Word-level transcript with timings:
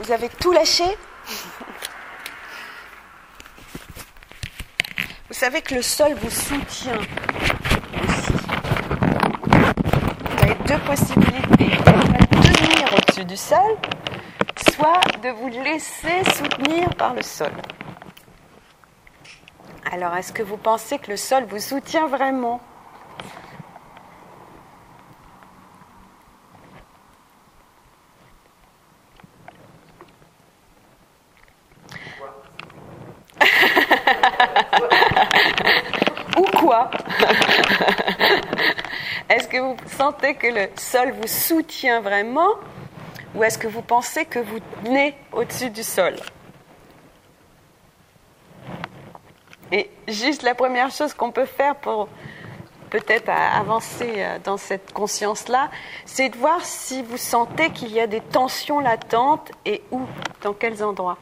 Vous 0.00 0.12
avez 0.12 0.30
tout 0.30 0.50
lâché 0.50 0.84
Vous 5.28 5.34
savez 5.34 5.60
que 5.60 5.74
le 5.74 5.82
sol 5.82 6.14
vous 6.14 6.30
soutient 6.30 6.96
aussi. 6.96 8.32
Vous 10.24 10.42
avez 10.42 10.54
deux 10.66 10.78
possibilités. 10.78 11.76
de 11.76 12.54
tenir 12.54 12.94
au-dessus 12.94 13.26
du 13.26 13.36
sol, 13.36 13.76
soit 14.72 15.02
de 15.22 15.28
vous 15.28 15.48
laisser 15.48 16.24
soutenir 16.34 16.88
par 16.94 17.12
le 17.12 17.22
sol. 17.22 17.52
Alors, 19.92 20.16
est-ce 20.16 20.32
que 20.32 20.42
vous 20.42 20.56
pensez 20.56 20.98
que 20.98 21.10
le 21.10 21.18
sol 21.18 21.44
vous 21.44 21.58
soutient 21.58 22.06
vraiment 22.06 22.62
Ou 36.36 36.44
quoi 36.58 36.90
Est-ce 39.28 39.48
que 39.48 39.58
vous 39.58 39.76
que 40.20 40.46
le 40.46 40.68
sol 40.76 41.12
vous 41.12 41.26
soutient 41.26 42.00
vraiment 42.00 42.50
ou 43.34 43.42
est-ce 43.42 43.58
que 43.58 43.68
vous 43.68 43.82
pensez 43.82 44.24
que 44.24 44.38
vous 44.38 44.58
tenez 44.84 45.14
au-dessus 45.32 45.70
du 45.70 45.82
sol? 45.82 46.16
Et 49.72 49.90
juste 50.08 50.42
la 50.42 50.54
première 50.54 50.90
chose 50.90 51.14
qu'on 51.14 51.30
peut 51.30 51.46
faire 51.46 51.76
pour 51.76 52.08
peut-être 52.90 53.28
avancer 53.28 54.14
euh, 54.16 54.38
dans 54.42 54.56
cette 54.56 54.92
conscience-là, 54.92 55.70
c'est 56.04 56.28
de 56.28 56.36
voir 56.36 56.64
si 56.64 57.02
vous 57.02 57.16
sentez 57.16 57.70
qu'il 57.70 57.92
y 57.92 58.00
a 58.00 58.08
des 58.08 58.20
tensions 58.20 58.80
latentes 58.80 59.52
et 59.64 59.82
où, 59.92 60.00
dans 60.42 60.52
quels 60.52 60.82
endroits. 60.82 61.18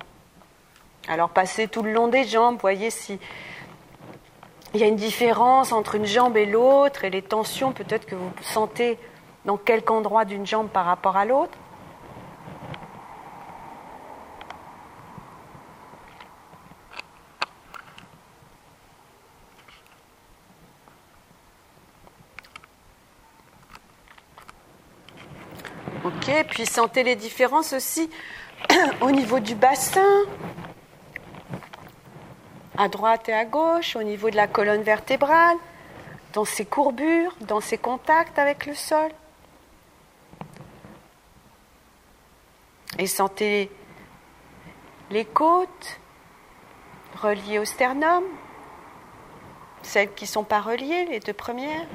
Alors 1.08 1.28
passez 1.28 1.68
tout 1.68 1.82
le 1.82 1.92
long 1.92 2.08
des 2.08 2.24
jambes, 2.24 2.58
voyez 2.58 2.90
si 2.90 3.18
il 4.74 4.80
y 4.80 4.84
a 4.84 4.86
une 4.86 4.96
différence 4.96 5.72
entre 5.72 5.94
une 5.94 6.04
jambe 6.04 6.36
et 6.36 6.46
l'autre 6.46 7.04
et 7.04 7.10
les 7.10 7.22
tensions 7.22 7.72
peut-être 7.72 8.06
que 8.06 8.14
vous 8.14 8.30
sentez 8.42 8.98
dans 9.44 9.56
quelque 9.56 9.90
endroit 9.90 10.24
d'une 10.24 10.46
jambe 10.46 10.68
par 10.68 10.84
rapport 10.84 11.16
à 11.16 11.24
l'autre. 11.24 11.56
Ok, 26.04 26.30
puis 26.50 26.66
sentez 26.66 27.02
les 27.02 27.16
différences 27.16 27.72
aussi 27.72 28.10
au 29.00 29.10
niveau 29.10 29.40
du 29.40 29.54
bassin, 29.54 30.24
à 32.78 32.88
droite 32.88 33.28
et 33.28 33.34
à 33.34 33.44
gauche, 33.44 33.96
au 33.96 34.04
niveau 34.04 34.30
de 34.30 34.36
la 34.36 34.46
colonne 34.46 34.82
vertébrale, 34.82 35.56
dans 36.32 36.44
ses 36.44 36.64
courbures, 36.64 37.34
dans 37.40 37.60
ses 37.60 37.76
contacts 37.76 38.38
avec 38.38 38.66
le 38.66 38.74
sol. 38.74 39.10
Et 42.98 43.08
sentez 43.08 43.70
les 45.10 45.24
côtes 45.24 45.98
reliées 47.20 47.58
au 47.58 47.64
sternum, 47.64 48.22
celles 49.82 50.14
qui 50.14 50.24
ne 50.24 50.28
sont 50.28 50.44
pas 50.44 50.60
reliées, 50.60 51.06
les 51.06 51.18
deux 51.18 51.32
premières. 51.32 51.86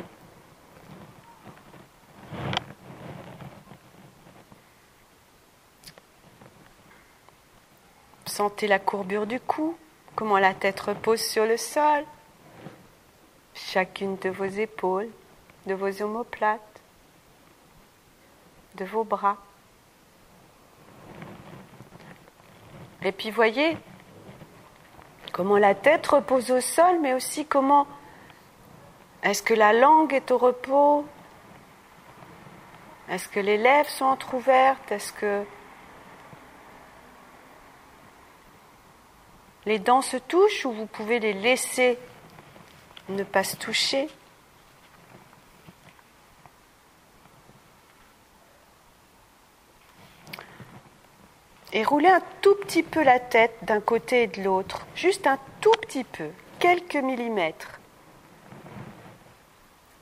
Sentez 8.26 8.68
la 8.68 8.80
courbure 8.80 9.28
du 9.28 9.40
cou, 9.40 9.78
comment 10.16 10.38
la 10.38 10.54
tête 10.54 10.80
repose 10.80 11.22
sur 11.22 11.46
le 11.46 11.58
sol, 11.58 12.04
chacune 13.54 14.18
de 14.18 14.30
vos 14.30 14.46
épaules, 14.46 15.10
de 15.66 15.74
vos 15.74 16.02
omoplates, 16.02 16.82
de 18.76 18.86
vos 18.86 19.04
bras. 19.04 19.38
Et 23.04 23.12
puis 23.12 23.32
voyez 23.32 23.78
comment 25.32 25.58
la 25.58 25.76
tête 25.76 26.06
repose 26.08 26.52
au 26.52 26.62
sol, 26.62 27.00
mais 27.02 27.14
aussi 27.14 27.46
comment 27.46 27.88
est-ce 29.24 29.42
que 29.42 29.54
la 29.54 29.74
langue 29.74 30.14
est 30.14 30.32
au 30.32 30.38
repos? 30.38 31.06
Est-ce 33.10 33.28
que 33.28 33.40
les 33.40 33.58
lèvres 33.58 33.90
sont 33.90 34.06
entrouvertes? 34.06 34.92
Est-ce 34.92 35.14
que 35.14 35.44
Les 39.66 39.80
dents 39.80 40.02
se 40.02 40.18
touchent 40.18 40.66
ou 40.66 40.72
vous 40.72 40.86
pouvez 40.86 41.20
les 41.20 41.34
laisser 41.34 41.98
ne 43.10 43.24
pas 43.24 43.44
se 43.44 43.56
toucher. 43.56 44.08
Et 51.72 51.84
roulez 51.84 52.10
un 52.10 52.22
tout 52.42 52.56
petit 52.56 52.84
peu 52.84 53.04
la 53.04 53.20
tête 53.20 53.56
d'un 53.64 53.82
côté 53.82 54.24
et 54.24 54.28
de 54.28 54.44
l'autre, 54.44 54.86
juste 54.96 55.26
un 55.26 55.40
tout 55.60 55.74
petit 55.82 56.04
peu, 56.04 56.30
quelques 56.60 56.96
millimètres. 56.96 57.80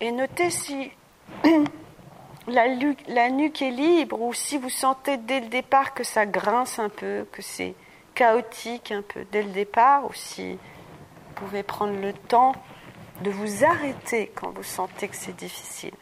Et 0.01 0.11
notez 0.11 0.49
si 0.49 0.91
la, 2.47 2.65
la 3.07 3.29
nuque 3.29 3.61
est 3.61 3.71
libre 3.71 4.21
ou 4.21 4.33
si 4.33 4.57
vous 4.57 4.69
sentez 4.69 5.15
dès 5.15 5.39
le 5.39 5.47
départ 5.47 5.93
que 5.93 6.03
ça 6.03 6.25
grince 6.25 6.77
un 6.77 6.89
peu, 6.89 7.25
que 7.31 7.41
c'est 7.41 7.73
chaotique 8.21 8.91
un 8.91 9.01
peu 9.01 9.25
dès 9.31 9.41
le 9.41 9.49
départ, 9.49 10.05
ou 10.05 10.13
si 10.13 10.53
vous 10.53 11.33
pouvez 11.33 11.63
prendre 11.63 11.99
le 11.99 12.13
temps 12.13 12.53
de 13.21 13.31
vous 13.31 13.65
arrêter 13.65 14.31
quand 14.35 14.51
vous 14.51 14.61
sentez 14.61 15.07
que 15.07 15.15
c'est 15.15 15.35
difficile. 15.35 15.95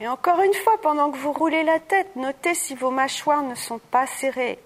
Et 0.00 0.08
encore 0.08 0.40
une 0.40 0.54
fois, 0.54 0.80
pendant 0.80 1.10
que 1.10 1.18
vous 1.18 1.32
roulez 1.32 1.62
la 1.62 1.78
tête, 1.78 2.16
notez 2.16 2.54
si 2.54 2.74
vos 2.74 2.90
mâchoires 2.90 3.42
ne 3.42 3.54
sont 3.54 3.80
pas 3.90 4.06
serrées, 4.06 4.58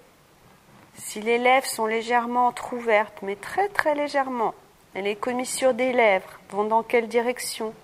si 0.95 1.21
les 1.21 1.39
lèvres 1.39 1.67
sont 1.67 1.87
légèrement 1.87 2.47
entrouvertes, 2.47 3.19
mais 3.23 3.35
très 3.35 3.69
très 3.69 3.97
légèrement, 3.97 4.55
et 4.95 5.03
les 5.03 5.17
commissures 5.17 5.75
des 5.75 5.93
lèvres 5.93 6.39
vont 6.51 6.65
dans 6.65 6.85
quelle 6.85 7.09
direction? 7.09 7.75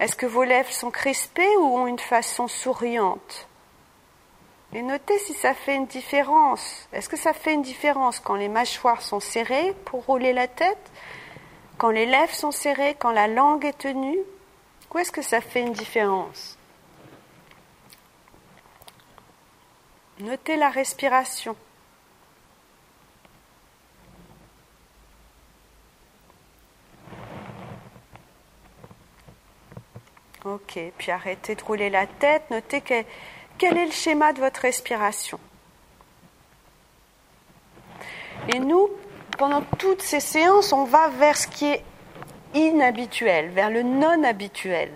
Est-ce 0.00 0.16
que 0.16 0.26
vos 0.26 0.44
lèvres 0.44 0.72
sont 0.72 0.90
crispées 0.90 1.56
ou 1.58 1.78
ont 1.78 1.86
une 1.86 1.98
façon 1.98 2.48
souriante? 2.48 3.46
Et 4.72 4.82
notez 4.82 5.18
si 5.18 5.34
ça 5.34 5.54
fait 5.54 5.76
une 5.76 5.86
différence. 5.86 6.88
Est-ce 6.92 7.08
que 7.08 7.16
ça 7.16 7.32
fait 7.32 7.54
une 7.54 7.62
différence 7.62 8.18
quand 8.18 8.34
les 8.34 8.48
mâchoires 8.48 9.02
sont 9.02 9.20
serrées 9.20 9.72
pour 9.84 10.04
rouler 10.04 10.32
la 10.32 10.48
tête? 10.48 10.90
Quand 11.78 11.90
les 11.90 12.06
lèvres 12.06 12.34
sont 12.34 12.50
serrées 12.50 12.96
Quand 12.98 13.12
la 13.12 13.28
langue 13.28 13.64
est 13.64 13.78
tenue? 13.78 14.18
Où 14.92 14.98
est-ce 14.98 15.12
que 15.12 15.22
ça 15.22 15.40
fait 15.40 15.60
une 15.60 15.72
différence? 15.72 16.58
Notez 20.20 20.56
la 20.56 20.70
respiration. 20.70 21.56
Ok, 30.44 30.78
puis 30.98 31.10
arrêtez 31.10 31.54
de 31.54 31.64
rouler 31.64 31.88
la 31.88 32.06
tête, 32.06 32.42
notez 32.50 32.82
quel 32.82 33.78
est 33.78 33.86
le 33.86 33.92
schéma 33.92 34.34
de 34.34 34.40
votre 34.40 34.60
respiration. 34.60 35.40
Et 38.52 38.58
nous, 38.58 38.90
pendant 39.38 39.62
toutes 39.78 40.02
ces 40.02 40.20
séances, 40.20 40.74
on 40.74 40.84
va 40.84 41.08
vers 41.08 41.36
ce 41.36 41.46
qui 41.46 41.64
est 41.66 41.82
inhabituel, 42.52 43.48
vers 43.50 43.70
le 43.70 43.82
non 43.82 44.22
habituel. 44.22 44.90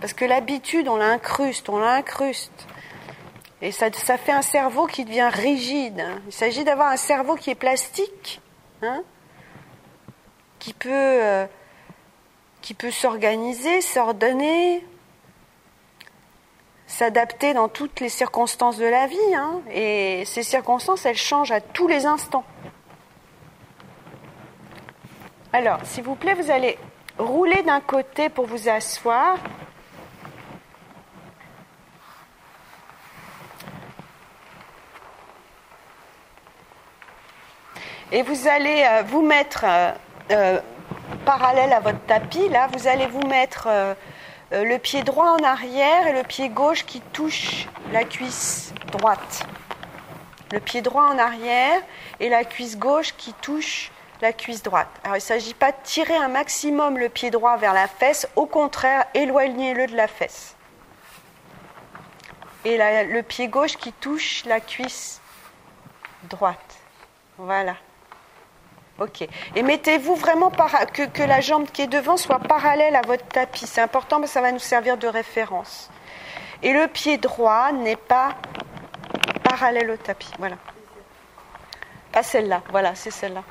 Parce 0.00 0.14
que 0.14 0.24
l'habitude, 0.24 0.88
on 0.88 0.96
l'incruste, 0.96 1.68
on 1.68 1.78
l'incruste. 1.78 2.66
Et 3.60 3.72
ça, 3.72 3.92
ça, 3.92 4.16
fait 4.16 4.32
un 4.32 4.40
cerveau 4.40 4.86
qui 4.86 5.04
devient 5.04 5.28
rigide. 5.30 6.02
Il 6.26 6.32
s'agit 6.32 6.64
d'avoir 6.64 6.88
un 6.88 6.96
cerveau 6.96 7.34
qui 7.34 7.50
est 7.50 7.54
plastique, 7.54 8.40
hein, 8.80 9.02
qui 10.58 10.72
peut 10.72 10.88
euh, 10.90 11.46
qui 12.62 12.74
peut 12.74 12.90
s'organiser, 12.90 13.80
s'ordonner, 13.80 14.84
s'adapter 16.86 17.54
dans 17.54 17.68
toutes 17.68 18.00
les 18.00 18.08
circonstances 18.08 18.76
de 18.76 18.86
la 18.86 19.06
vie. 19.06 19.34
Hein. 19.34 19.60
et 19.72 20.24
ces 20.26 20.42
circonstances, 20.42 21.06
elles 21.06 21.16
changent 21.16 21.52
à 21.52 21.60
tous 21.60 21.88
les 21.88 22.06
instants. 22.06 22.44
Alors, 25.52 25.80
s'il 25.84 26.04
vous 26.04 26.14
plaît, 26.14 26.34
vous 26.34 26.50
allez 26.50 26.78
rouler 27.18 27.62
d'un 27.62 27.80
côté 27.80 28.28
pour 28.28 28.46
vous 28.46 28.68
asseoir. 28.68 29.36
Et 38.12 38.22
vous 38.22 38.48
allez 38.48 38.84
euh, 38.84 39.02
vous 39.02 39.22
mettre 39.22 39.64
euh, 39.64 39.92
euh, 40.30 40.60
parallèle 41.24 41.72
à 41.72 41.80
votre 41.80 42.00
tapis, 42.06 42.48
là, 42.48 42.68
vous 42.72 42.86
allez 42.86 43.06
vous 43.06 43.26
mettre 43.26 43.66
euh, 43.68 43.94
euh, 44.52 44.64
le 44.64 44.78
pied 44.78 45.02
droit 45.02 45.30
en 45.30 45.44
arrière 45.44 46.06
et 46.06 46.12
le 46.12 46.22
pied 46.22 46.48
gauche 46.48 46.84
qui 46.84 47.00
touche 47.00 47.66
la 47.92 48.04
cuisse 48.04 48.72
droite. 48.92 49.46
Le 50.52 50.60
pied 50.60 50.82
droit 50.82 51.04
en 51.04 51.18
arrière 51.18 51.80
et 52.18 52.28
la 52.28 52.44
cuisse 52.44 52.78
gauche 52.78 53.14
qui 53.16 53.32
touche 53.34 53.92
la 54.20 54.32
cuisse 54.32 54.62
droite. 54.62 54.88
Alors 55.04 55.16
il 55.16 55.20
ne 55.20 55.24
s'agit 55.24 55.54
pas 55.54 55.72
de 55.72 55.76
tirer 55.84 56.16
un 56.16 56.28
maximum 56.28 56.98
le 56.98 57.08
pied 57.08 57.30
droit 57.30 57.56
vers 57.56 57.72
la 57.72 57.86
fesse, 57.86 58.28
au 58.36 58.46
contraire, 58.46 59.04
éloignez-le 59.14 59.86
de 59.86 59.96
la 59.96 60.08
fesse. 60.08 60.56
Et 62.64 62.76
le 62.76 63.22
pied 63.22 63.48
gauche 63.48 63.76
qui 63.76 63.92
touche 63.92 64.44
la 64.44 64.60
cuisse 64.60 65.20
droite. 66.24 66.76
Voilà. 67.38 67.76
Ok. 69.00 69.26
Et 69.56 69.62
mettez-vous 69.62 70.14
vraiment 70.14 70.50
que, 70.50 71.06
que, 71.06 71.22
la 71.22 71.40
jambe 71.40 71.66
qui 71.72 71.80
est 71.82 71.86
devant 71.86 72.18
soit 72.18 72.38
parallèle 72.38 72.94
à 72.94 73.00
votre 73.00 73.26
tapis. 73.26 73.66
C'est 73.66 73.80
important 73.80 74.18
parce 74.20 74.30
que 74.30 74.34
ça 74.34 74.42
va 74.42 74.52
nous 74.52 74.58
servir 74.58 74.98
de 74.98 75.06
référence. 75.06 75.90
Et 76.62 76.74
le 76.74 76.86
pied 76.86 77.16
droit 77.16 77.72
n'est 77.72 77.96
pas 77.96 78.34
parallèle 79.42 79.90
au 79.90 79.96
tapis. 79.96 80.30
Voilà. 80.38 80.56
Pas 82.12 82.22
celle-là. 82.22 82.62
Voilà, 82.70 82.94
c'est 82.94 83.10
celle-là. 83.10 83.42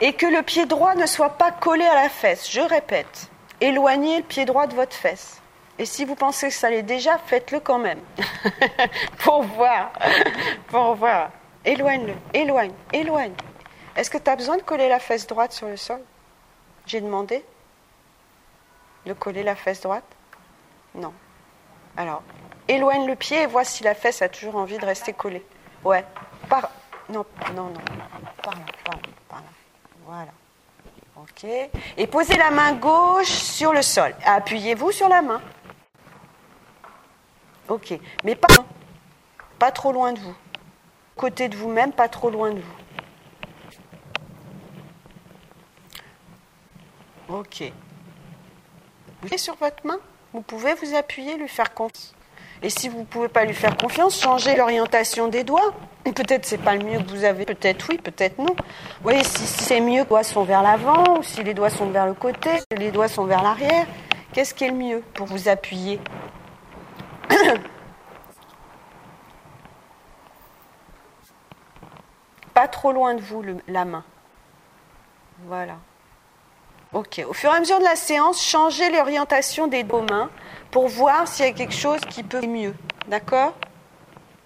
Et 0.00 0.12
que 0.12 0.26
le 0.26 0.42
pied 0.42 0.66
droit 0.66 0.94
ne 0.94 1.06
soit 1.06 1.30
pas 1.30 1.50
collé 1.50 1.84
à 1.84 1.94
la 1.94 2.08
fesse. 2.08 2.48
Je 2.48 2.60
répète. 2.60 3.28
Éloignez 3.60 4.18
le 4.18 4.22
pied 4.22 4.44
droit 4.44 4.68
de 4.68 4.74
votre 4.74 4.94
fesse. 4.94 5.42
Et 5.80 5.84
si 5.84 6.04
vous 6.04 6.14
pensez 6.14 6.48
que 6.48 6.54
ça 6.54 6.70
l'est 6.70 6.82
déjà, 6.82 7.18
faites-le 7.26 7.58
quand 7.58 7.78
même. 7.78 8.00
pour 9.18 9.42
voir. 9.42 9.90
pour 10.68 10.94
voir. 10.94 11.30
Éloigne-le. 11.64 12.14
Éloigne. 12.32 12.72
Éloigne. 12.92 13.34
Est-ce 13.96 14.10
que 14.10 14.18
tu 14.18 14.30
as 14.30 14.36
besoin 14.36 14.56
de 14.58 14.62
coller 14.62 14.88
la 14.88 14.98
fesse 14.98 15.26
droite 15.26 15.52
sur 15.52 15.68
le 15.68 15.76
sol? 15.76 16.00
J'ai 16.86 17.00
demandé 17.00 17.44
de 19.06 19.12
coller 19.12 19.42
la 19.42 19.56
fesse 19.56 19.80
droite? 19.80 20.04
Non. 20.94 21.12
Alors, 21.96 22.22
éloigne 22.68 23.06
le 23.06 23.16
pied 23.16 23.42
et 23.42 23.46
vois 23.46 23.64
si 23.64 23.84
la 23.84 23.94
fesse 23.94 24.20
a 24.22 24.28
toujours 24.28 24.56
envie 24.56 24.78
de 24.78 24.84
rester 24.84 25.12
collée. 25.12 25.44
Ouais. 25.84 26.04
Par... 26.48 26.70
Non, 27.08 27.24
non, 27.54 27.70
non. 27.70 27.80
Par 28.42 28.54
là, 28.54 28.64
par 28.84 28.96
là, 28.96 29.02
par 29.28 29.38
là. 29.40 29.48
Voilà. 30.04 30.32
Ok. 31.16 31.44
Et 31.96 32.06
posez 32.06 32.36
la 32.36 32.50
main 32.50 32.74
gauche 32.74 33.28
sur 33.28 33.72
le 33.72 33.82
sol. 33.82 34.14
Appuyez-vous 34.24 34.92
sur 34.92 35.08
la 35.08 35.22
main. 35.22 35.40
Ok. 37.68 37.98
Mais 38.24 38.34
pas, 38.34 38.48
pas 39.58 39.72
trop 39.72 39.92
loin 39.92 40.12
de 40.12 40.18
vous. 40.18 40.36
Côté 41.16 41.48
de 41.48 41.56
vous-même, 41.56 41.92
pas 41.92 42.08
trop 42.08 42.28
loin 42.28 42.50
de 42.50 42.60
vous. 42.60 42.74
Ok. 47.28 47.72
Vous 49.22 49.38
sur 49.38 49.56
votre 49.56 49.84
main, 49.84 49.98
vous 50.32 50.42
pouvez 50.42 50.74
vous 50.74 50.94
appuyer, 50.94 51.36
lui 51.36 51.48
faire 51.48 51.74
confiance. 51.74 52.14
Et 52.62 52.70
si 52.70 52.88
vous 52.88 53.00
ne 53.00 53.04
pouvez 53.04 53.28
pas 53.28 53.44
lui 53.44 53.54
faire 53.54 53.76
confiance, 53.76 54.18
changez 54.20 54.56
l'orientation 54.56 55.28
des 55.28 55.44
doigts. 55.44 55.74
Peut-être 56.04 56.46
c'est 56.46 56.58
pas 56.58 56.74
le 56.76 56.84
mieux 56.84 56.98
que 57.00 57.10
vous 57.10 57.24
avez, 57.24 57.44
peut-être 57.44 57.86
oui, 57.90 57.98
peut-être 57.98 58.38
non. 58.38 58.54
Vous 58.54 59.02
voyez, 59.02 59.24
si, 59.24 59.46
c'est 59.46 59.80
mieux 59.80 60.04
que 60.04 60.08
les 60.08 60.08
doigts 60.08 60.22
sont 60.22 60.44
vers 60.44 60.62
l'avant, 60.62 61.18
ou 61.18 61.22
si 61.22 61.42
les 61.42 61.52
doigts 61.52 61.70
sont 61.70 61.90
vers 61.90 62.06
le 62.06 62.14
côté, 62.14 62.50
si 62.58 62.78
les 62.78 62.90
doigts 62.90 63.08
sont 63.08 63.24
vers 63.24 63.42
l'arrière, 63.42 63.86
qu'est-ce 64.32 64.54
qui 64.54 64.64
est 64.64 64.70
le 64.70 64.76
mieux 64.76 65.02
pour 65.14 65.26
vous 65.26 65.48
appuyer? 65.48 66.00
Pas 72.54 72.68
trop 72.68 72.92
loin 72.92 73.14
de 73.14 73.20
vous, 73.20 73.42
la 73.68 73.84
main. 73.84 74.04
Voilà. 75.46 75.76
Ok. 76.96 77.22
Au 77.28 77.34
fur 77.34 77.52
et 77.52 77.56
à 77.56 77.60
mesure 77.60 77.78
de 77.78 77.84
la 77.84 77.94
séance, 77.94 78.42
changez 78.42 78.90
l'orientation 78.90 79.66
des 79.66 79.82
deux 79.82 80.00
mains 80.00 80.30
pour 80.70 80.88
voir 80.88 81.28
s'il 81.28 81.44
y 81.44 81.48
a 81.50 81.52
quelque 81.52 81.74
chose 81.74 82.00
qui 82.08 82.22
peut 82.22 82.46
mieux. 82.46 82.74
D'accord? 83.06 83.52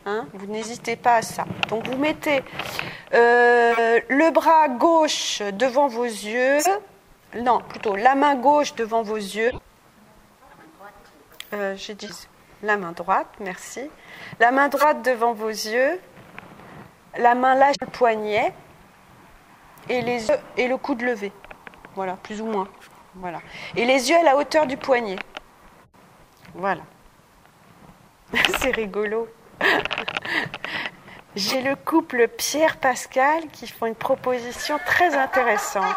Hein? 0.04 0.26
Vous 0.34 0.46
n'hésitez 0.46 0.96
pas 0.96 1.14
à 1.14 1.22
ça. 1.22 1.44
Donc 1.68 1.86
vous 1.86 1.96
mettez 1.96 2.42
euh, 3.14 4.00
le 4.08 4.30
bras 4.32 4.66
gauche 4.66 5.42
devant 5.42 5.86
vos 5.86 6.02
yeux. 6.02 6.58
Non, 7.36 7.60
plutôt 7.60 7.94
la 7.94 8.16
main 8.16 8.34
gauche 8.34 8.74
devant 8.74 9.02
vos 9.02 9.14
yeux. 9.14 9.52
Euh, 11.52 11.76
J'ai 11.76 11.94
dit 11.94 12.10
la 12.64 12.76
main 12.76 12.90
droite, 12.90 13.28
merci. 13.38 13.88
La 14.40 14.50
main 14.50 14.66
droite 14.66 15.02
devant 15.02 15.34
vos 15.34 15.50
yeux. 15.50 16.00
La 17.16 17.36
main 17.36 17.54
lâche 17.54 17.76
le 17.80 17.86
poignet 17.86 18.52
et 19.88 20.00
les 20.02 20.26
yeux 20.26 20.36
et 20.56 20.66
le 20.66 20.76
coude 20.78 21.02
levé. 21.02 21.30
Voilà, 21.94 22.16
plus 22.16 22.40
ou 22.40 22.46
moins. 22.46 22.68
Voilà. 23.14 23.40
Et 23.76 23.84
les 23.84 24.10
yeux 24.10 24.16
à 24.16 24.22
la 24.22 24.36
hauteur 24.36 24.66
du 24.66 24.76
poignet. 24.76 25.16
Voilà. 26.54 26.82
C'est 28.60 28.74
rigolo. 28.74 29.28
J'ai 31.36 31.62
le 31.62 31.76
couple 31.76 32.26
Pierre-Pascal 32.28 33.46
qui 33.52 33.68
font 33.68 33.86
une 33.86 33.94
proposition 33.94 34.78
très 34.84 35.14
intéressante. 35.14 35.94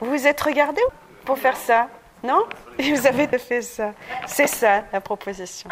Vous 0.00 0.10
vous 0.10 0.26
êtes 0.26 0.40
regardé 0.40 0.82
pour 1.24 1.38
faire 1.38 1.56
ça? 1.56 1.88
Non? 2.22 2.44
Vous 2.78 3.06
avez 3.06 3.26
fait 3.38 3.62
ça. 3.62 3.92
C'est 4.26 4.46
ça 4.46 4.84
la 4.92 5.00
proposition. 5.00 5.70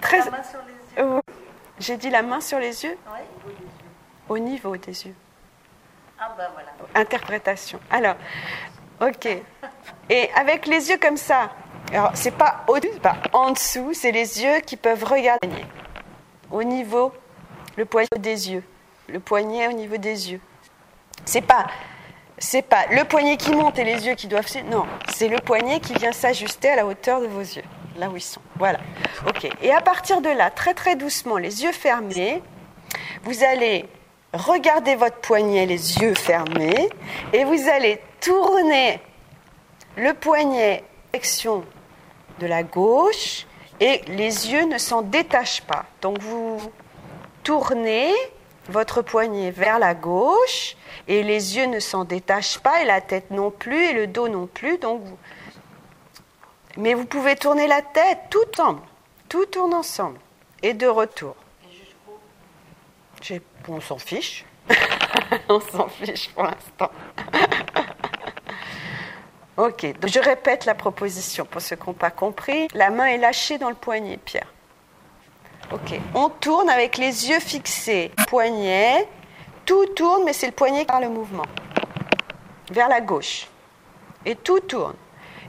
très... 0.00 0.20
J'ai 1.78 1.96
dit 1.98 2.08
la 2.08 2.22
main 2.22 2.40
sur 2.40 2.58
les 2.58 2.84
yeux? 2.84 2.96
Au 4.28 4.38
niveau 4.38 4.76
des 4.76 5.06
yeux. 5.06 5.14
Ah 6.18 6.32
ben 6.36 6.48
voilà. 6.52 6.70
Interprétation. 6.94 7.80
Alors, 7.90 8.16
ok. 9.00 9.28
Et 10.10 10.30
avec 10.34 10.66
les 10.66 10.90
yeux 10.90 10.98
comme 10.98 11.16
ça, 11.16 11.50
alors 11.92 12.12
c'est 12.14 12.36
pas 12.36 12.64
au-dessus, 12.68 13.00
pas 13.00 13.16
en 13.32 13.50
dessous, 13.50 13.92
c'est 13.94 14.12
les 14.12 14.42
yeux 14.42 14.60
qui 14.60 14.76
peuvent 14.76 15.04
regarder 15.04 15.64
au 16.50 16.62
niveau, 16.62 17.12
le 17.76 17.84
poignet 17.84 18.08
des 18.18 18.52
yeux, 18.52 18.62
le 19.08 19.20
poignet 19.20 19.68
au 19.68 19.72
niveau 19.72 19.96
des 19.96 20.32
yeux. 20.32 20.40
C'est 21.24 21.42
pas, 21.42 21.66
c'est 22.38 22.62
pas 22.62 22.86
le 22.90 23.04
poignet 23.04 23.36
qui 23.36 23.50
monte 23.52 23.78
et 23.78 23.84
les 23.84 24.06
yeux 24.06 24.14
qui 24.14 24.28
doivent, 24.28 24.46
non, 24.70 24.86
c'est 25.08 25.28
le 25.28 25.38
poignet 25.38 25.80
qui 25.80 25.94
vient 25.94 26.12
s'ajuster 26.12 26.70
à 26.70 26.76
la 26.76 26.86
hauteur 26.86 27.20
de 27.20 27.26
vos 27.26 27.40
yeux, 27.40 27.64
là 27.96 28.08
où 28.08 28.16
ils 28.16 28.22
sont. 28.22 28.42
Voilà. 28.56 28.78
Ok. 29.26 29.48
Et 29.62 29.72
à 29.72 29.80
partir 29.80 30.20
de 30.20 30.28
là, 30.28 30.50
très 30.50 30.74
très 30.74 30.96
doucement, 30.96 31.38
les 31.38 31.64
yeux 31.64 31.72
fermés, 31.72 32.42
vous 33.24 33.42
allez 33.42 33.88
regardez 34.34 34.96
votre 34.96 35.18
poignet 35.18 35.66
les 35.66 35.98
yeux 35.98 36.14
fermés 36.14 36.88
et 37.32 37.44
vous 37.44 37.68
allez 37.68 38.00
tourner 38.20 39.00
le 39.96 40.12
poignet 40.12 40.82
en 40.82 41.12
direction 41.12 41.64
de 42.40 42.46
la 42.46 42.64
gauche 42.64 43.46
et 43.78 44.02
les 44.08 44.50
yeux 44.50 44.64
ne 44.66 44.78
s'en 44.78 45.02
détachent 45.02 45.62
pas. 45.62 45.84
Donc 46.02 46.18
vous 46.18 46.60
tournez 47.44 48.12
votre 48.68 49.02
poignet 49.02 49.50
vers 49.50 49.78
la 49.78 49.94
gauche 49.94 50.76
et 51.06 51.22
les 51.22 51.56
yeux 51.56 51.66
ne 51.66 51.78
s'en 51.78 52.04
détachent 52.04 52.58
pas 52.58 52.82
et 52.82 52.86
la 52.86 53.00
tête 53.00 53.30
non 53.30 53.50
plus 53.50 53.84
et 53.84 53.92
le 53.92 54.08
dos 54.08 54.28
non 54.28 54.46
plus. 54.46 54.78
Donc 54.78 55.02
Mais 56.76 56.94
vous 56.94 57.04
pouvez 57.04 57.36
tourner 57.36 57.68
la 57.68 57.82
tête 57.82 58.18
tout 58.30 58.60
ensemble, 58.60 58.82
tout 59.28 59.46
tourne 59.46 59.74
ensemble 59.74 60.18
et 60.62 60.74
de 60.74 60.88
retour 60.88 61.36
on 63.68 63.80
s'en 63.80 63.98
fiche. 63.98 64.44
on 65.48 65.60
s'en 65.60 65.88
fiche 65.88 66.30
pour 66.30 66.44
l'instant. 66.44 66.90
ok, 69.56 70.00
donc 70.00 70.10
je 70.10 70.20
répète 70.20 70.64
la 70.64 70.74
proposition 70.74 71.44
pour 71.44 71.60
ceux 71.60 71.76
qui 71.76 71.86
n'ont 71.86 71.94
pas 71.94 72.10
compris. 72.10 72.68
La 72.74 72.90
main 72.90 73.06
est 73.06 73.18
lâchée 73.18 73.58
dans 73.58 73.68
le 73.68 73.74
poignet, 73.74 74.18
Pierre. 74.18 74.52
Ok, 75.72 75.98
on 76.14 76.28
tourne 76.28 76.68
avec 76.68 76.98
les 76.98 77.28
yeux 77.28 77.40
fixés. 77.40 78.12
Poignet, 78.28 79.08
tout 79.64 79.86
tourne, 79.96 80.22
mais 80.24 80.32
c'est 80.32 80.46
le 80.46 80.52
poignet 80.52 80.80
qui 80.80 80.86
part 80.86 81.00
le 81.00 81.08
mouvement. 81.08 81.46
Vers 82.70 82.88
la 82.88 83.00
gauche. 83.00 83.48
Et 84.26 84.36
tout 84.36 84.60
tourne. 84.60 84.94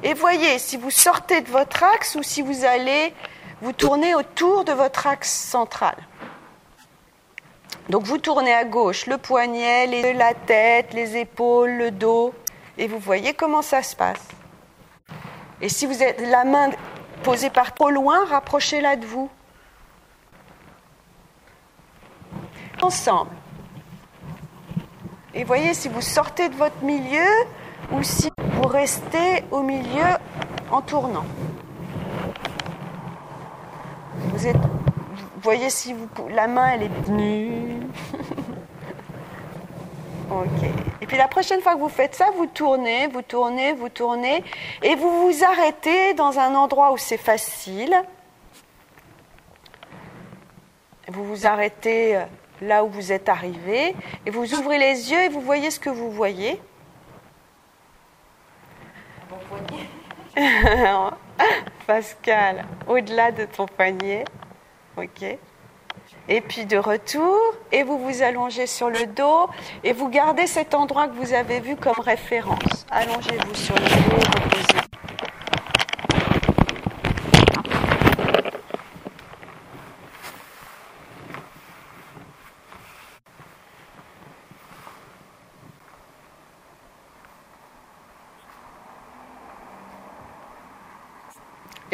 Et 0.03 0.13
voyez, 0.13 0.59
si 0.59 0.77
vous 0.77 0.91
sortez 0.91 1.41
de 1.41 1.49
votre 1.49 1.83
axe 1.83 2.15
ou 2.15 2.23
si 2.23 2.41
vous 2.41 2.65
allez 2.65 3.13
vous 3.61 3.73
tourner 3.73 4.15
autour 4.15 4.63
de 4.63 4.73
votre 4.73 5.07
axe 5.07 5.31
central. 5.31 5.95
Donc 7.89 8.03
vous 8.03 8.17
tournez 8.17 8.53
à 8.53 8.65
gauche 8.65 9.05
le 9.05 9.17
poignet, 9.17 10.13
la 10.13 10.33
tête, 10.33 10.93
les 10.93 11.17
épaules, 11.17 11.71
le 11.71 11.91
dos, 11.91 12.33
et 12.77 12.87
vous 12.87 12.99
voyez 12.99 13.33
comment 13.33 13.61
ça 13.61 13.83
se 13.83 13.95
passe. 13.95 14.27
Et 15.61 15.69
si 15.69 15.85
vous 15.85 16.01
êtes 16.01 16.19
la 16.21 16.43
main 16.43 16.71
posée 17.23 17.49
par 17.49 17.73
trop 17.73 17.91
loin, 17.91 18.25
rapprochez-la 18.25 18.95
de 18.95 19.05
vous. 19.05 19.29
Ensemble. 22.81 23.31
Et 25.33 25.43
voyez 25.43 25.73
si 25.73 25.87
vous 25.87 26.01
sortez 26.01 26.49
de 26.49 26.55
votre 26.55 26.81
milieu 26.83 27.27
ou 27.91 28.03
si 28.03 28.29
vous 28.53 28.67
restez 28.67 29.43
au 29.51 29.61
milieu 29.61 30.17
en 30.71 30.81
tournant. 30.81 31.25
Vous 34.33 34.47
êtes 34.47 34.57
voyez 35.45 35.69
si 35.69 35.93
vous, 35.93 36.09
la 36.29 36.47
main 36.47 36.71
elle 36.73 36.83
est 36.83 37.09
nue. 37.09 37.79
Ok. 40.31 40.63
Et 41.01 41.05
puis 41.05 41.17
la 41.17 41.27
prochaine 41.27 41.61
fois 41.61 41.75
que 41.75 41.79
vous 41.79 41.87
faites 41.87 42.15
ça, 42.15 42.31
vous 42.35 42.47
tournez, 42.47 43.05
vous 43.05 43.21
tournez, 43.21 43.73
vous 43.73 43.89
tournez, 43.89 44.43
et 44.81 44.95
vous 44.95 45.21
vous 45.21 45.43
arrêtez 45.43 46.15
dans 46.15 46.39
un 46.39 46.55
endroit 46.55 46.91
où 46.91 46.97
c'est 46.97 47.19
facile. 47.19 47.95
Vous 51.09 51.23
vous 51.23 51.45
arrêtez 51.45 52.17
euh, 52.17 52.23
là 52.63 52.83
où 52.83 52.89
vous 52.89 53.11
êtes 53.11 53.29
arrivé, 53.29 53.95
et 54.25 54.31
vous 54.31 54.55
ouvrez 54.55 54.79
les 54.79 55.11
yeux 55.11 55.21
et 55.21 55.29
vous 55.29 55.41
voyez 55.41 55.69
ce 55.69 55.79
que 55.79 55.91
vous 55.91 56.09
voyez. 56.09 56.59
Pascal, 61.85 62.65
au-delà 62.87 63.31
de 63.31 63.45
ton 63.45 63.67
poignet. 63.67 64.25
Ok. 64.97 65.23
Et 66.27 66.41
puis 66.41 66.65
de 66.65 66.77
retour, 66.77 67.37
et 67.71 67.83
vous 67.83 67.97
vous 67.99 68.21
allongez 68.21 68.67
sur 68.67 68.89
le 68.89 69.05
dos, 69.05 69.47
et 69.83 69.93
vous 69.93 70.09
gardez 70.09 70.47
cet 70.47 70.73
endroit 70.73 71.07
que 71.07 71.13
vous 71.13 71.33
avez 71.33 71.59
vu 71.59 71.75
comme 71.75 71.99
référence. 71.99 72.85
Allongez-vous 72.89 73.55
sur 73.55 73.75
le 73.75 73.81
dos, 73.81 74.15
reposez. 74.15 74.79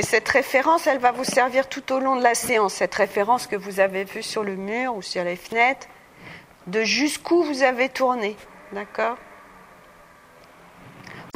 Et 0.01 0.03
cette 0.03 0.29
référence, 0.29 0.87
elle 0.87 0.97
va 0.97 1.11
vous 1.11 1.23
servir 1.23 1.69
tout 1.69 1.93
au 1.93 1.99
long 1.99 2.15
de 2.15 2.23
la 2.23 2.33
séance, 2.33 2.73
cette 2.73 2.95
référence 2.95 3.45
que 3.45 3.55
vous 3.55 3.79
avez 3.79 4.03
vue 4.03 4.23
sur 4.23 4.43
le 4.43 4.55
mur 4.55 4.95
ou 4.95 5.03
sur 5.03 5.23
les 5.23 5.35
fenêtres, 5.35 5.85
de 6.65 6.81
jusqu'où 6.81 7.43
vous 7.43 7.61
avez 7.61 7.87
tourné. 7.87 8.35
D'accord? 8.71 9.15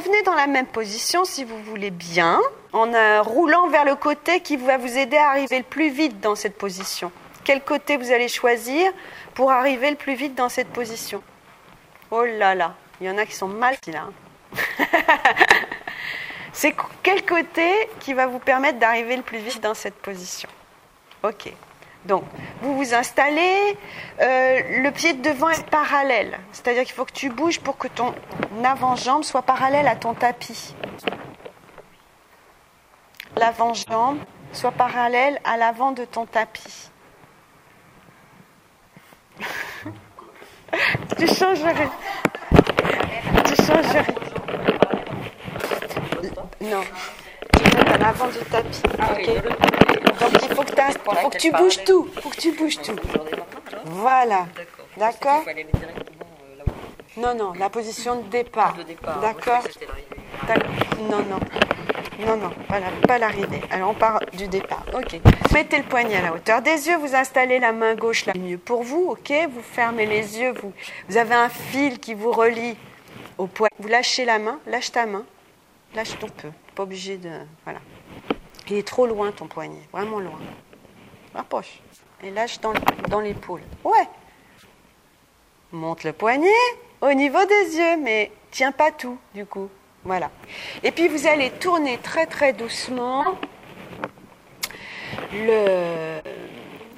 Venez 0.04 0.20
dans 0.24 0.34
la 0.34 0.48
même 0.48 0.66
position 0.66 1.24
si 1.24 1.44
vous 1.44 1.62
voulez 1.62 1.92
bien, 1.92 2.40
en 2.72 2.92
euh, 2.92 3.22
roulant 3.22 3.68
vers 3.68 3.84
le 3.84 3.94
côté 3.94 4.40
qui 4.40 4.56
va 4.56 4.78
vous 4.78 4.98
aider 4.98 5.16
à 5.16 5.28
arriver 5.28 5.58
le 5.58 5.64
plus 5.64 5.90
vite 5.90 6.18
dans 6.18 6.34
cette 6.34 6.58
position. 6.58 7.12
Quel 7.44 7.62
côté 7.62 7.96
vous 7.96 8.10
allez 8.10 8.26
choisir 8.26 8.90
pour 9.34 9.52
arriver 9.52 9.90
le 9.90 9.96
plus 9.96 10.16
vite 10.16 10.34
dans 10.34 10.48
cette 10.48 10.72
position? 10.72 11.22
Oh 12.10 12.24
là 12.24 12.56
là, 12.56 12.74
il 13.00 13.06
y 13.06 13.10
en 13.10 13.16
a 13.16 13.26
qui 13.26 13.34
sont 13.36 13.46
mal 13.46 13.76
là. 13.86 14.08
C'est 16.56 16.74
quel 17.02 17.22
côté 17.26 17.70
qui 18.00 18.14
va 18.14 18.26
vous 18.26 18.38
permettre 18.38 18.78
d'arriver 18.78 19.14
le 19.14 19.22
plus 19.22 19.36
vite 19.36 19.62
dans 19.62 19.74
cette 19.74 19.96
position 19.96 20.48
Ok. 21.22 21.52
Donc, 22.06 22.24
vous 22.62 22.74
vous 22.74 22.94
installez, 22.94 23.76
euh, 24.22 24.80
le 24.80 24.90
pied 24.90 25.12
de 25.12 25.20
devant 25.20 25.50
est 25.50 25.68
parallèle. 25.68 26.40
C'est-à-dire 26.52 26.84
qu'il 26.84 26.94
faut 26.94 27.04
que 27.04 27.12
tu 27.12 27.28
bouges 27.28 27.60
pour 27.60 27.76
que 27.76 27.88
ton 27.88 28.14
avant-jambe 28.64 29.22
soit 29.22 29.42
parallèle 29.42 29.86
à 29.86 29.96
ton 29.96 30.14
tapis. 30.14 30.74
L'avant-jambe 33.36 34.20
soit 34.54 34.72
parallèle 34.72 35.38
à 35.44 35.58
l'avant 35.58 35.92
de 35.92 36.06
ton 36.06 36.24
tapis. 36.24 36.88
tu 41.18 41.26
changerais. 41.26 41.90
Tu 43.44 43.56
changerais. 43.56 44.06
Non. 46.60 46.82
Tu 47.56 47.62
mets 47.76 47.90
à 47.92 47.98
l'avant 47.98 48.26
du 48.28 48.38
tapis. 48.50 48.82
ok 48.84 49.26
Donc 50.20 50.42
il 50.42 50.54
faut 50.54 50.62
que, 50.62 51.20
faut 51.20 51.28
que 51.30 51.36
tu 51.38 51.50
bouges 51.52 51.84
tout. 51.84 52.08
Il 52.16 52.22
faut 52.22 52.28
que 52.30 52.36
tu 52.36 52.52
bouges 52.52 52.80
tout. 52.80 52.96
Voilà. 53.84 54.46
D'accord 54.96 55.44
Non, 57.16 57.34
non, 57.34 57.52
la 57.58 57.70
position 57.70 58.20
de 58.22 58.28
départ. 58.28 58.76
D'accord 59.20 59.62
Non, 60.98 61.18
non. 61.18 61.40
Non, 62.18 62.36
non, 62.38 62.50
voilà, 62.68 62.86
pas 63.06 63.18
l'arrivée. 63.18 63.60
Alors 63.70 63.90
on 63.90 63.94
part 63.94 64.20
du 64.32 64.48
départ. 64.48 64.84
Ok. 64.94 65.20
Mettez 65.52 65.76
le 65.78 65.82
poignet 65.84 66.16
à 66.16 66.22
la 66.22 66.32
hauteur 66.32 66.62
des 66.62 66.88
yeux. 66.88 66.96
Vous 66.96 67.14
installez 67.14 67.58
la 67.58 67.72
main 67.72 67.94
gauche 67.94 68.24
là, 68.24 68.32
mieux 68.34 68.56
pour 68.56 68.82
vous. 68.82 69.08
Ok. 69.10 69.32
Vous 69.50 69.62
fermez 69.62 70.06
les 70.06 70.38
yeux. 70.38 70.52
Vous, 70.62 70.72
vous 71.08 71.16
avez 71.18 71.34
un 71.34 71.50
fil 71.50 71.98
qui 71.98 72.14
vous 72.14 72.32
relie 72.32 72.76
au 73.36 73.46
poignet. 73.46 73.74
Vous 73.78 73.88
lâchez 73.88 74.24
la 74.24 74.38
main. 74.38 74.58
Lâche 74.66 74.92
ta 74.92 75.04
main. 75.04 75.24
Lâche 75.96 76.18
ton 76.18 76.28
peu. 76.28 76.50
Pas 76.74 76.82
obligé 76.82 77.16
de. 77.16 77.30
Voilà. 77.64 77.80
Il 78.68 78.76
est 78.76 78.86
trop 78.86 79.06
loin 79.06 79.32
ton 79.32 79.46
poignet. 79.46 79.80
Vraiment 79.92 80.20
loin. 80.20 80.38
Rapproche. 81.34 81.80
Et 82.22 82.30
lâche 82.30 82.60
dans, 82.60 83.20
l'épaule. 83.20 83.62
Ouais. 83.82 84.06
Monte 85.72 86.04
le 86.04 86.12
poignet 86.12 86.50
au 87.00 87.14
niveau 87.14 87.42
des 87.46 87.78
yeux, 87.78 87.96
mais 87.96 88.30
tiens 88.50 88.72
pas 88.72 88.92
tout 88.92 89.16
du 89.34 89.46
coup. 89.46 89.70
Voilà. 90.04 90.30
Et 90.82 90.92
puis 90.92 91.08
vous 91.08 91.26
allez 91.26 91.50
tourner 91.50 91.96
très 91.96 92.26
très 92.26 92.52
doucement 92.52 93.24
le, 95.32 96.20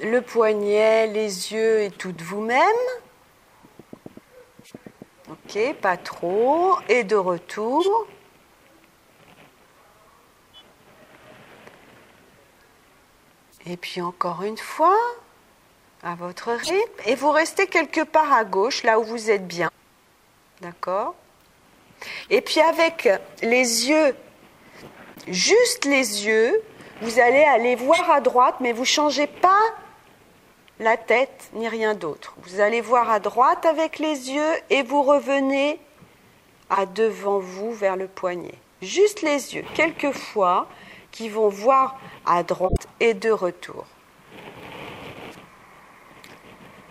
le 0.03 0.21
poignet, 0.21 1.07
les 1.07 1.53
yeux 1.53 1.83
et 1.83 1.91
tout 1.91 2.11
de 2.11 2.21
vous-même. 2.21 2.59
Ok, 5.29 5.57
pas 5.81 5.95
trop. 5.95 6.75
Et 6.89 7.05
de 7.05 7.15
retour. 7.15 8.09
Et 13.69 13.77
puis 13.77 14.01
encore 14.01 14.41
une 14.41 14.57
fois, 14.57 14.97
à 16.03 16.15
votre 16.15 16.51
rythme. 16.51 17.01
Et 17.05 17.15
vous 17.15 17.31
restez 17.31 17.67
quelque 17.67 18.01
part 18.01 18.33
à 18.33 18.43
gauche, 18.43 18.83
là 18.83 18.99
où 18.99 19.03
vous 19.03 19.29
êtes 19.29 19.47
bien. 19.47 19.69
D'accord? 20.61 21.15
Et 22.29 22.41
puis 22.41 22.59
avec 22.61 23.09
les 23.41 23.89
yeux, 23.89 24.15
juste 25.27 25.85
les 25.85 26.25
yeux, 26.25 26.61
vous 27.01 27.19
allez 27.19 27.43
aller 27.43 27.75
voir 27.75 28.09
à 28.09 28.21
droite, 28.21 28.55
mais 28.59 28.71
vous 28.71 28.81
ne 28.81 28.85
changez 28.85 29.27
pas 29.27 29.61
la 30.79 30.97
tête 30.97 31.49
ni 31.53 31.67
rien 31.67 31.93
d'autre. 31.93 32.33
Vous 32.43 32.61
allez 32.61 32.81
voir 32.81 33.09
à 33.11 33.19
droite 33.19 33.65
avec 33.65 33.99
les 33.99 34.31
yeux 34.31 34.53
et 34.69 34.81
vous 34.81 35.03
revenez 35.03 35.79
à 36.69 36.85
devant 36.85 37.39
vous 37.39 37.73
vers 37.73 37.97
le 37.97 38.07
poignet. 38.07 38.55
Juste 38.81 39.21
les 39.21 39.55
yeux. 39.55 39.65
Quelquefois, 39.75 40.67
qui 41.11 41.29
vont 41.29 41.49
voir 41.49 41.99
à 42.25 42.43
droite 42.43 42.87
et 42.99 43.13
de 43.13 43.31
retour. 43.31 43.85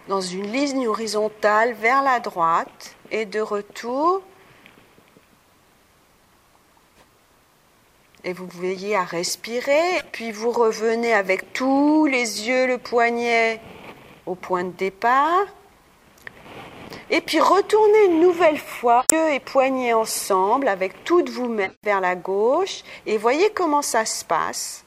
Dans 0.08 0.20
une 0.20 0.50
ligne 0.50 0.88
horizontale 0.88 1.75
vers 1.75 2.02
la 2.02 2.20
droite 2.20 2.96
et 3.10 3.26
de 3.26 3.40
retour. 3.40 4.22
Et 8.25 8.32
vous 8.32 8.48
veillez 8.48 8.96
à 8.96 9.04
respirer, 9.04 10.02
puis 10.12 10.32
vous 10.32 10.50
revenez 10.50 11.12
avec 11.12 11.52
tous 11.52 12.06
les 12.06 12.48
yeux, 12.48 12.66
le 12.66 12.78
poignet 12.78 13.60
au 14.26 14.34
point 14.34 14.64
de 14.64 14.72
départ. 14.72 15.46
Et 17.10 17.20
puis 17.20 17.40
retournez 17.40 18.06
une 18.06 18.20
nouvelle 18.20 18.58
fois, 18.58 19.04
yeux 19.12 19.32
et 19.32 19.40
poignets 19.40 19.94
ensemble, 19.94 20.68
avec 20.68 21.04
toutes 21.04 21.30
vous-même 21.30 21.72
vers 21.82 22.00
la 22.00 22.14
gauche, 22.14 22.82
et 23.06 23.16
voyez 23.16 23.50
comment 23.50 23.82
ça 23.82 24.04
se 24.04 24.24
passe. 24.24 24.84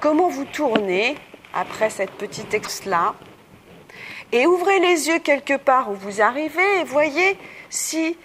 Comment 0.00 0.28
vous 0.28 0.44
tournez 0.44 1.16
après 1.52 1.90
cette 1.90 2.12
petite 2.12 2.52
ex-là. 2.54 3.14
Et 4.32 4.46
ouvrez 4.46 4.78
les 4.80 5.08
yeux 5.08 5.18
quelque 5.18 5.56
part 5.56 5.90
où 5.90 5.94
vous 5.94 6.20
arrivez 6.22 6.80
et 6.80 6.84
voyez 6.84 7.38
si 7.68 8.16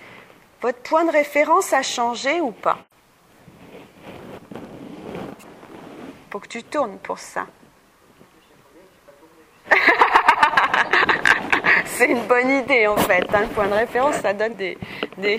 votre 0.61 0.79
point 0.79 1.05
de 1.05 1.11
référence 1.11 1.73
a 1.73 1.81
changé 1.83 2.39
ou 2.39 2.51
pas. 2.51 2.79
Faut 6.31 6.39
que 6.39 6.47
tu 6.47 6.63
tournes 6.63 6.97
pour 6.99 7.19
ça. 7.19 7.47
c'est 11.85 12.07
une 12.07 12.23
bonne 12.23 12.49
idée 12.49 12.87
en 12.87 12.97
fait. 12.97 13.25
Un 13.33 13.47
point 13.47 13.67
de 13.67 13.73
référence, 13.73 14.15
ça 14.15 14.33
donne 14.33 14.53
des, 14.55 14.77
des, 15.17 15.37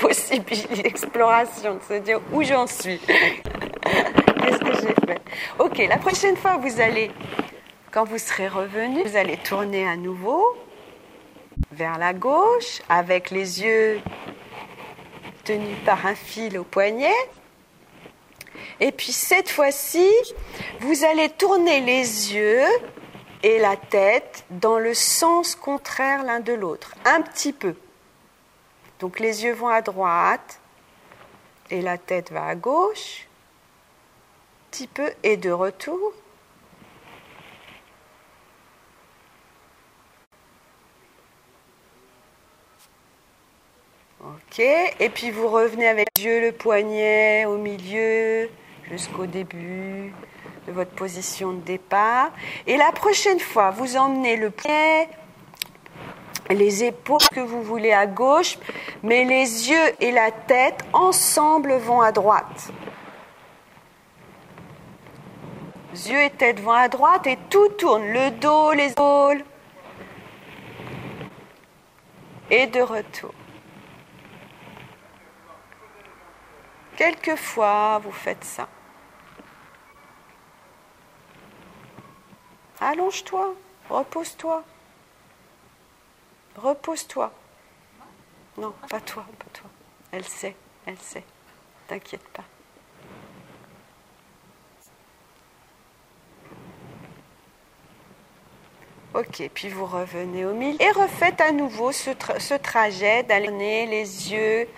possibilités 0.00 0.82
d'exploration, 0.82 1.74
de 1.76 1.82
se 1.82 2.00
dire 2.00 2.20
où 2.32 2.42
j'en 2.42 2.66
suis. 2.66 2.98
Qu'est-ce 3.06 4.58
que 4.58 4.72
j'ai 4.74 4.94
fait? 5.06 5.20
Ok, 5.58 5.78
la 5.88 5.98
prochaine 5.98 6.36
fois, 6.36 6.56
vous 6.56 6.80
allez, 6.80 7.10
quand 7.90 8.04
vous 8.04 8.18
serez 8.18 8.48
revenu, 8.48 9.02
vous 9.04 9.16
allez 9.16 9.36
tourner 9.36 9.86
à 9.86 9.96
nouveau 9.96 10.44
vers 11.72 11.98
la 11.98 12.12
gauche 12.12 12.80
avec 12.88 13.30
les 13.30 13.62
yeux 13.62 14.00
tenus 15.44 15.76
par 15.84 16.06
un 16.06 16.14
fil 16.14 16.58
au 16.58 16.64
poignet. 16.64 17.14
Et 18.80 18.92
puis 18.92 19.12
cette 19.12 19.48
fois-ci, 19.48 20.06
vous 20.80 21.04
allez 21.04 21.28
tourner 21.30 21.80
les 21.80 22.34
yeux 22.34 22.64
et 23.42 23.58
la 23.58 23.76
tête 23.76 24.44
dans 24.50 24.78
le 24.78 24.94
sens 24.94 25.54
contraire 25.54 26.24
l'un 26.24 26.40
de 26.40 26.52
l'autre, 26.52 26.94
un 27.04 27.20
petit 27.22 27.52
peu. 27.52 27.74
Donc 29.00 29.20
les 29.20 29.44
yeux 29.44 29.52
vont 29.54 29.68
à 29.68 29.80
droite 29.80 30.60
et 31.70 31.82
la 31.82 31.98
tête 31.98 32.32
va 32.32 32.46
à 32.46 32.54
gauche, 32.54 33.26
Un 34.66 34.70
petit 34.70 34.86
peu 34.86 35.10
et 35.22 35.36
de 35.36 35.50
retour. 35.50 36.12
Ok, 44.20 44.58
et 44.58 45.10
puis 45.10 45.30
vous 45.30 45.48
revenez 45.48 45.86
avec 45.86 46.08
les 46.16 46.24
yeux, 46.24 46.40
le 46.40 46.52
poignet 46.52 47.44
au 47.44 47.56
milieu 47.56 48.50
jusqu'au 48.90 49.26
début 49.26 50.12
votre 50.72 50.90
position 50.92 51.52
de 51.52 51.60
départ. 51.60 52.30
Et 52.66 52.76
la 52.76 52.92
prochaine 52.92 53.40
fois, 53.40 53.70
vous 53.70 53.96
emmenez 53.96 54.36
le 54.36 54.50
poignet, 54.50 55.08
les 56.50 56.84
épaules 56.84 57.20
que 57.32 57.40
vous 57.40 57.62
voulez 57.62 57.92
à 57.92 58.06
gauche, 58.06 58.58
mais 59.02 59.24
les 59.24 59.70
yeux 59.70 59.94
et 60.00 60.12
la 60.12 60.30
tête 60.30 60.84
ensemble 60.92 61.74
vont 61.74 62.00
à 62.00 62.12
droite. 62.12 62.70
Yeux 65.94 66.22
et 66.22 66.30
tête 66.30 66.60
vont 66.60 66.72
à 66.72 66.88
droite 66.88 67.26
et 67.26 67.38
tout 67.50 67.68
tourne, 67.70 68.04
le 68.04 68.30
dos, 68.30 68.72
les 68.72 68.92
épaules. 68.92 69.44
Et 72.50 72.66
de 72.66 72.80
retour. 72.80 73.34
Quelquefois, 76.96 78.00
vous 78.02 78.12
faites 78.12 78.44
ça. 78.44 78.68
Allonge-toi, 82.80 83.54
repose-toi. 83.90 84.64
Repose-toi. 86.56 87.32
Non, 88.56 88.72
pas 88.88 89.00
toi, 89.00 89.24
pas 89.38 89.50
toi. 89.52 89.70
Elle 90.12 90.24
sait, 90.24 90.56
elle 90.86 90.98
sait. 90.98 91.24
T'inquiète 91.86 92.26
pas. 92.28 92.44
Ok, 99.14 99.50
puis 99.54 99.68
vous 99.68 99.86
revenez 99.86 100.44
au 100.44 100.52
milieu 100.52 100.80
et 100.80 100.90
refaites 100.90 101.40
à 101.40 101.50
nouveau 101.50 101.92
ce, 101.92 102.10
trajet 102.56 103.22
d'aller 103.22 103.86
les 103.86 104.32
yeux 104.32 104.68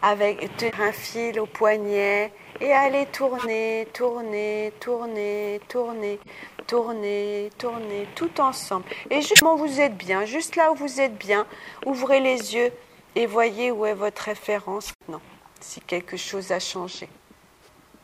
avec 0.00 0.48
un 0.78 0.92
fil 0.92 1.40
au 1.40 1.46
poignet 1.46 2.32
et 2.60 2.72
aller 2.72 3.06
tourner, 3.06 3.88
tourner, 3.92 4.72
tourner, 4.78 5.60
tourner, 5.68 6.20
tourner, 6.66 7.50
tourner, 7.58 8.06
tout 8.14 8.40
ensemble. 8.40 8.84
Et 9.10 9.20
justement, 9.22 9.56
vous 9.56 9.80
êtes 9.80 9.96
bien, 9.96 10.24
juste 10.24 10.56
là 10.56 10.72
où 10.72 10.74
vous 10.74 11.00
êtes 11.00 11.16
bien, 11.16 11.46
ouvrez 11.86 12.20
les 12.20 12.54
yeux 12.54 12.72
et 13.14 13.26
voyez 13.26 13.70
où 13.70 13.86
est 13.86 13.94
votre 13.94 14.22
référence. 14.22 14.92
Non, 15.08 15.20
si 15.60 15.80
quelque 15.80 16.16
chose 16.16 16.52
a 16.52 16.58
changé. 16.58 17.08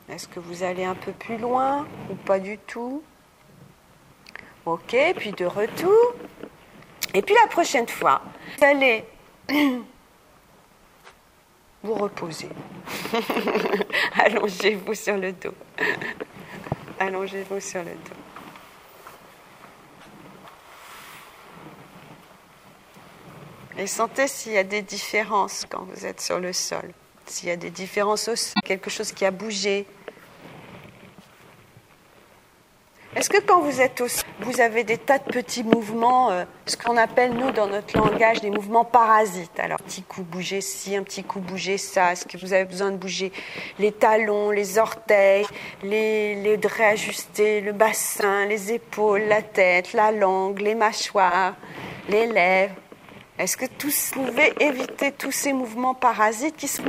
Est-ce 0.08 0.26
que 0.26 0.40
vous 0.40 0.62
allez 0.62 0.84
un 0.84 0.94
peu 0.94 1.12
plus 1.12 1.36
loin 1.36 1.86
ou 2.10 2.14
pas 2.14 2.38
du 2.38 2.58
tout? 2.58 3.02
Ok, 4.64 4.96
puis 5.16 5.32
de 5.32 5.44
retour. 5.44 6.14
Et 7.14 7.22
puis 7.22 7.34
la 7.42 7.48
prochaine 7.48 7.88
fois, 7.88 8.22
vous 8.58 8.64
allez 8.64 9.04
vous 11.82 11.94
reposer. 11.94 12.48
Allongez-vous 14.24 14.94
sur 14.94 15.16
le 15.16 15.32
dos. 15.32 15.54
Allongez-vous 16.98 17.60
sur 17.60 17.82
le 17.82 17.92
dos. 17.92 18.27
Et 23.78 23.86
sentez 23.86 24.26
s'il 24.26 24.52
y 24.52 24.58
a 24.58 24.64
des 24.64 24.82
différences 24.82 25.64
quand 25.70 25.84
vous 25.84 26.04
êtes 26.04 26.20
sur 26.20 26.40
le 26.40 26.52
sol. 26.52 26.92
S'il 27.26 27.48
y 27.48 27.52
a 27.52 27.56
des 27.56 27.70
différences 27.70 28.28
aussi, 28.28 28.54
quelque 28.64 28.90
chose 28.90 29.12
qui 29.12 29.24
a 29.24 29.30
bougé, 29.30 29.86
Est-ce 33.16 33.30
que 33.30 33.40
quand 33.40 33.62
vous 33.62 33.80
êtes 33.80 34.00
au 34.00 34.06
vous 34.40 34.60
avez 34.60 34.84
des 34.84 34.98
tas 34.98 35.18
de 35.18 35.24
petits 35.24 35.64
mouvements, 35.64 36.30
euh, 36.30 36.44
ce 36.66 36.76
qu'on 36.76 36.96
appelle 36.96 37.32
nous 37.32 37.50
dans 37.50 37.66
notre 37.66 37.98
langage 37.98 38.40
des 38.42 38.50
mouvements 38.50 38.84
parasites? 38.84 39.58
Alors, 39.58 39.78
petit 39.78 40.02
coup 40.02 40.22
bouger 40.22 40.60
ci, 40.60 40.94
un 40.94 41.02
petit 41.02 41.24
coup 41.24 41.40
bouger 41.40 41.78
ça. 41.78 42.12
Est-ce 42.12 42.26
que 42.26 42.36
vous 42.36 42.52
avez 42.52 42.66
besoin 42.66 42.92
de 42.92 42.96
bouger 42.96 43.32
les 43.78 43.90
talons, 43.92 44.50
les 44.50 44.78
orteils, 44.78 45.46
les, 45.82 46.36
les 46.36 46.60
réajuster, 46.62 47.60
le 47.60 47.72
bassin, 47.72 48.44
les 48.44 48.74
épaules, 48.74 49.22
la 49.22 49.42
tête, 49.42 49.94
la 49.94 50.12
langue, 50.12 50.60
les 50.60 50.74
mâchoires, 50.74 51.56
les 52.08 52.26
lèvres? 52.26 52.74
Est-ce 53.38 53.56
que 53.56 53.66
tous, 53.66 54.10
vous 54.14 54.24
pouvez 54.24 54.52
éviter 54.60 55.12
tous 55.12 55.30
ces 55.30 55.52
mouvements 55.52 55.94
parasites 55.94 56.56
qui 56.56 56.66
sont 56.66 56.82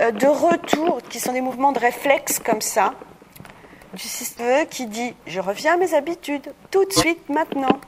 euh, 0.00 0.10
de 0.10 0.26
retour, 0.26 0.98
qui 1.08 1.20
sont 1.20 1.32
des 1.32 1.40
mouvements 1.40 1.72
de 1.72 1.78
réflexe 1.78 2.40
comme 2.40 2.60
ça 2.60 2.94
du 3.94 4.02
système 4.02 4.66
qui 4.66 4.86
dit 4.86 5.14
je 5.26 5.40
reviens 5.40 5.74
à 5.74 5.76
mes 5.76 5.94
habitudes 5.94 6.52
tout 6.70 6.84
de 6.84 6.92
suite 6.92 7.28
maintenant. 7.28 7.78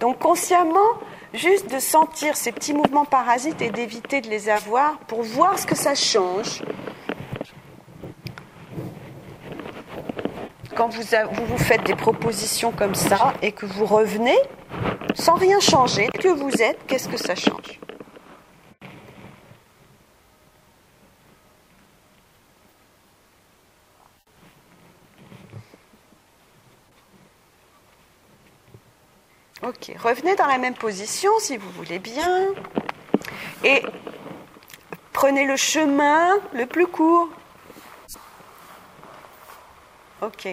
Donc 0.00 0.18
consciemment, 0.18 0.78
juste 1.32 1.72
de 1.72 1.78
sentir 1.78 2.36
ces 2.36 2.52
petits 2.52 2.74
mouvements 2.74 3.04
parasites 3.04 3.62
et 3.62 3.70
d'éviter 3.70 4.20
de 4.20 4.28
les 4.28 4.48
avoir 4.48 4.98
pour 5.06 5.22
voir 5.22 5.58
ce 5.58 5.66
que 5.66 5.76
ça 5.76 5.94
change. 5.94 6.62
Quand 10.74 10.88
vous, 10.88 11.02
vous 11.46 11.58
faites 11.58 11.84
des 11.84 11.94
propositions 11.94 12.72
comme 12.72 12.96
ça 12.96 13.34
et 13.42 13.52
que 13.52 13.64
vous 13.64 13.86
revenez 13.86 14.36
sans 15.14 15.34
rien 15.34 15.60
changer, 15.60 16.08
que 16.08 16.28
vous 16.28 16.62
êtes, 16.62 16.78
qu'est-ce 16.86 17.08
que 17.08 17.16
ça 17.16 17.34
change 17.34 17.80
Ok, 29.62 29.92
revenez 29.98 30.36
dans 30.36 30.46
la 30.46 30.58
même 30.58 30.74
position 30.74 31.30
si 31.38 31.56
vous 31.56 31.70
voulez 31.70 31.98
bien. 31.98 32.48
Et 33.62 33.82
prenez 35.14 35.46
le 35.46 35.56
chemin 35.56 36.38
le 36.52 36.66
plus 36.66 36.86
court. 36.86 37.30
Ok, 40.20 40.48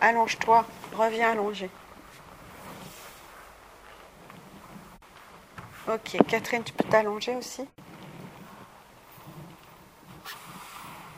allonge-toi, 0.00 0.66
reviens 0.96 1.30
allonger. 1.30 1.70
Ok, 5.86 6.16
Catherine, 6.26 6.62
tu 6.64 6.72
peux 6.72 6.88
t'allonger 6.88 7.36
aussi 7.36 7.68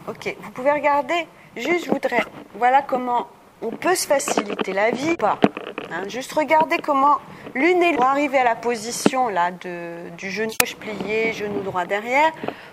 Ok, 0.08 0.36
vous 0.40 0.50
pouvez 0.50 0.72
regarder, 0.72 1.26
juste 1.56 1.86
je 1.86 1.90
voudrais, 1.90 2.22
voilà 2.54 2.82
comment 2.82 3.28
on 3.62 3.70
peut 3.70 3.94
se 3.94 4.06
faciliter 4.06 4.72
la 4.72 4.90
vie 4.90 5.16
pas. 5.16 5.38
Hein, 5.90 6.08
juste 6.08 6.32
regardez 6.32 6.78
comment 6.78 7.18
l'une 7.54 7.82
et 7.82 7.92
l'autre, 7.92 8.06
arriver 8.06 8.38
à 8.38 8.44
la 8.44 8.56
position 8.56 9.28
là, 9.28 9.52
de, 9.52 10.10
du 10.18 10.30
genou 10.30 10.52
gauche 10.58 10.76
plié, 10.76 11.32
genou 11.32 11.60
droit 11.62 11.84
derrière, 11.84 12.32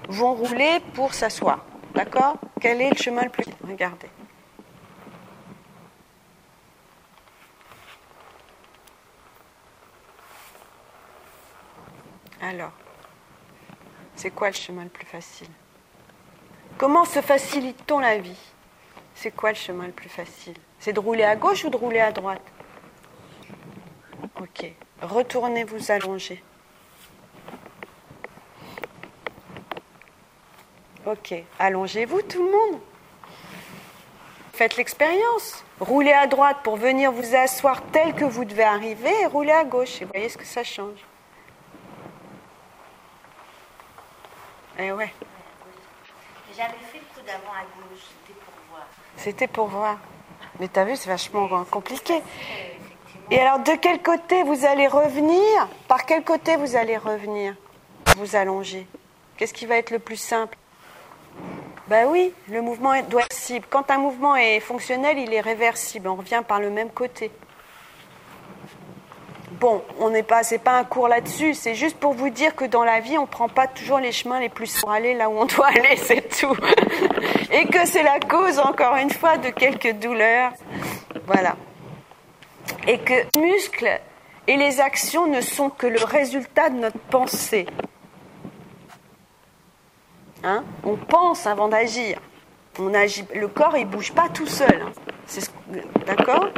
vont 0.09 0.33
rouler 0.33 0.79
pour 0.95 1.13
s'asseoir. 1.13 1.63
D'accord? 1.93 2.37
Quel 2.59 2.81
est 2.81 2.89
le 2.89 2.97
chemin 2.97 3.23
le 3.23 3.29
plus 3.29 3.45
Regardez. 3.67 4.09
Alors, 12.43 12.73
c'est 14.17 14.31
quoi 14.31 14.49
le 14.49 14.53
chemin 14.53 14.83
le 14.83 14.89
plus 14.89 15.05
facile? 15.05 15.47
Comment 16.77 17.05
se 17.05 17.21
facilite-t-on 17.21 17.99
la 17.99 18.17
vie? 18.17 18.37
C'est 19.15 19.31
quoi 19.31 19.51
le 19.51 19.55
chemin 19.55 19.85
le 19.85 19.93
plus 19.93 20.09
facile? 20.09 20.57
C'est 20.77 20.91
de 20.91 20.99
rouler 20.99 21.23
à 21.23 21.37
gauche 21.37 21.63
ou 21.63 21.69
de 21.69 21.77
rouler 21.77 22.01
à 22.01 22.11
droite? 22.11 22.41
Ok. 24.41 24.73
Retournez 25.01 25.63
vous 25.63 25.89
allonger. 25.89 26.43
Ok. 31.05 31.35
Allongez-vous 31.59 32.23
tout 32.23 32.43
le 32.43 32.51
monde. 32.51 32.81
Faites 34.51 34.75
l'expérience. 34.75 35.63
Roulez 35.79 36.11
à 36.11 36.27
droite 36.27 36.57
pour 36.61 36.75
venir 36.75 37.13
vous 37.13 37.35
asseoir 37.35 37.81
tel 37.93 38.13
que 38.13 38.25
vous 38.25 38.43
devez 38.43 38.63
arriver 38.63 39.21
et 39.21 39.27
roulez 39.27 39.53
à 39.53 39.63
gauche. 39.63 40.01
Et 40.01 40.05
voyez 40.05 40.27
ce 40.27 40.37
que 40.37 40.45
ça 40.45 40.65
change. 40.65 40.99
Eh 44.79 44.91
ouais. 44.91 45.13
J'avais 46.55 46.73
fait 46.91 46.99
le 46.99 47.13
coup 47.13 47.25
d'avant 47.25 47.53
à 47.53 47.63
gauche, 47.63 48.01
c'était 48.25 48.39
pour 48.39 48.53
voir. 48.69 48.87
C'était 49.17 49.47
pour 49.47 49.67
voir. 49.67 49.97
Mais 50.59 50.67
t'as 50.67 50.83
vu, 50.83 50.95
c'est 50.95 51.09
vachement 51.09 51.63
compliqué. 51.65 52.21
Et 53.31 53.39
alors, 53.39 53.59
de 53.59 53.73
quel 53.75 54.01
côté 54.01 54.43
vous 54.43 54.65
allez 54.65 54.87
revenir? 54.87 55.67
Par 55.87 56.05
quel 56.05 56.23
côté 56.23 56.55
vous 56.57 56.75
allez 56.75 56.97
revenir? 56.97 57.55
Vous 58.17 58.35
allonger. 58.35 58.87
Qu'est-ce 59.37 59.53
qui 59.53 59.65
va 59.65 59.77
être 59.77 59.91
le 59.91 59.99
plus 59.99 60.17
simple? 60.17 60.57
Ben 61.87 62.07
oui, 62.07 62.33
le 62.47 62.61
mouvement 62.61 62.99
doit 63.03 63.23
être 63.23 63.33
cible. 63.33 63.65
Quand 63.69 63.89
un 63.89 63.97
mouvement 63.97 64.35
est 64.35 64.59
fonctionnel, 64.59 65.17
il 65.17 65.33
est 65.33 65.41
réversible. 65.41 66.07
On 66.07 66.15
revient 66.15 66.43
par 66.47 66.59
le 66.59 66.69
même 66.69 66.89
côté. 66.91 67.31
Bon, 69.63 69.81
on 69.99 70.09
n'est 70.09 70.23
pas, 70.23 70.43
c'est 70.43 70.57
pas 70.57 70.77
un 70.77 70.83
cours 70.83 71.07
là-dessus. 71.07 71.53
C'est 71.53 71.73
juste 71.73 71.97
pour 71.97 72.13
vous 72.13 72.29
dire 72.29 72.53
que 72.53 72.65
dans 72.65 72.83
la 72.83 72.99
vie, 72.99 73.17
on 73.17 73.25
prend 73.25 73.47
pas 73.47 73.65
toujours 73.65 73.99
les 73.99 74.11
chemins 74.11 74.41
les 74.41 74.49
plus 74.49 74.81
pour 74.81 74.91
aller 74.91 75.13
là 75.13 75.29
où 75.29 75.37
on 75.39 75.45
doit 75.55 75.67
aller, 75.67 75.95
c'est 75.95 76.29
tout. 76.37 76.55
Et 77.51 77.65
que 77.67 77.85
c'est 77.85 78.03
la 78.03 78.19
cause, 78.19 78.59
encore 78.59 78.97
une 78.97 79.09
fois, 79.09 79.37
de 79.37 79.49
quelques 79.49 79.93
douleurs. 79.93 80.51
Voilà 81.25 81.55
et 82.87 82.99
que 82.99 83.13
les 83.13 83.41
muscles 83.41 83.99
et 84.47 84.57
les 84.57 84.79
actions 84.79 85.27
ne 85.27 85.41
sont 85.41 85.69
que 85.69 85.87
le 85.87 86.03
résultat 86.03 86.69
de 86.69 86.77
notre 86.77 86.99
pensée. 86.99 87.65
Hein? 90.43 90.63
On 90.83 90.97
pense 90.97 91.47
avant 91.47 91.69
d'agir. 91.69 92.19
On 92.79 92.93
agit, 92.93 93.23
le 93.33 93.47
corps, 93.47 93.77
il 93.77 93.85
bouge 93.85 94.11
pas 94.11 94.27
tout 94.29 94.47
seul. 94.47 94.81
Hein. 94.81 94.91
Ce, 95.27 95.39
D'accord? 96.05 96.49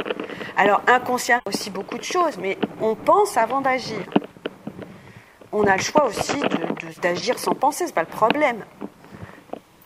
Alors, 0.58 0.82
inconscient 0.88 1.40
aussi 1.46 1.70
beaucoup 1.70 1.98
de 1.98 2.04
choses, 2.04 2.38
mais 2.38 2.58
on 2.82 2.96
pense 2.96 3.38
avant 3.38 3.62
d'agir. 3.62 4.00
On 5.52 5.66
a 5.66 5.76
le 5.76 5.82
choix 5.82 6.06
aussi 6.06 6.42
d'agir 7.02 7.40
sans 7.40 7.56
penser, 7.56 7.88
c'est 7.88 7.94
pas 7.94 8.02
le 8.02 8.08
problème. 8.08 8.64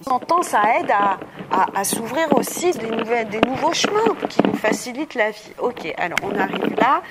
En 0.06 0.20
temps, 0.20 0.42
ça 0.44 0.62
aide 0.80 0.92
à, 0.92 1.84
s'ouvrir 1.84 2.34
aussi 2.36 2.72
des, 2.72 3.42
nouveaux 3.42 3.74
chemins 3.74 4.16
qui 4.30 4.42
nous 4.44 4.56
facilitent 4.56 5.16
la 5.16 5.32
vie. 5.32 5.52
Ok, 5.60 5.94
alors 5.98 6.18
on 6.24 6.38
arrive 6.40 6.76
là. 6.78 7.02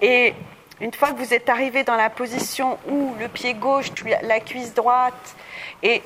Et 0.00 0.34
une 0.80 0.92
fois 0.92 1.12
que 1.12 1.18
vous 1.18 1.32
êtes 1.32 1.48
arrivé 1.48 1.84
dans 1.84 1.96
la 1.96 2.10
position 2.10 2.78
où 2.88 3.14
le 3.20 3.28
pied 3.28 3.54
gauche, 3.54 3.92
la 4.22 4.40
cuisse 4.40 4.74
droite, 4.74 5.36
et 5.82 6.02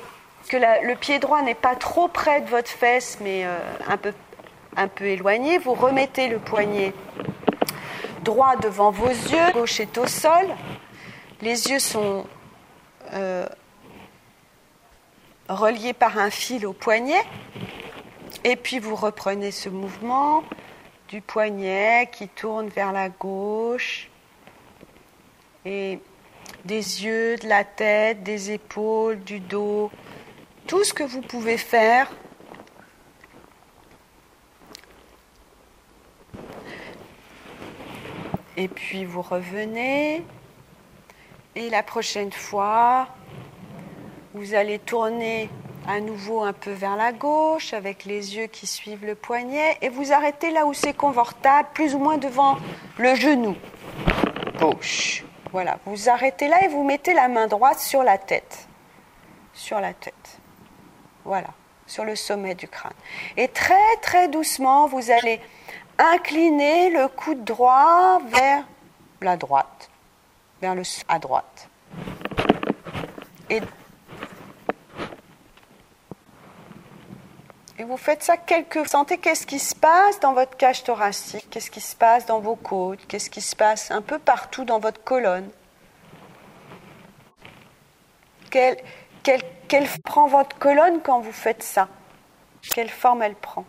que 0.47 0.57
le 0.57 0.95
pied 0.95 1.19
droit 1.19 1.41
n'est 1.41 1.55
pas 1.55 1.75
trop 1.75 2.07
près 2.07 2.41
de 2.41 2.49
votre 2.49 2.69
fesse, 2.69 3.17
mais 3.21 3.45
euh, 3.45 3.57
un, 3.89 3.97
peu, 3.97 4.13
un 4.77 4.87
peu 4.87 5.05
éloigné, 5.05 5.57
vous 5.57 5.73
remettez 5.73 6.29
le 6.29 6.39
poignet 6.39 6.93
droit 8.23 8.55
devant 8.57 8.91
vos 8.91 9.09
yeux, 9.09 9.51
gauche 9.53 9.79
est 9.79 9.97
au 9.97 10.05
sol, 10.05 10.47
les 11.41 11.67
yeux 11.67 11.79
sont 11.79 12.25
euh, 13.13 13.47
reliés 15.49 15.93
par 15.93 16.17
un 16.17 16.29
fil 16.29 16.65
au 16.65 16.73
poignet, 16.73 17.23
et 18.43 18.55
puis 18.55 18.79
vous 18.79 18.95
reprenez 18.95 19.51
ce 19.51 19.69
mouvement 19.69 20.43
du 21.07 21.21
poignet 21.21 22.09
qui 22.11 22.27
tourne 22.27 22.67
vers 22.67 22.91
la 22.91 23.09
gauche, 23.09 24.09
et 25.65 25.99
des 26.65 27.03
yeux, 27.05 27.37
de 27.37 27.47
la 27.47 27.63
tête, 27.63 28.23
des 28.23 28.51
épaules, 28.51 29.19
du 29.19 29.39
dos, 29.39 29.89
tout 30.67 30.83
ce 30.83 30.93
que 30.93 31.03
vous 31.03 31.21
pouvez 31.21 31.57
faire. 31.57 32.11
Et 38.57 38.67
puis 38.67 39.05
vous 39.05 39.21
revenez. 39.21 40.23
Et 41.55 41.69
la 41.69 41.83
prochaine 41.83 42.31
fois, 42.31 43.07
vous 44.33 44.53
allez 44.53 44.79
tourner 44.79 45.49
à 45.87 45.99
nouveau 46.01 46.43
un 46.43 46.53
peu 46.53 46.71
vers 46.71 46.97
la 46.97 47.13
gauche 47.13 47.73
avec 47.73 48.03
les 48.03 48.35
yeux 48.35 48.47
qui 48.47 48.67
suivent 48.67 49.05
le 49.05 49.15
poignet 49.15 49.77
et 49.81 49.89
vous 49.89 50.11
arrêtez 50.11 50.51
là 50.51 50.65
où 50.65 50.73
c'est 50.73 50.93
confortable, 50.93 51.69
plus 51.73 51.95
ou 51.95 51.99
moins 51.99 52.17
devant 52.17 52.57
le 52.97 53.15
genou 53.15 53.55
gauche. 54.59 55.23
Voilà, 55.51 55.79
vous 55.85 56.09
arrêtez 56.09 56.47
là 56.47 56.63
et 56.65 56.67
vous 56.67 56.83
mettez 56.83 57.13
la 57.13 57.27
main 57.27 57.47
droite 57.47 57.79
sur 57.79 58.03
la 58.03 58.17
tête. 58.17 58.67
Sur 59.53 59.79
la 59.79 59.93
tête. 59.93 60.39
Voilà, 61.23 61.49
sur 61.85 62.03
le 62.03 62.15
sommet 62.15 62.55
du 62.55 62.67
crâne. 62.67 62.91
Et 63.37 63.47
très 63.47 63.95
très 64.01 64.27
doucement, 64.27 64.87
vous 64.87 65.11
allez 65.11 65.39
incliner 65.97 66.89
le 66.89 67.07
coude 67.07 67.43
droit 67.43 68.19
vers 68.25 68.63
la 69.21 69.37
droite, 69.37 69.89
vers 70.61 70.75
le 70.75 70.83
à 71.07 71.19
droite. 71.19 71.69
Et, 73.49 73.61
vous 77.83 77.97
faites 77.97 78.23
ça 78.23 78.35
quelques. 78.35 78.87
Sentez 78.87 79.17
qu'est-ce 79.17 79.47
qui 79.47 79.59
se 79.59 79.73
passe 79.73 80.19
dans 80.19 80.33
votre 80.33 80.57
cage 80.57 80.83
thoracique, 80.83 81.47
qu'est-ce 81.49 81.71
qui 81.71 81.79
se 81.79 81.95
passe 81.95 82.25
dans 82.25 82.39
vos 82.39 82.55
côtes, 82.55 83.05
qu'est-ce 83.07 83.29
qui 83.29 83.41
se 83.41 83.55
passe 83.55 83.91
un 83.91 84.01
peu 84.01 84.19
partout 84.19 84.65
dans 84.65 84.79
votre 84.79 85.03
colonne. 85.03 85.49
Quelle, 88.49 88.77
quelle, 89.23 89.87
prend 90.03 90.27
votre 90.27 90.57
colonne 90.57 91.01
quand 91.01 91.19
vous 91.19 91.31
faites 91.31 91.63
ça? 91.63 91.87
Quelle 92.73 92.89
forme 92.89 93.21
elle 93.21 93.35
prend? 93.35 93.65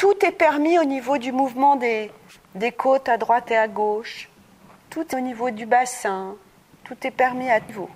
Tout 0.00 0.24
est 0.24 0.32
permis 0.32 0.78
au 0.78 0.84
niveau 0.84 1.18
du 1.18 1.30
mouvement 1.30 1.76
des, 1.76 2.10
côtes 2.74 3.10
à 3.10 3.18
droite 3.18 3.50
et 3.50 3.56
à 3.58 3.68
gauche. 3.68 4.30
Tout 4.88 5.02
est 5.02 5.14
au 5.14 5.20
niveau 5.20 5.50
du 5.50 5.66
bassin. 5.66 6.36
Tout 6.84 6.96
est 7.06 7.10
permis 7.10 7.50
à 7.50 7.60
niveau. 7.60 7.90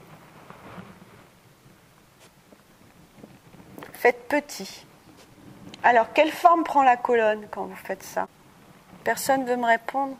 Faites 3.94 4.28
petit. 4.28 4.84
Alors, 5.82 6.12
quelle 6.12 6.30
forme 6.30 6.62
prend 6.62 6.82
la 6.82 6.98
colonne 6.98 7.46
quand 7.50 7.64
vous 7.64 7.74
faites 7.74 8.02
ça? 8.02 8.28
Personne 9.02 9.46
veut 9.46 9.56
me 9.56 9.64
répondre? 9.64 10.14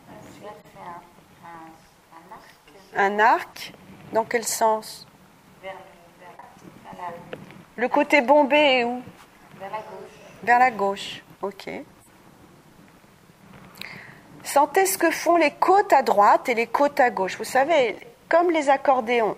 Un 2.97 3.18
arc. 3.18 3.75
Dans 4.14 4.25
quel 4.25 4.44
sens? 4.44 5.07
Le 7.77 7.88
côté 7.88 8.23
bombé 8.23 8.57
est 8.57 8.85
où? 8.85 9.03
Vers 9.59 9.70
la 9.70 9.77
gauche. 9.77 10.44
Vers 10.44 10.59
la 10.59 10.70
gauche, 10.70 11.25
ok. 11.44 11.70
Sentez 14.42 14.87
ce 14.87 14.98
que 14.98 15.11
font 15.11 15.37
les 15.37 15.52
côtes 15.52 15.92
à 15.92 16.02
droite 16.02 16.48
et 16.48 16.54
les 16.54 16.66
côtes 16.66 17.00
à 17.00 17.11
gauche. 17.11 17.37
Vous 17.38 17.44
savez, 17.44 17.96
comme 18.28 18.50
les 18.50 18.68
accordéons. 18.68 19.37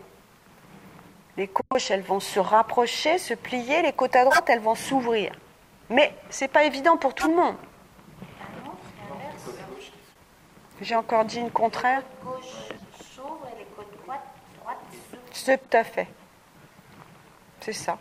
Les 1.37 1.49
gauches, 1.49 1.91
elles 1.91 2.03
vont 2.03 2.21
se 2.21 2.41
rapprocher, 2.41 3.19
se 3.19 3.35
plier, 3.35 3.83
les 3.83 3.93
côtes 3.93 4.17
à 4.17 4.25
droite, 4.25 4.45
elles 4.49 4.61
vont 4.61 4.75
s'ouvrir. 4.75 5.33
Mais 5.91 6.15
ce 6.31 6.45
n'est 6.45 6.49
pas 6.49 6.65
évident 6.65 6.97
pour 6.97 7.15
tout 7.15 7.29
le 7.29 7.37
monde. 7.37 7.57
J'ai 10.81 10.97
encore 10.97 11.25
dit 11.25 11.39
une 11.39 11.51
contraire 11.51 12.03
tout 15.47 15.77
à 15.77 15.85
fait. 15.85 16.09
C'est 17.61 17.73
ça. 17.73 17.99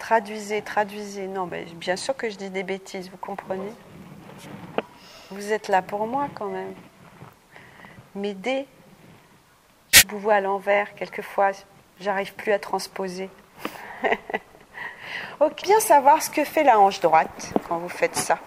Traduisez, 0.00 0.62
traduisez. 0.62 1.28
Non, 1.28 1.46
mais 1.46 1.64
bien 1.74 1.94
sûr 1.94 2.16
que 2.16 2.28
je 2.30 2.36
dis 2.36 2.50
des 2.50 2.64
bêtises, 2.64 3.10
vous 3.10 3.18
comprenez 3.18 3.72
Vous 5.30 5.52
êtes 5.52 5.68
là 5.68 5.82
pour 5.82 6.06
moi 6.06 6.28
quand 6.34 6.48
même. 6.48 6.74
M'aider. 8.14 8.66
Je 9.92 10.08
vous 10.08 10.18
vois 10.18 10.34
à 10.34 10.40
l'envers, 10.40 10.94
quelquefois, 10.94 11.52
j'arrive 12.00 12.34
plus 12.34 12.50
à 12.50 12.58
transposer. 12.58 13.28
ok, 15.40 15.62
bien 15.62 15.78
savoir 15.80 16.22
ce 16.22 16.30
que 16.30 16.44
fait 16.44 16.64
la 16.64 16.80
hanche 16.80 17.00
droite 17.00 17.52
quand 17.68 17.78
vous 17.78 17.88
faites 17.88 18.16
ça. 18.16 18.38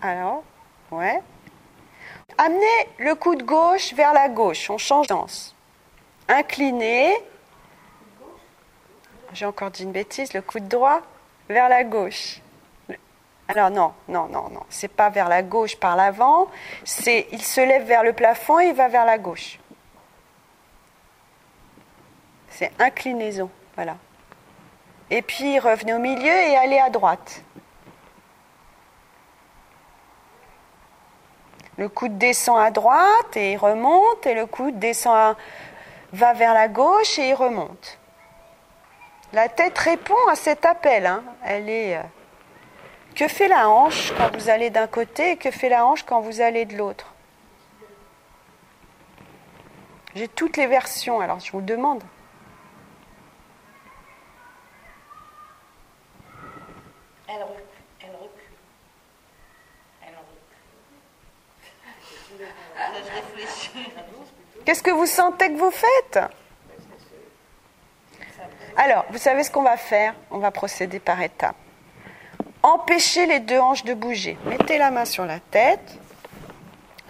Alors 0.00 0.42
Ouais. 0.90 1.20
Amenez 2.38 2.88
le 2.98 3.14
coude 3.16 3.42
gauche 3.42 3.92
vers 3.94 4.12
la 4.12 4.28
gauche. 4.28 4.70
On 4.70 4.78
change 4.78 5.08
danse. 5.08 5.56
Inclinez. 6.28 7.12
J'ai 9.32 9.44
encore 9.44 9.70
dit 9.70 9.82
une 9.82 9.92
bêtise. 9.92 10.32
Le 10.32 10.40
coude 10.40 10.68
droit 10.68 11.02
vers 11.48 11.68
la 11.68 11.82
gauche. 11.82 12.40
Alors 13.48 13.70
non, 13.70 13.92
non, 14.08 14.28
non, 14.28 14.50
non. 14.50 14.62
C'est 14.68 14.88
pas 14.88 15.08
vers 15.08 15.28
la 15.28 15.42
gauche 15.42 15.76
par 15.76 15.96
l'avant. 15.96 16.48
C'est 16.84 17.26
il 17.32 17.42
se 17.42 17.60
lève 17.60 17.84
vers 17.84 18.04
le 18.04 18.12
plafond 18.12 18.60
et 18.60 18.66
il 18.66 18.74
va 18.74 18.88
vers 18.88 19.04
la 19.04 19.18
gauche. 19.18 19.58
C'est 22.50 22.70
inclinaison. 22.78 23.50
Voilà. 23.74 23.96
Et 25.10 25.22
puis 25.22 25.58
revenez 25.58 25.94
au 25.94 25.98
milieu 25.98 26.26
et 26.26 26.56
allez 26.56 26.78
à 26.78 26.90
droite. 26.90 27.42
Le 31.78 31.88
coude 31.88 32.18
descend 32.18 32.58
à 32.58 32.70
droite 32.70 33.36
et 33.36 33.52
il 33.52 33.56
remonte, 33.56 34.26
et 34.26 34.34
le 34.34 34.46
coude 34.46 34.78
descend 34.78 35.36
va 36.12 36.32
vers 36.32 36.52
la 36.52 36.68
gauche 36.68 37.18
et 37.18 37.30
il 37.30 37.34
remonte. 37.34 37.98
La 39.32 39.48
tête 39.48 39.78
répond 39.78 40.26
à 40.28 40.34
cet 40.34 40.64
appel. 40.64 41.06
Hein. 41.06 41.22
Elle 41.44 41.68
est. 41.68 41.96
Euh, 41.96 42.02
que 43.14 43.26
fait 43.26 43.48
la 43.48 43.68
hanche 43.68 44.12
quand 44.16 44.36
vous 44.36 44.48
allez 44.48 44.70
d'un 44.70 44.86
côté 44.86 45.32
et 45.32 45.36
que 45.36 45.50
fait 45.50 45.68
la 45.68 45.84
hanche 45.84 46.04
quand 46.04 46.20
vous 46.20 46.40
allez 46.40 46.64
de 46.64 46.76
l'autre? 46.76 47.12
J'ai 50.14 50.28
toutes 50.28 50.56
les 50.56 50.66
versions, 50.66 51.20
alors 51.20 51.40
je 51.40 51.50
vous 51.52 51.60
demande. 51.60 52.02
Qu'est-ce 64.68 64.82
que 64.82 64.90
vous 64.90 65.06
sentez 65.06 65.50
que 65.50 65.56
vous 65.56 65.70
faites 65.70 66.20
Alors, 68.76 69.06
vous 69.08 69.16
savez 69.16 69.42
ce 69.42 69.50
qu'on 69.50 69.62
va 69.62 69.78
faire 69.78 70.14
On 70.30 70.40
va 70.40 70.50
procéder 70.50 71.00
par 71.00 71.22
étapes. 71.22 71.56
Empêchez 72.62 73.24
les 73.24 73.40
deux 73.40 73.58
hanches 73.58 73.84
de 73.84 73.94
bouger. 73.94 74.36
Mettez 74.44 74.76
la 74.76 74.90
main 74.90 75.06
sur 75.06 75.24
la 75.24 75.40
tête. 75.40 75.98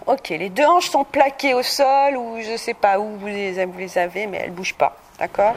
Ok, 0.06 0.28
les 0.28 0.50
deux 0.50 0.64
hanches 0.64 0.90
sont 0.90 1.02
plaquées 1.02 1.54
au 1.54 1.64
sol 1.64 2.16
ou 2.16 2.40
je 2.40 2.52
ne 2.52 2.56
sais 2.56 2.74
pas 2.74 3.00
où 3.00 3.16
vous 3.16 3.26
les, 3.26 3.58
avez, 3.98 4.28
mais 4.28 4.38
elles 4.38 4.50
ne 4.50 4.54
bougent 4.54 4.78
pas. 4.78 4.96
D'accord? 5.18 5.56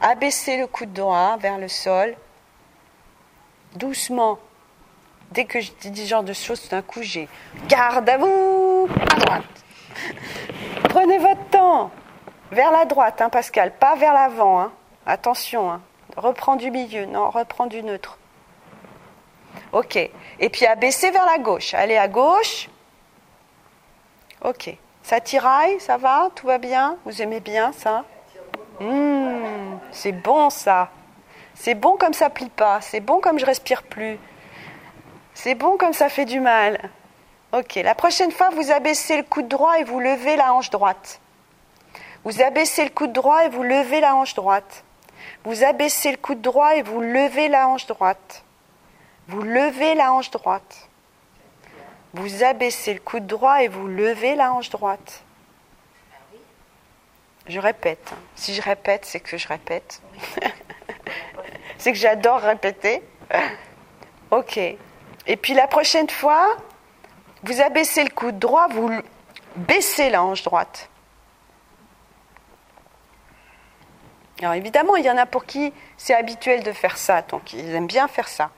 Abaissez 0.00 0.58
le 0.58 0.68
coude 0.68 0.92
droit 0.92 1.38
vers 1.38 1.58
le 1.58 1.66
sol. 1.66 2.14
Doucement. 3.74 4.38
Dès 5.32 5.44
que 5.44 5.60
je 5.60 5.72
dis 5.80 6.04
ce 6.04 6.08
genre 6.08 6.22
de 6.22 6.32
choses, 6.32 6.62
tout 6.62 6.68
d'un 6.68 6.82
coup, 6.82 7.02
j'ai 7.02 7.28
garde 7.66 8.08
à 8.08 8.16
vous 8.16 8.88
à 9.10 9.14
droite. 9.16 9.44
Prenez 10.84 11.18
votre 11.18 11.44
temps. 11.50 11.90
Vers 12.52 12.70
la 12.70 12.84
droite, 12.84 13.20
hein, 13.20 13.28
Pascal, 13.28 13.72
pas 13.72 13.96
vers 13.96 14.14
l'avant. 14.14 14.60
Hein. 14.60 14.72
Attention, 15.04 15.70
hein. 15.70 15.80
reprends 16.16 16.56
du 16.56 16.70
milieu, 16.70 17.06
non, 17.06 17.30
reprends 17.30 17.66
du 17.66 17.82
neutre. 17.82 18.18
Ok. 19.72 19.96
Et 19.96 20.48
puis 20.48 20.66
abaisser 20.66 21.10
vers 21.10 21.26
la 21.26 21.38
gauche. 21.38 21.74
Allez 21.74 21.96
à 21.96 22.08
gauche. 22.08 22.68
Ok. 24.42 24.76
Ça 25.02 25.20
tiraille, 25.20 25.78
ça 25.80 25.96
va? 25.96 26.28
Tout 26.34 26.46
va 26.46 26.58
bien? 26.58 26.96
Vous 27.04 27.22
aimez 27.22 27.40
bien 27.40 27.72
ça? 27.72 28.04
Mmh, 28.80 29.78
C'est 29.90 30.12
bon 30.12 30.50
ça. 30.50 30.90
C'est 31.54 31.74
bon 31.74 31.96
comme 31.96 32.12
ça 32.12 32.28
plie 32.30 32.50
pas. 32.50 32.80
C'est 32.80 33.00
bon 33.00 33.20
comme 33.20 33.38
je 33.38 33.46
respire 33.46 33.82
plus. 33.82 34.18
C'est 35.34 35.54
bon 35.54 35.76
comme 35.76 35.92
ça 35.92 36.08
fait 36.08 36.24
du 36.24 36.40
mal. 36.40 36.78
Ok. 37.56 37.76
La 37.76 37.94
prochaine 37.94 38.32
fois, 38.32 38.50
vous 38.50 38.70
abaissez 38.70 39.16
le 39.16 39.22
coude 39.22 39.48
droit 39.48 39.78
et 39.78 39.84
vous 39.84 39.98
levez 39.98 40.36
la 40.36 40.52
hanche 40.52 40.68
droite. 40.68 41.20
Vous 42.22 42.42
abaissez 42.42 42.84
le 42.84 42.90
coude 42.90 43.12
droit 43.12 43.46
et 43.46 43.48
vous 43.48 43.62
levez 43.62 44.00
la 44.00 44.14
hanche 44.14 44.34
droite. 44.34 44.84
Vous 45.42 45.64
abaissez 45.64 46.10
le 46.10 46.18
coude 46.18 46.42
droit 46.42 46.76
et 46.76 46.82
vous 46.82 47.00
levez 47.00 47.48
la 47.48 47.66
hanche 47.68 47.86
droite. 47.86 48.44
Vous 49.28 49.40
levez 49.40 49.94
la 49.94 50.12
hanche 50.12 50.30
droite. 50.30 50.88
Vous 52.12 52.42
abaissez 52.44 52.92
le 52.92 53.00
coude 53.00 53.26
droit 53.26 53.62
et 53.62 53.68
vous 53.68 53.86
levez 53.86 54.34
la 54.34 54.52
hanche 54.52 54.68
droite. 54.68 55.22
Je 57.46 57.58
répète. 57.58 58.12
Si 58.34 58.52
je 58.54 58.60
répète, 58.60 59.06
c'est 59.06 59.20
que 59.20 59.38
je 59.38 59.48
répète. 59.48 60.02
c'est 61.78 61.92
que 61.92 61.98
j'adore 61.98 62.40
répéter. 62.40 63.02
Ok. 64.32 64.58
Et 64.58 65.36
puis 65.36 65.54
la 65.54 65.68
prochaine 65.68 66.10
fois, 66.10 66.56
vous 67.46 67.60
abaissez 67.60 68.04
le 68.04 68.10
coude 68.10 68.38
droit, 68.38 68.66
vous 68.68 68.90
baissez 69.56 70.10
la 70.10 70.22
hanche 70.22 70.42
droite. 70.42 70.90
Alors 74.40 74.54
évidemment, 74.54 74.96
il 74.96 75.04
y 75.04 75.10
en 75.10 75.16
a 75.16 75.24
pour 75.26 75.46
qui 75.46 75.72
c'est 75.96 76.14
habituel 76.14 76.62
de 76.62 76.72
faire 76.72 76.98
ça, 76.98 77.22
donc 77.22 77.52
ils 77.52 77.74
aiment 77.74 77.86
bien 77.86 78.06
faire 78.08 78.28
ça. 78.28 78.50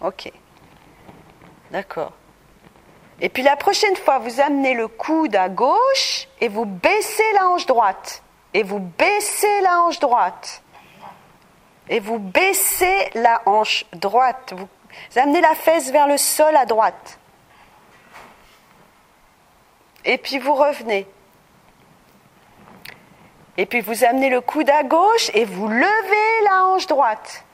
Ok. 0.00 0.32
D'accord. 1.70 2.12
Et 3.20 3.28
puis 3.28 3.42
la 3.42 3.56
prochaine 3.56 3.96
fois, 3.96 4.18
vous 4.18 4.40
amenez 4.40 4.74
le 4.74 4.88
coude 4.88 5.36
à 5.36 5.48
gauche 5.48 6.28
et 6.40 6.48
vous 6.48 6.66
baissez 6.66 7.32
la 7.34 7.48
hanche 7.48 7.66
droite. 7.66 8.22
Et 8.52 8.62
vous 8.62 8.78
baissez 8.78 9.60
la 9.60 9.80
hanche 9.80 9.98
droite. 10.00 10.62
Et 11.88 12.00
vous 12.00 12.18
baissez 12.18 13.10
la 13.14 13.42
hanche 13.46 13.86
droite. 13.92 14.54
Vous 14.56 15.18
amenez 15.18 15.40
la 15.40 15.54
fesse 15.54 15.90
vers 15.90 16.08
le 16.08 16.16
sol 16.16 16.56
à 16.56 16.66
droite. 16.66 17.18
Et 20.06 20.18
puis 20.18 20.38
vous 20.38 20.54
revenez. 20.54 21.06
Et 23.58 23.66
puis 23.66 23.80
vous 23.80 24.04
amenez 24.04 24.30
le 24.30 24.40
coude 24.40 24.70
à 24.70 24.84
gauche 24.84 25.30
et 25.34 25.44
vous 25.44 25.68
levez 25.68 26.44
la 26.44 26.64
hanche 26.66 26.86
droite. 26.86 27.44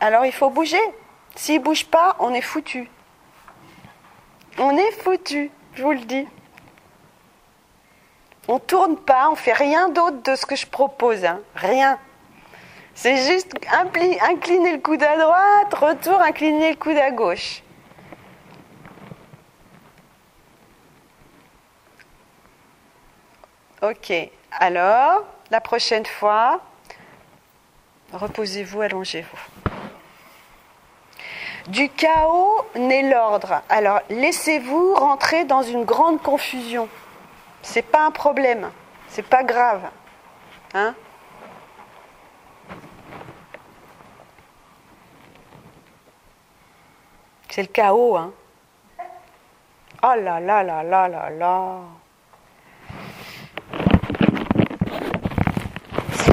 Alors 0.00 0.26
il 0.26 0.32
faut 0.32 0.50
bouger. 0.50 0.80
S'il 1.36 1.60
ne 1.60 1.64
bouge 1.64 1.86
pas, 1.86 2.16
on 2.18 2.34
est 2.34 2.42
foutu. 2.42 2.90
On 4.58 4.76
est 4.76 4.90
foutu, 4.90 5.50
je 5.74 5.82
vous 5.82 5.92
le 5.92 6.00
dis. 6.00 6.26
On 8.48 8.58
tourne 8.58 8.96
pas, 8.96 9.30
on 9.30 9.36
fait 9.36 9.52
rien 9.52 9.88
d'autre 9.88 10.20
de 10.22 10.34
ce 10.34 10.44
que 10.44 10.56
je 10.56 10.66
propose, 10.66 11.24
hein. 11.24 11.40
rien. 11.54 11.98
C'est 12.94 13.16
juste 13.16 13.54
incliner 13.72 14.72
le 14.72 14.78
coude 14.78 15.02
à 15.02 15.16
droite, 15.16 15.74
retour, 15.74 16.20
incliner 16.20 16.70
le 16.70 16.76
coude 16.76 16.98
à 16.98 17.10
gauche. 17.10 17.62
Ok, 23.82 24.12
alors, 24.60 25.24
la 25.50 25.60
prochaine 25.60 26.06
fois, 26.06 26.60
reposez-vous, 28.12 28.80
allongez-vous. 28.80 29.38
Du 31.68 31.88
chaos 31.88 32.64
naît 32.76 33.10
l'ordre. 33.10 33.62
Alors, 33.68 34.00
laissez-vous 34.08 34.94
rentrer 34.94 35.44
dans 35.44 35.62
une 35.62 35.84
grande 35.84 36.22
confusion. 36.22 36.88
C'est 37.62 37.82
pas 37.82 38.04
un 38.04 38.10
problème, 38.10 38.70
c'est 39.08 39.26
pas 39.26 39.42
grave. 39.42 39.82
Hein 40.74 40.94
C'est 47.54 47.60
le 47.60 47.68
chaos, 47.68 48.16
hein. 48.16 48.32
Oh 50.02 50.14
là 50.24 50.40
là 50.40 50.62
là 50.62 50.82
là 50.82 51.06
là 51.06 51.28
là. 51.28 51.80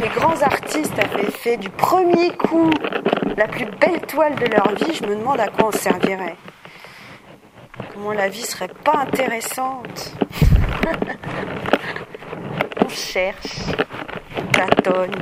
les 0.02 0.08
grands 0.08 0.42
artistes 0.42 0.98
avaient 0.98 1.30
fait 1.30 1.58
du 1.58 1.70
premier 1.70 2.32
coup 2.38 2.70
la 3.36 3.50
plus 3.50 3.66
belle 3.66 4.00
toile 4.08 4.36
de 4.36 4.46
leur 4.46 4.74
vie, 4.76 4.94
je 4.94 5.04
me 5.04 5.18
demande 5.18 5.42
à 5.42 5.50
quoi 5.50 5.68
on 5.68 5.72
servirait. 5.72 6.38
Comment 7.94 8.14
la 8.14 8.30
vie 8.30 8.46
serait 8.46 8.70
pas 8.70 9.00
intéressante. 9.00 10.16
on 12.86 12.88
cherche, 12.88 13.58
on 14.38 14.46
tâtonne, 14.54 15.16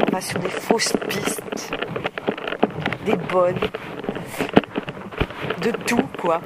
on 0.00 0.10
va 0.10 0.22
sur 0.22 0.38
des 0.38 0.48
fausses 0.48 0.94
pistes, 1.06 1.70
des 3.04 3.16
bonnes, 3.16 3.60
de 5.64 5.70
tout 5.70 6.06
quoi. 6.20 6.40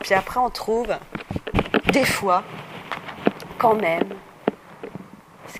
puis 0.00 0.14
après 0.14 0.38
on 0.38 0.50
trouve 0.50 0.88
des 1.92 2.04
fois, 2.04 2.42
quand 3.58 3.74
même, 3.74 4.14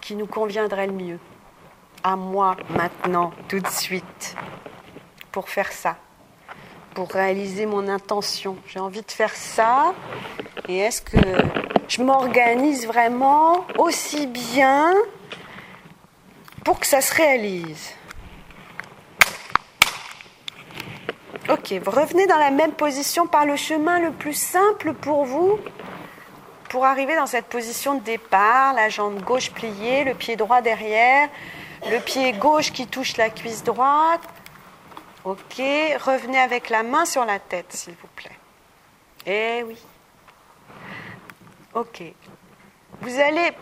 qui 0.09 0.17
nous 0.17 0.27
conviendrait 0.27 0.87
le 0.87 0.95
mieux, 0.95 1.19
à 2.03 2.17
moi 2.17 2.57
maintenant, 2.71 3.31
tout 3.47 3.61
de 3.61 3.69
suite, 3.69 4.35
pour 5.31 5.51
faire 5.51 5.71
ça, 5.71 5.97
pour 6.95 7.11
réaliser 7.11 7.67
mon 7.67 7.89
intention. 7.89 8.57
J'ai 8.67 8.81
envie 8.81 9.03
de 9.03 9.11
faire 9.11 9.35
ça, 9.35 9.93
et 10.67 10.79
est-ce 10.79 11.03
que 11.03 11.19
je 11.89 12.03
m'organise 12.03 12.87
vraiment 12.87 13.67
aussi 13.77 14.27
bien 14.27 14.95
pour 16.65 16.81
que 16.81 16.87
ça 16.87 17.03
se 17.03 17.15
réalise? 17.15 17.98
Revenez 21.77 22.27
dans 22.27 22.39
la 22.39 22.51
même 22.51 22.73
position 22.73 23.27
par 23.27 23.45
le 23.45 23.57
chemin 23.57 24.01
le 24.01 24.13
plus 24.13 24.33
simple 24.33 24.95
pour 24.95 25.25
vous, 25.25 25.59
pour 26.71 26.87
arriver 26.87 27.15
dans 27.17 27.27
cette 27.27 27.47
position 27.47 27.95
de 27.95 28.01
départ, 28.01 28.73
la 28.73 28.89
jambe 28.89 29.21
gauche 29.23 29.51
pliée, 29.51 30.05
le 30.05 30.15
pied 30.15 30.37
droit 30.37 30.63
derrière, 30.63 31.29
le 31.91 31.99
pied 32.01 32.33
gauche 32.33 32.73
qui 32.73 32.87
touche 32.87 33.17
la 33.19 33.29
cuisse 33.29 33.65
droite. 33.65 34.23
Ok, 35.25 35.59
revenez 35.59 36.39
avec 36.39 36.71
la 36.71 36.83
main 36.83 37.05
sur 37.05 37.25
la 37.27 37.39
tête, 37.39 37.73
s'il 37.73 37.95
vous 37.95 38.09
plaît. 38.17 38.39
Eh 39.27 39.63
oui. 39.67 39.79
Ok. 41.75 42.03
Vous 43.03 43.21
allez 43.21 43.53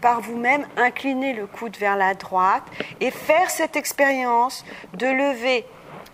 par 0.00 0.20
vous-même 0.20 0.66
incliner 0.76 1.32
le 1.32 1.46
coude 1.46 1.76
vers 1.76 1.96
la 1.96 2.14
droite 2.14 2.62
et 3.00 3.10
faire 3.10 3.50
cette 3.50 3.74
expérience 3.74 4.64
de 4.94 5.06
lever 5.06 5.66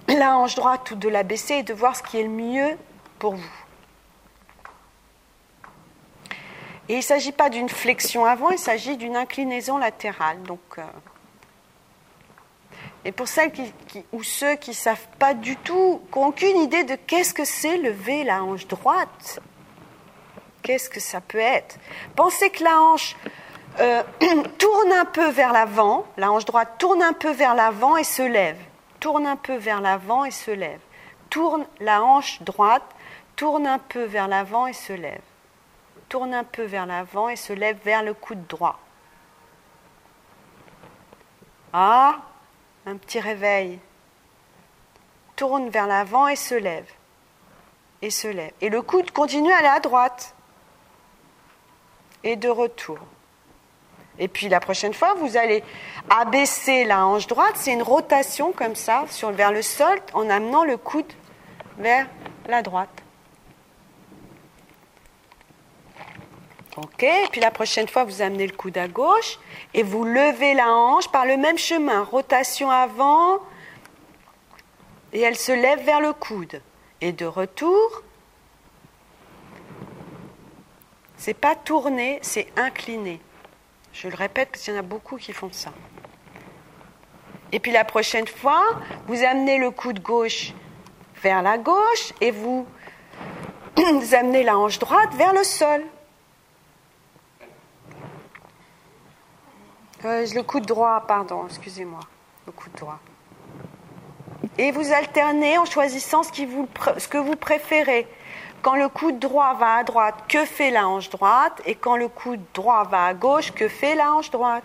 la 0.09 0.37
hanche 0.37 0.55
droite 0.55 0.91
ou 0.91 0.97
de 0.97 1.09
la 1.09 1.23
baisser 1.23 1.55
et 1.55 1.63
de 1.63 1.75
voir 1.75 1.97
ce 1.97 2.03
qui 2.03 2.19
est 2.19 2.25
le 2.25 2.29
mieux 2.29 2.77
pour 3.19 3.35
vous. 3.35 3.65
Et 6.89 6.95
il 6.95 6.99
ne 6.99 7.03
s'agit 7.03 7.33
pas 7.33 7.49
d'une 7.49 7.69
flexion 7.71 8.27
avant, 8.27 8.51
il 8.51 8.59
s'agit 8.59 8.97
d'une 8.97 9.17
inclinaison 9.17 9.79
latérale. 9.79 10.43
Donc, 10.43 10.61
euh, 10.77 10.83
et 13.07 13.13
pour 13.13 13.29
celles 13.29 13.53
qui, 13.53 13.73
ou 14.13 14.23
ceux 14.23 14.57
qui 14.57 14.71
ne 14.71 14.75
savent 14.75 15.09
pas 15.19 15.35
du 15.35 15.57
tout, 15.57 16.03
qui 16.13 16.19
n'ont 16.19 16.27
aucune 16.27 16.59
idée 16.59 16.85
de 16.85 16.95
qu'est-ce 16.95 17.33
que 17.33 17.45
c'est 17.45 17.79
lever 17.79 18.25
la 18.25 18.43
hanche 18.43 18.67
droite, 18.67 19.41
qu'est-ce 20.63 20.91
que 20.91 21.01
ça 21.01 21.21
peut 21.21 21.39
être? 21.39 21.77
Pensez 22.17 22.51
que 22.51 22.65
la 22.65 22.81
hanche 22.81 23.17
euh, 23.81 24.03
tourne 24.59 24.93
un 24.93 25.05
peu 25.07 25.29
vers 25.29 25.53
l'avant, 25.53 26.07
la 26.17 26.31
hanche 26.31 26.45
droite 26.45 26.73
tourne 26.79 27.03
un 27.03 27.13
peu 27.15 27.31
vers 27.31 27.55
l'avant 27.55 27.97
et 27.97 28.05
se 28.05 28.23
lève. 28.23 28.59
Tourne 29.05 29.27
un 29.27 29.37
peu 29.37 29.57
vers 29.57 29.83
l'avant 29.83 30.25
et 30.25 30.31
se 30.31 30.51
lève. 30.51 30.81
Tourne 31.29 31.67
la 31.81 32.03
hanche 32.03 32.41
droite, 32.41 32.89
tourne 33.37 33.67
un 33.67 33.79
peu 33.79 34.05
vers 34.05 34.29
l'avant 34.29 34.67
et 34.67 34.73
se 34.73 34.95
lève 34.95 35.21
tourne 36.15 36.33
un 36.33 36.45
peu 36.45 36.63
vers 36.63 36.87
l'avant 36.87 37.29
et 37.29 37.35
se 37.35 37.53
lève 37.53 37.77
vers 37.85 38.05
le 38.05 38.15
coude 38.15 38.47
droit. 38.47 38.79
Ah, 41.73 42.21
un 42.87 42.97
petit 42.97 43.19
réveil. 43.19 43.81
Tourne 45.35 45.71
vers 45.71 45.89
l'avant 45.89 46.29
et 46.29 46.37
se 46.37 46.55
lève. 46.55 46.89
Et 48.01 48.11
se 48.11 48.29
lève. 48.29 48.53
Et 48.61 48.69
le 48.69 48.81
coude 48.81 49.11
continue 49.11 49.51
à 49.51 49.57
aller 49.57 49.67
à 49.67 49.81
droite. 49.81 50.37
Et 52.23 52.37
de 52.37 52.49
retour. 52.49 53.01
Et 54.19 54.29
puis 54.29 54.49
la 54.49 54.61
prochaine 54.61 54.95
fois, 54.95 55.15
vous 55.15 55.37
allez 55.37 55.63
abaisser 56.09 56.85
la 56.85 57.07
hanche 57.07 57.27
droite. 57.27 57.55
C'est 57.57 57.73
une 57.73 57.83
rotation 57.83 58.53
comme 58.53 58.77
ça 58.77 59.05
sur, 59.11 59.31
vers 59.33 59.53
le 59.53 59.63
sol 59.63 59.99
en 60.13 60.31
amenant 60.31 60.65
le 60.65 60.77
coude 60.77 61.13
vers 61.79 62.07
la 62.49 62.63
droite. 62.63 63.03
Ok, 66.77 67.05
et 67.05 67.29
puis 67.31 67.41
la 67.41 67.53
prochaine 67.53 67.87
fois, 67.87 68.03
vous 68.03 68.21
amenez 68.21 68.47
le 68.49 68.57
coude 68.57 68.77
à 68.79 68.89
gauche 68.89 69.39
et 69.75 69.85
vous 69.85 70.05
levez 70.05 70.55
la 70.55 70.69
hanche 70.69 71.09
par 71.09 71.25
le 71.25 71.37
même 71.37 71.59
chemin. 71.59 72.03
Rotation 72.03 72.69
avant 72.69 73.39
et 75.13 75.21
elle 75.21 75.37
se 75.37 75.53
lève 75.53 75.85
vers 75.85 76.01
le 76.01 76.13
coude. 76.13 76.61
Et 77.01 77.13
de 77.13 77.27
retour, 77.27 78.03
c'est 81.17 81.35
pas 81.35 81.55
tourner, 81.55 82.19
c'est 82.23 82.49
incliner. 82.57 83.21
Je 84.05 84.11
le 84.11 84.17
répète 84.17 84.51
parce 84.51 84.63
qu'il 84.63 84.75
y 84.75 84.77
en 84.77 84.81
a 84.81 84.83
beaucoup 84.83 85.17
qui 85.17 85.33
font 85.33 85.51
ça. 85.51 85.73
Et 87.53 87.59
puis 87.59 87.73
la 87.73 87.85
prochaine 87.85 88.27
fois, 88.27 88.63
vous 89.07 89.25
amenez 89.25 89.57
le 89.57 89.71
coude 89.71 90.01
gauche 90.01 90.53
vers 91.23 91.41
la 91.41 91.57
gauche 91.57 92.13
et 92.21 92.31
vous, 92.31 92.67
amenez 94.13 94.43
la 94.43 94.59
hanche 94.59 94.79
droite 94.79 95.15
vers 95.15 95.33
le 95.33 95.43
sol. 95.43 95.83
Euh, 100.05 100.27
le 100.35 100.43
coude 100.43 100.67
droit, 100.67 101.03
pardon, 101.09 101.47
excusez-moi. 101.47 102.01
Le 102.45 102.53
coude 102.53 102.75
droit. 102.75 102.99
Et 104.59 104.71
vous 104.71 104.93
alternez 104.93 105.57
en 105.57 105.65
choisissant 105.65 106.23
ce 106.25 107.09
que 107.09 107.17
vous 107.17 107.37
préférez. 107.37 108.07
Quand 108.65 108.77
le 108.77 108.89
coude 108.89 109.19
droit 109.19 109.53
va 109.53 109.75
à 109.75 109.85
droite, 109.85 110.15
que 110.27 110.47
fait 110.47 110.71
la 110.71 110.89
hanche 110.89 111.11
droite 111.11 111.61
Et 111.67 111.75
quand 111.75 111.97
le 111.97 112.09
coude 112.09 112.41
droit 112.55 112.85
va 112.85 113.05
à 113.05 113.13
gauche, 113.13 113.53
que 113.53 113.69
fait 113.69 113.95
la 113.95 114.15
hanche 114.15 114.31
droite? 114.31 114.65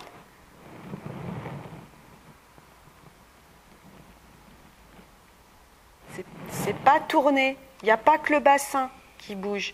C'est 6.49 6.77
pas 6.77 7.01
tourné. 7.01 7.57
Il 7.81 7.85
n'y 7.85 7.91
a 7.91 7.97
pas 7.97 8.17
que 8.17 8.31
le 8.31 8.39
bassin 8.39 8.89
qui 9.17 9.35
bouge. 9.35 9.73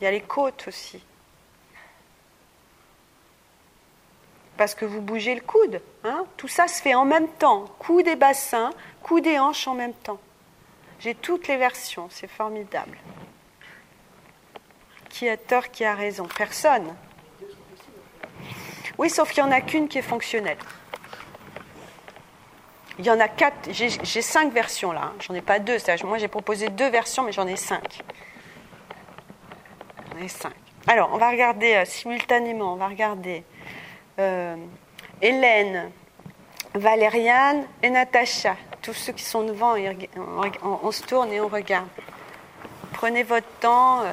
Il 0.00 0.04
y 0.04 0.06
a 0.06 0.12
les 0.12 0.22
côtes 0.22 0.68
aussi. 0.68 1.04
parce 4.56 4.74
que 4.74 4.84
vous 4.84 5.00
bougez 5.00 5.36
le 5.36 5.40
coude. 5.40 5.80
Hein. 6.02 6.24
Tout 6.36 6.48
ça 6.48 6.66
se 6.66 6.82
fait 6.82 6.94
en 6.94 7.04
même 7.04 7.28
temps, 7.28 7.66
coude 7.78 8.08
et 8.08 8.16
bassin, 8.16 8.70
coude 9.04 9.24
et 9.24 9.38
hanche 9.38 9.68
en 9.68 9.74
même 9.74 9.94
temps. 9.94 10.18
J'ai 10.98 11.14
toutes 11.14 11.46
les 11.46 11.56
versions, 11.56 12.08
c'est 12.10 12.26
formidable. 12.26 12.98
Qui 15.08 15.28
a 15.28 15.36
tort, 15.36 15.70
qui 15.70 15.84
a 15.84 15.94
raison 15.94 16.26
Personne. 16.36 16.94
Oui, 18.98 19.10
sauf 19.10 19.32
qu'il 19.32 19.44
n'y 19.44 19.48
en 19.48 19.52
a 19.52 19.60
qu'une 19.60 19.88
qui 19.88 19.98
est 19.98 20.02
fonctionnelle. 20.02 20.58
Il 22.98 23.06
y 23.06 23.10
en 23.10 23.20
a 23.20 23.28
quatre, 23.28 23.70
j'ai 23.72 24.22
cinq 24.22 24.52
versions 24.52 24.90
là, 24.90 25.02
hein. 25.04 25.12
j'en 25.20 25.34
ai 25.34 25.40
pas 25.40 25.60
deux. 25.60 25.76
Moi 26.02 26.18
j'ai 26.18 26.26
proposé 26.26 26.68
deux 26.68 26.88
versions, 26.88 27.22
mais 27.22 27.30
j'en 27.30 27.46
ai 27.46 27.54
cinq. 27.54 28.02
J'en 30.12 30.18
ai 30.18 30.26
cinq. 30.26 30.54
Alors, 30.88 31.10
on 31.12 31.18
va 31.18 31.30
regarder 31.30 31.74
euh, 31.74 31.84
simultanément, 31.84 32.72
on 32.72 32.76
va 32.76 32.88
regarder 32.88 33.44
euh, 34.18 34.56
Hélène, 35.20 35.90
Valériane 36.74 37.66
et 37.82 37.90
Natacha. 37.90 38.56
Tous 38.80 38.94
ceux 38.94 39.12
qui 39.12 39.22
sont 39.22 39.42
devant, 39.42 39.74
on, 40.62 40.90
se 40.90 41.02
tourne 41.02 41.30
et 41.30 41.40
on 41.40 41.48
regarde. 41.48 41.88
Prenez 42.94 43.22
votre 43.22 43.46
temps. 43.60 44.00
Euh. 44.00 44.12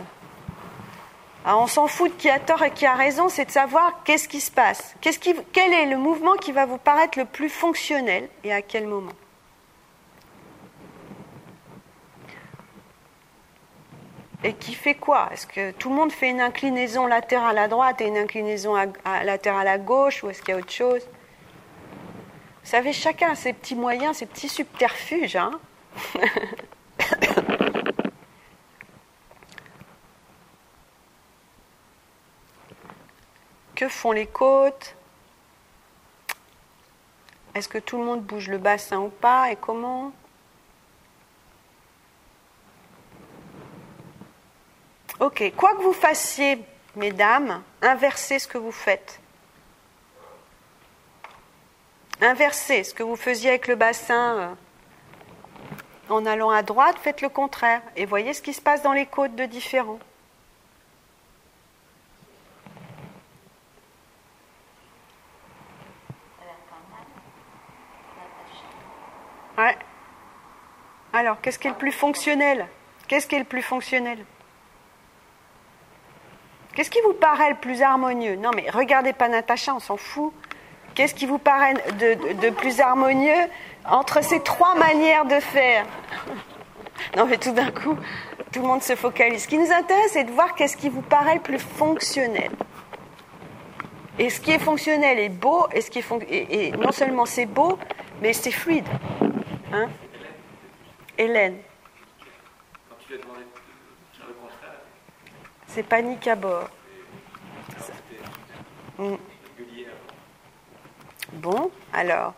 Ah, 1.48 1.58
on 1.58 1.68
s'en 1.68 1.86
fout 1.86 2.12
de 2.12 2.18
qui 2.20 2.30
a 2.30 2.40
tort 2.40 2.64
et 2.64 2.72
qui 2.72 2.88
a 2.88 2.96
raison, 2.96 3.30
c'est 3.30 3.46
de 3.46 3.52
savoir 3.52 4.02
qu'est-ce 4.04 4.28
qui 4.28 4.42
se 4.42 4.50
passe. 4.50 4.96
Quel 5.02 5.74
est 5.74 5.86
le 5.86 5.98
mouvement 5.98 6.34
qui 6.34 6.52
va 6.52 6.66
vous 6.66 6.80
paraître 6.80 7.20
le 7.20 7.26
plus 7.26 7.50
fonctionnel 7.50 8.28
et 8.44 8.52
à 8.52 8.64
quel 8.64 8.88
moment 8.88 9.14
et 14.46 14.54
qui 14.54 14.76
fait 14.76 14.94
quoi? 14.94 15.30
Est-ce 15.34 15.48
que 15.48 15.72
tout 15.72 15.90
le 15.90 15.96
monde 15.96 16.12
fait 16.12 16.30
une 16.30 16.40
inclinaison 16.40 17.08
latérale 17.08 17.58
à 17.58 17.68
droite 17.68 18.00
et 18.02 18.08
une 18.08 18.18
inclinaison 18.18 18.76
latérale 19.06 19.68
à 19.68 19.80
gauche 19.80 20.24
ou 20.24 20.30
est-ce 20.30 20.42
qu'il 20.42 20.54
y 20.54 20.58
a 20.58 20.60
autre 20.60 20.72
chose? 20.72 21.02
Vous 22.64 22.70
savez, 22.70 22.94
chacun 22.94 23.32
a 23.32 23.36
ses 23.36 23.54
petits 23.54 23.76
moyens, 23.76 24.18
ses 24.18 24.28
petits 24.28 24.50
subterfuges. 24.50 25.36
Hein 25.36 25.52
que 33.76 33.90
font 33.90 34.12
les 34.12 34.28
côtes? 34.28 34.96
Est-ce 37.54 37.70
que 37.70 37.78
tout 37.78 37.98
le 37.98 38.04
monde 38.04 38.24
bouge 38.24 38.50
le 38.50 38.58
bassin 38.58 39.00
ou 39.00 39.10
pas? 39.10 39.52
Et 39.52 39.56
comment? 39.56 40.12
Ok, 45.20 45.54
quoi 45.56 45.74
que 45.76 45.82
vous 45.82 45.94
fassiez, 45.94 46.60
mesdames, 46.96 47.64
inversez 47.82 48.40
ce 48.40 48.48
que 48.48 48.58
vous 48.58 48.74
faites. 48.74 49.22
Inversez 52.22 52.84
ce 52.84 52.94
que 52.94 53.04
vous 53.04 53.16
faisiez 53.16 53.50
avec 53.52 53.68
le 53.68 53.76
bassin 53.76 54.38
euh, 54.38 54.54
en 56.10 56.26
allant 56.26 56.50
à 56.50 56.64
droite, 56.64 56.98
faites 57.02 57.22
le 57.22 57.30
contraire. 57.30 57.82
Et 57.96 58.06
voyez 58.06 58.34
ce 58.34 58.42
qui 58.42 58.54
se 58.54 58.62
passe 58.62 58.82
dans 58.82 58.94
les 58.94 59.06
côtes 59.06 59.36
de 59.36 59.46
différents. 59.46 60.00
Alors, 71.14 71.40
qu'est-ce 71.42 71.60
qui 71.60 71.68
est 71.68 71.72
le 71.72 71.78
plus 71.78 71.92
fonctionnel? 71.92 72.68
Qu'est-ce 73.08 73.28
qui 73.28 73.36
est 73.36 73.40
le 73.40 73.46
plus 73.46 73.62
fonctionnel? 73.62 74.18
Qu'est-ce 76.76 76.90
qui 76.90 77.00
vous 77.02 77.14
paraît 77.14 77.52
le 77.52 77.56
plus 77.56 77.82
harmonieux? 77.82 78.36
Non, 78.36 78.52
mais 78.54 78.70
regardez 78.70 79.14
pas 79.14 79.30
Natacha, 79.30 79.74
on 79.74 79.80
s'en 79.80 79.96
fout. 79.96 80.34
Qu'est-ce 80.94 81.14
qui 81.14 81.26
vous 81.26 81.38
paraît 81.38 81.74
de, 81.74 82.50
plus 82.50 82.80
harmonieux 82.80 83.50
entre 83.90 84.24
ces 84.24 84.42
trois 84.42 84.76
manières 84.76 85.26
de 85.26 85.40
faire? 85.40 85.86
Non, 87.16 87.26
mais 87.26 87.38
tout 87.38 87.52
d'un 87.52 87.72
coup, 87.72 87.98
tout 88.52 88.62
le 88.62 88.68
monde 88.68 88.84
se 88.84 88.96
focalise. 88.96 89.44
Ce 89.44 89.48
qui 89.48 89.58
nous 89.58 89.72
intéresse, 89.72 90.12
c'est 90.12 90.24
de 90.26 90.32
voir 90.32 90.54
qu'est-ce 90.56 90.76
qui 90.76 90.90
vous 90.90 91.02
paraît 91.02 91.36
le 91.36 91.42
plus 91.42 91.60
fonctionnel. 91.60 92.52
Et 94.20 94.30
ce 94.30 94.40
qui 94.40 94.52
est 94.52 94.60
fonctionnel 94.60 95.20
est 95.20 95.30
beau, 95.30 95.68
et, 95.74 95.82
ce 95.82 95.92
qui 95.92 96.00
est 96.00 96.78
non 96.78 96.92
seulement 96.92 97.26
c'est 97.26 97.46
beau, 97.46 97.78
mais 98.22 98.34
c'est 98.34 98.52
fluide. 98.52 98.88
Hein 99.72 99.90
Hélène. 101.18 101.62
C'est 105.68 105.84
panique 105.84 106.28
à 106.28 106.36
bord. 106.36 106.70
Mm. 108.98 109.16
Bon, 111.34 111.72
alors, 111.92 112.34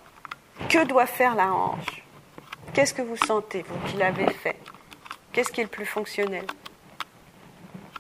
que 0.70 0.84
doit 0.86 1.06
faire 1.06 1.36
la 1.36 1.54
hanche? 1.54 2.04
Qu'est-ce 2.74 2.94
que 2.94 3.02
vous 3.02 3.18
sentez, 3.18 3.64
vous 3.64 3.88
qui 3.88 3.98
l'avez 3.98 4.32
fait? 4.34 4.60
Qu'est-ce 5.32 5.52
qui 5.52 5.62
est 5.62 5.66
le 5.66 5.70
plus 5.70 5.86
fonctionnel? 5.86 6.46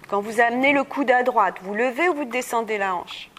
Quand 0.09 0.21
vous 0.21 0.39
amenez 0.39 0.73
le 0.73 0.83
coude 0.83 1.11
à 1.11 1.21
droite, 1.21 1.59
vous 1.61 1.75
levez 1.75 2.09
ou 2.09 2.15
vous 2.15 2.25
descendez 2.25 2.77
la 2.77 2.95
hanche? 2.95 3.29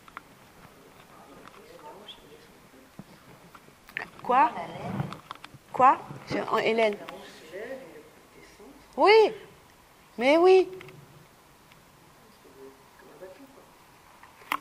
Quoi? 4.22 4.50
Quoi 5.78 5.96
Hélène 6.64 6.96
Oui, 8.96 9.32
mais 10.18 10.36
oui, 10.36 10.68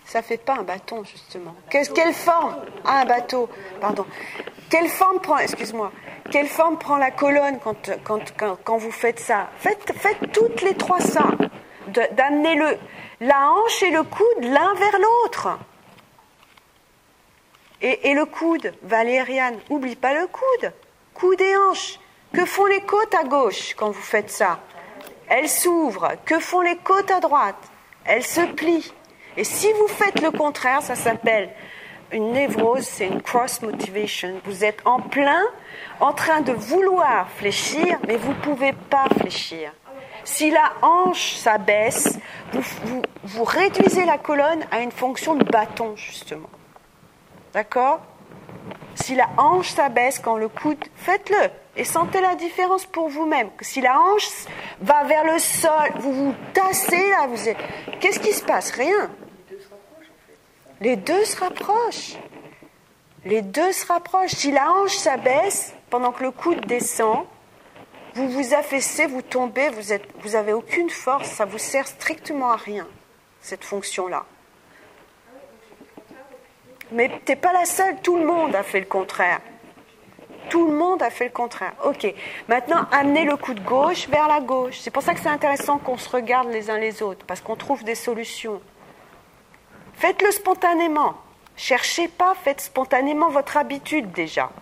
Ça 0.06 0.22
fait 0.22 0.38
pas 0.38 0.54
un 0.60 0.64
bâton, 0.64 1.04
justement. 1.04 1.56
quelle 1.72 2.14
forme? 2.14 2.56
Ah, 2.86 3.02
un 3.02 3.06
bateau, 3.06 3.50
pardon. 3.82 4.06
Quelle 4.70 4.90
forme 4.90 5.20
prend, 5.20 5.40
excuse-moi, 5.40 5.92
quelle 6.32 6.48
forme 6.48 6.78
prend 6.78 6.98
la 6.98 7.10
colonne 7.10 7.58
quand, 8.04 8.78
vous 8.78 8.92
faites 8.92 9.20
ça? 9.20 9.50
Faites, 9.58 9.92
faites 9.98 10.32
toutes 10.32 10.62
les 10.62 10.76
trois 10.76 11.00
ça. 11.02 11.26
D'amener 11.88 12.78
la 13.22 13.52
hanche 13.52 13.82
et 13.82 13.90
le 13.92 14.04
coude 14.04 14.44
l'un 14.44 14.74
vers 14.76 15.00
l'autre. 15.00 15.58
Et, 17.82 18.12
et, 18.12 18.14
le 18.14 18.26
coude, 18.26 18.72
Valériane, 18.84 19.58
oublie 19.70 19.96
pas 19.96 20.14
le 20.14 20.28
coude. 20.28 20.74
Coude 21.18 21.42
et 21.42 21.58
hanche. 21.58 22.00
Que 22.32 22.46
font 22.46 22.68
les 22.68 22.82
côtes 22.82 23.16
à 23.16 23.24
gauche 23.24 23.74
quand 23.76 23.90
vous 23.90 24.02
faites 24.02 24.30
ça? 24.30 24.60
Elles 25.28 25.50
s'ouvrent. 25.50 26.12
Que 26.26 26.40
font 26.40 26.62
les 26.62 26.78
côtes 26.78 27.10
à 27.10 27.20
droite? 27.20 27.72
Elles 28.06 28.24
se 28.24 28.42
plient. 28.42 28.94
Et 29.36 29.44
si 29.44 29.72
vous 29.74 29.88
faites 29.88 30.22
le 30.22 30.30
contraire, 30.30 30.84
ça 30.84 30.96
s'appelle 30.96 31.50
une 32.12 32.34
névrose, 32.34 32.84
c'est 32.84 33.08
une 33.08 33.22
cross 33.22 33.62
motivation. 33.62 34.40
Vous 34.46 34.64
êtes 34.64 34.80
en 34.86 35.00
plein 35.02 35.42
en 36.00 36.14
train 36.14 36.42
de 36.42 36.54
vouloir 36.54 37.30
fléchir, 37.32 37.98
mais 38.08 38.18
vous 38.18 38.34
ne 38.34 38.42
pouvez 38.42 38.74
pas 38.74 39.08
fléchir. 39.20 39.74
Si 40.24 40.52
la 40.52 40.74
hanche 40.82 41.36
s'abaisse, 41.36 42.20
vous, 43.24 43.44
réduisez 43.44 44.06
la 44.06 44.18
colonne 44.18 44.66
à 44.72 44.82
une 44.82 44.92
fonction 44.92 45.36
de 45.36 45.44
bâton, 45.44 45.96
justement. 45.96 46.50
D'accord? 47.54 48.02
Si 49.00 49.16
la 49.16 49.30
hanche 49.38 49.70
s'abaisse 49.70 50.20
quand 50.20 50.38
le 50.38 50.50
coude, 50.50 50.84
faites-le 50.96 51.50
et 51.76 51.84
sentez 51.84 52.20
la 52.20 52.36
différence 52.36 52.86
pour 52.86 53.10
vous-même. 53.10 53.50
Si 53.62 53.80
la 53.80 54.00
hanche 54.00 54.28
va 54.82 55.04
vers 55.04 55.24
le 55.24 55.38
sol, 55.38 55.92
vous 56.00 56.14
vous 56.14 56.36
tassez 56.54 57.10
là, 57.10 57.28
vous 57.28 57.48
êtes... 57.48 57.58
qu'est-ce 58.00 58.20
qui 58.20 58.34
se 58.34 58.44
passe? 58.44 58.72
Rien. 58.72 59.10
Les 60.82 60.96
deux 60.96 61.24
se 61.26 61.40
rapprochent. 61.40 62.18
Les 63.24 63.42
deux 63.42 63.72
se 63.72 63.86
rapprochent. 63.86 64.36
Si 64.36 64.52
la 64.52 64.72
hanche 64.72 64.96
s'abaisse 64.96 65.74
pendant 65.90 66.12
que 66.12 66.24
le 66.24 66.32
coude 66.32 66.66
descend, 66.66 67.26
vous 68.16 68.30
vous 68.30 68.56
affaissez, 68.56 69.06
vous 69.06 69.22
tombez, 69.22 69.70
vous, 69.70 69.94
êtes, 69.94 70.08
vous 70.22 70.36
avez 70.36 70.54
aucune 70.54 70.90
force, 70.90 71.30
ça 71.30 71.46
vous 71.46 71.60
sert 71.60 71.88
strictement 71.88 72.50
à 72.50 72.56
rien, 72.56 72.88
cette 73.42 73.64
fonction-là. 73.64 74.26
Mais 76.92 77.10
tu 77.26 77.32
n'es 77.32 77.36
pas 77.36 77.54
la 77.54 77.66
seule, 77.66 77.96
tout 78.02 78.18
le 78.18 78.26
monde 78.26 78.56
a 78.56 78.64
fait 78.64 78.80
le 78.80 78.86
contraire. 78.86 79.40
Tout 80.50 80.68
le 80.68 80.74
monde 80.74 81.02
a 81.02 81.10
fait 81.10 81.26
le 81.26 81.32
contraire. 81.32 81.74
Ok. 81.84 82.14
Maintenant, 82.48 82.86
amenez 82.92 83.26
le 83.26 83.36
coude 83.36 83.62
gauche 83.64 84.08
vers 84.08 84.28
la 84.28 84.40
gauche. 84.40 84.80
C'est 84.80 84.92
pour 84.92 85.04
ça 85.04 85.14
que 85.14 85.20
c'est 85.20 85.28
intéressant 85.28 85.78
qu'on 85.78 85.98
se 85.98 86.10
regarde 86.10 86.50
les 86.50 86.70
uns 86.70 86.78
les 86.78 87.04
autres, 87.04 87.26
parce 87.26 87.42
qu'on 87.42 87.56
trouve 87.56 87.84
des 87.84 87.96
solutions. 87.96 88.62
Faites-le 89.96 90.32
spontanément. 90.32 91.16
Cherchez 91.58 92.08
pas, 92.08 92.36
faites 92.44 92.62
spontanément 92.62 93.30
votre 93.30 93.58
habitude 93.58 94.12
déjà. 94.12 94.50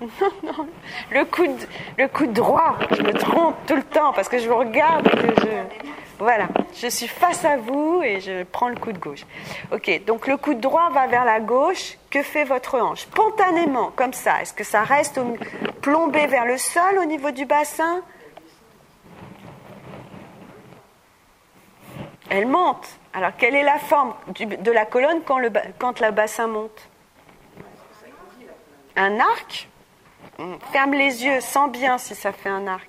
Non, 0.00 0.32
non, 0.42 0.66
le 1.12 1.24
coude, 1.24 1.68
le 1.96 2.08
coude 2.08 2.32
droit, 2.32 2.76
je 2.90 3.02
me 3.02 3.12
trompe 3.12 3.54
tout 3.68 3.76
le 3.76 3.84
temps 3.84 4.12
parce 4.12 4.28
que 4.28 4.36
je 4.38 4.48
vous 4.48 4.56
regarde. 4.56 5.08
Voilà, 6.18 6.46
je 6.74 6.86
suis 6.86 7.08
face 7.08 7.44
à 7.44 7.56
vous 7.56 8.00
et 8.04 8.20
je 8.20 8.44
prends 8.44 8.68
le 8.68 8.76
coude 8.76 8.98
gauche. 8.98 9.24
Ok, 9.72 10.04
donc 10.04 10.26
le 10.26 10.36
coude 10.36 10.60
droit 10.60 10.90
va 10.90 11.06
vers 11.06 11.24
la 11.24 11.40
gauche. 11.40 11.96
Que 12.10 12.22
fait 12.22 12.44
votre 12.44 12.78
hanche? 12.78 13.00
Spontanément, 13.00 13.90
comme 13.96 14.12
ça. 14.12 14.42
Est-ce 14.42 14.52
que 14.52 14.64
ça 14.64 14.82
reste 14.82 15.20
plombé 15.80 16.26
vers 16.26 16.44
le 16.44 16.58
sol 16.58 16.98
au 16.98 17.04
niveau 17.06 17.30
du 17.30 17.46
bassin? 17.46 18.02
Elle 22.30 22.46
monte. 22.46 22.86
Alors, 23.14 23.32
quelle 23.36 23.54
est 23.54 23.62
la 23.62 23.78
forme 23.78 24.14
de 24.38 24.72
la 24.72 24.86
colonne 24.86 25.22
quand 25.24 25.38
le, 25.38 26.10
bassin 26.10 26.46
monte? 26.46 26.88
Un 28.96 29.18
arc? 29.20 29.68
Ferme 30.72 30.92
les 30.92 31.24
yeux, 31.24 31.40
sens 31.40 31.70
bien 31.70 31.98
si 31.98 32.14
ça 32.14 32.32
fait 32.32 32.48
un 32.48 32.66
arc. 32.66 32.88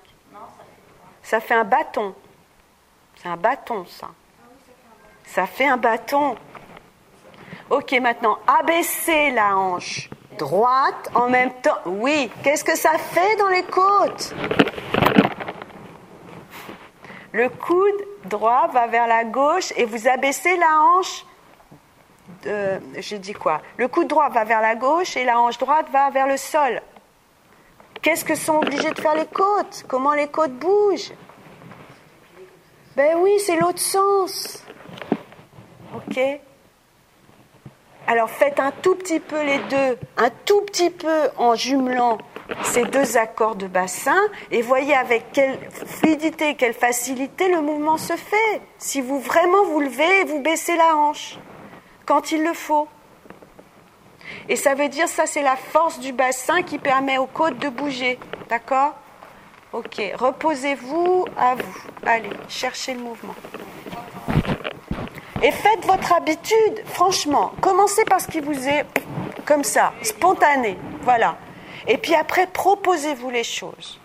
Ça 1.22 1.40
fait 1.40 1.54
un 1.54 1.64
bâton. 1.64 2.14
Un 3.24 3.36
bâton, 3.36 3.86
ça. 3.86 4.08
Ça 5.24 5.46
fait 5.46 5.66
un 5.66 5.78
bâton. 5.78 6.36
Ok, 7.70 7.92
maintenant, 7.92 8.38
abaisser 8.46 9.30
la 9.30 9.56
hanche 9.56 10.10
droite 10.38 11.10
en 11.14 11.28
même 11.30 11.52
temps. 11.62 11.78
Oui, 11.86 12.30
qu'est-ce 12.42 12.64
que 12.64 12.76
ça 12.76 12.98
fait 12.98 13.36
dans 13.36 13.48
les 13.48 13.62
côtes? 13.62 14.34
Le 17.32 17.48
coude 17.48 18.06
droit 18.26 18.68
va 18.68 18.86
vers 18.86 19.06
la 19.06 19.24
gauche 19.24 19.72
et 19.76 19.84
vous 19.86 20.06
abaissez 20.06 20.56
la 20.56 20.80
hanche. 20.80 21.24
De, 22.42 22.80
j'ai 22.98 23.18
dit 23.18 23.32
quoi? 23.32 23.62
Le 23.78 23.88
coude 23.88 24.08
droit 24.08 24.28
va 24.28 24.44
vers 24.44 24.60
la 24.60 24.74
gauche 24.74 25.16
et 25.16 25.24
la 25.24 25.40
hanche 25.40 25.56
droite 25.58 25.86
va 25.90 26.10
vers 26.10 26.26
le 26.26 26.36
sol. 26.36 26.82
Qu'est-ce 28.02 28.24
que 28.24 28.34
sont 28.34 28.58
obligés 28.58 28.90
de 28.90 29.00
faire 29.00 29.14
les 29.14 29.26
côtes? 29.26 29.84
Comment 29.88 30.12
les 30.12 30.28
côtes 30.28 30.52
bougent? 30.52 31.12
Ben 32.96 33.16
oui, 33.18 33.32
c'est 33.40 33.56
l'autre 33.56 33.80
sens. 33.80 34.62
Ok 35.96 36.20
Alors 38.06 38.30
faites 38.30 38.60
un 38.60 38.70
tout 38.70 38.94
petit 38.94 39.18
peu 39.18 39.42
les 39.42 39.58
deux, 39.58 39.98
un 40.16 40.30
tout 40.44 40.60
petit 40.62 40.90
peu 40.90 41.28
en 41.36 41.56
jumelant 41.56 42.18
ces 42.62 42.84
deux 42.84 43.16
accords 43.16 43.56
de 43.56 43.66
bassin 43.66 44.20
et 44.52 44.62
voyez 44.62 44.94
avec 44.94 45.32
quelle 45.32 45.58
fluidité, 45.70 46.54
quelle 46.54 46.74
facilité 46.74 47.48
le 47.48 47.62
mouvement 47.62 47.96
se 47.96 48.14
fait. 48.14 48.60
Si 48.78 49.00
vous 49.00 49.18
vraiment 49.18 49.64
vous 49.64 49.80
levez 49.80 50.20
et 50.20 50.24
vous 50.24 50.40
baissez 50.40 50.76
la 50.76 50.96
hanche 50.96 51.38
quand 52.06 52.30
il 52.30 52.44
le 52.44 52.52
faut. 52.52 52.86
Et 54.48 54.54
ça 54.54 54.74
veut 54.74 54.88
dire, 54.88 55.08
ça 55.08 55.26
c'est 55.26 55.42
la 55.42 55.56
force 55.56 55.98
du 55.98 56.12
bassin 56.12 56.62
qui 56.62 56.78
permet 56.78 57.18
aux 57.18 57.26
côtes 57.26 57.58
de 57.58 57.68
bouger. 57.68 58.20
D'accord? 58.48 58.94
Ok, 59.74 60.00
reposez-vous 60.14 61.26
à 61.36 61.56
vous. 61.56 61.82
Allez, 62.06 62.30
cherchez 62.48 62.94
le 62.94 63.00
mouvement. 63.00 63.34
Et 65.42 65.50
faites 65.50 65.84
votre 65.84 66.12
habitude, 66.12 66.84
franchement. 66.86 67.50
Commencez 67.60 68.04
par 68.04 68.20
ce 68.20 68.28
qui 68.28 68.38
vous 68.38 68.68
est 68.68 68.86
comme 69.44 69.64
ça, 69.64 69.92
spontané. 70.00 70.78
Voilà. 71.02 71.36
Et 71.88 71.98
puis 71.98 72.14
après, 72.14 72.46
proposez-vous 72.46 73.30
les 73.30 73.42
choses. 73.42 73.98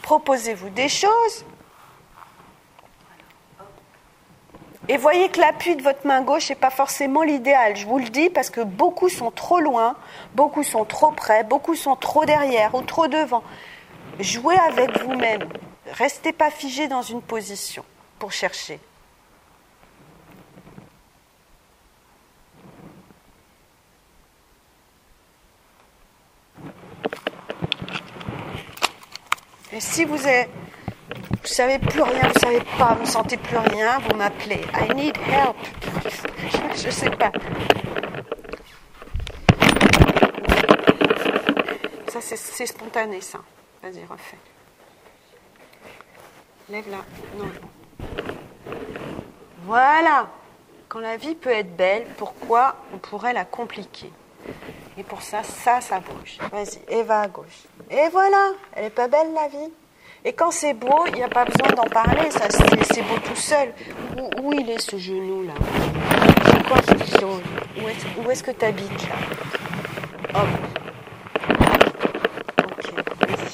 Proposez-vous 0.00 0.70
des 0.70 0.88
choses 0.88 1.44
Et 4.88 4.96
voyez 4.96 5.28
que 5.28 5.38
l'appui 5.38 5.76
de 5.76 5.82
votre 5.82 6.06
main 6.06 6.22
gauche 6.22 6.48
n'est 6.48 6.56
pas 6.56 6.70
forcément 6.70 7.22
l'idéal. 7.22 7.76
Je 7.76 7.86
vous 7.86 7.98
le 7.98 8.08
dis 8.08 8.30
parce 8.30 8.50
que 8.50 8.62
beaucoup 8.62 9.08
sont 9.08 9.30
trop 9.30 9.60
loin, 9.60 9.94
beaucoup 10.34 10.64
sont 10.64 10.84
trop 10.84 11.12
près, 11.12 11.44
beaucoup 11.44 11.76
sont 11.76 11.94
trop 11.94 12.24
derrière 12.24 12.74
ou 12.74 12.82
trop 12.82 13.06
devant. 13.06 13.44
Jouez 14.22 14.56
avec 14.56 15.02
vous-même. 15.02 15.48
Restez 15.94 16.32
pas 16.32 16.50
figé 16.50 16.86
dans 16.86 17.02
une 17.02 17.20
position 17.20 17.84
pour 18.20 18.30
chercher. 18.30 18.78
Et 29.72 29.80
si 29.80 30.04
vous 30.04 30.26
êtes 30.26 30.50
vous 31.42 31.48
savez 31.48 31.78
plus 31.80 32.02
rien, 32.02 32.28
vous 32.28 32.40
savez 32.40 32.62
pas, 32.78 32.94
vous 32.94 33.04
sentez 33.04 33.36
plus 33.36 33.58
rien, 33.58 33.98
vous 33.98 34.16
m'appelez. 34.16 34.60
I 34.74 34.94
need 34.94 35.16
help. 35.16 35.56
Je, 36.76 36.86
ne 36.86 36.90
sais 36.90 37.10
pas. 37.10 37.32
Ça, 42.08 42.20
c'est 42.20 42.66
spontané, 42.66 43.20
ça. 43.20 43.40
Vas-y, 43.82 44.04
refais. 44.04 44.36
Lève-la. 46.68 46.98
Voilà. 49.64 50.28
Quand 50.88 51.00
la 51.00 51.16
vie 51.16 51.34
peut 51.34 51.50
être 51.50 51.76
belle, 51.76 52.06
pourquoi 52.18 52.76
on 52.94 52.98
pourrait 52.98 53.32
la 53.32 53.44
compliquer? 53.44 54.10
Et 54.98 55.02
pour 55.02 55.22
ça, 55.22 55.42
ça, 55.42 55.80
ça 55.80 56.00
bouge. 56.00 56.38
Vas-y, 56.50 56.80
et 56.88 57.02
va 57.02 57.22
à 57.22 57.28
gauche. 57.28 57.64
Et 57.90 58.08
voilà. 58.10 58.52
Elle 58.74 58.84
est 58.84 58.90
pas 58.90 59.08
belle, 59.08 59.32
la 59.34 59.48
vie 59.48 59.72
et 60.24 60.32
quand 60.34 60.52
c'est 60.52 60.74
beau, 60.74 61.04
il 61.08 61.14
n'y 61.14 61.22
a 61.24 61.28
pas 61.28 61.44
besoin 61.44 61.74
d'en 61.74 61.88
parler, 61.88 62.30
ça 62.30 62.48
c'est 62.48 63.02
beau 63.02 63.18
tout 63.24 63.34
seul. 63.34 63.72
Où, 64.40 64.52
il 64.52 64.70
est 64.70 64.78
ce 64.78 64.96
genou 64.96 65.42
là? 65.42 65.54
C'est 66.46 66.62
quoi 66.68 66.76
cette 66.86 67.20
chose 67.20 67.42
Où 68.24 68.30
est-ce 68.30 68.44
que 68.44 68.52
tu 68.52 68.64
habites 68.64 69.08
là. 69.08 69.16
Ok, 72.64 72.92
vas-y. 73.18 73.52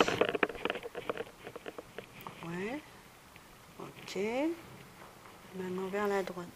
Ouais. 2.46 2.80
Ok. 4.08 4.22
Maintenant 5.54 5.86
vers 5.88 6.06
la 6.06 6.22
droite. 6.22 6.48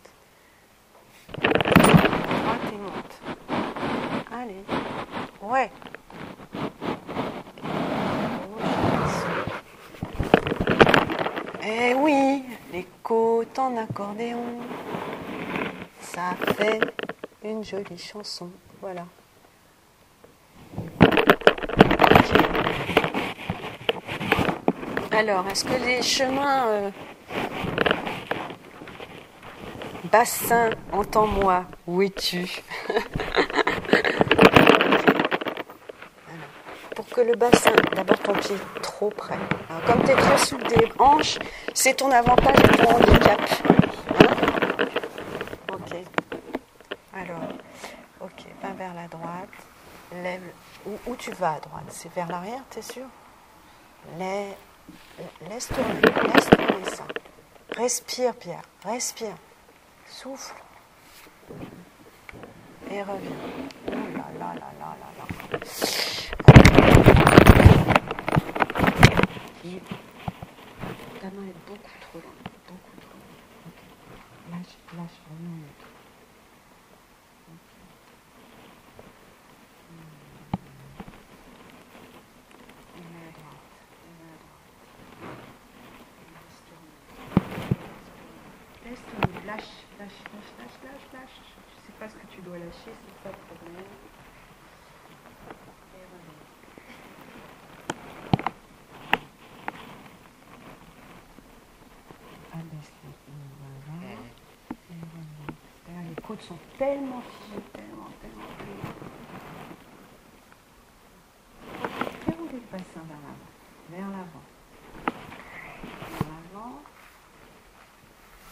Droite 1.38 2.72
et 2.72 2.76
monte. 2.78 3.20
Allez. 4.32 4.64
Ouais. 5.42 5.70
Eh 11.62 11.94
oui, 11.94 12.42
les 12.72 12.86
côtes 13.02 13.58
en 13.58 13.76
accordéon, 13.76 14.60
ça 16.00 16.34
fait 16.56 16.80
une 17.44 17.62
jolie 17.62 17.98
chanson. 17.98 18.48
Voilà. 18.80 19.04
Alors, 25.10 25.46
est-ce 25.48 25.66
que 25.66 25.84
les 25.84 26.02
chemins 26.02 26.66
euh, 26.68 26.90
bassin, 30.12 30.70
entends-moi, 30.92 31.64
où 31.86 32.02
es-tu? 32.02 32.62
Pour 36.94 37.08
que 37.08 37.22
le 37.22 37.34
bassin, 37.34 37.72
d'abord 37.96 38.18
ton 38.18 38.34
pied 38.34 38.56
trop 38.82 39.08
près. 39.08 39.38
comme 39.86 40.04
tu 40.04 40.10
es 40.10 40.14
très 40.14 40.36
sous 40.36 40.58
des 40.58 40.92
hanches, 40.98 41.38
c'est 41.72 41.94
ton 41.94 42.10
avantage 42.10 42.58
et 42.62 42.76
ton 42.76 42.90
handicap. 42.90 43.40
Hein? 44.20 44.36
Ok. 45.72 45.96
Alors, 47.14 47.48
ok, 48.20 48.44
va 48.62 48.72
vers 48.74 48.94
la 48.94 49.08
droite. 49.08 49.48
Lève. 50.22 50.42
Où, 50.84 50.98
où 51.06 51.16
tu 51.16 51.30
vas 51.32 51.54
à 51.54 51.60
droite? 51.60 51.84
C'est 51.88 52.12
vers 52.12 52.28
l'arrière, 52.28 52.62
t'es 52.68 52.82
sûr? 52.82 53.06
Lève. 54.18 54.54
Laisse 55.48 55.68
tourner, 55.68 56.02
laisse 56.34 56.50
tourner 56.50 56.84
ça. 56.90 57.04
Respire, 57.76 58.34
Pierre, 58.34 58.62
respire. 58.84 59.36
Souffle. 60.12 60.54
Et 62.90 63.02
reviens. 63.02 63.30
Oh 63.86 63.90
là 63.90 64.26
là 64.38 64.54
là 64.54 64.70
là 64.78 64.94
là 65.00 65.08
là. 65.18 65.24
Ta 71.20 71.26
main 71.30 71.46
est 71.48 71.60
beaucoup 71.66 71.98
trop 72.02 72.18
loin. 72.18 72.36
Beaucoup 72.68 72.96
trop 73.00 73.16
loin. 73.16 74.58
Lâche, 74.58 74.76
lâche 74.96 75.18
vraiment. 75.26 75.91
Lâcher, 92.58 92.72
c'est 92.84 93.22
pas 93.22 93.30
de 93.30 93.56
problème. 93.56 93.84
Les 106.08 106.22
côtes 106.22 106.42
sont 106.42 106.58
tellement 106.78 107.22
figées, 107.22 107.62
tellement, 107.72 108.08
tellement, 108.20 108.48
tellement. 108.58 108.92
Fais 112.20 112.32
rouler 112.32 112.52
le 112.52 112.70
bassin 112.70 113.02
vers 113.08 113.22
l'avant, 113.22 113.50
vers 113.90 114.08
l'avant. 114.08 114.44
Vers 116.18 116.28
l'avant. 116.52 116.82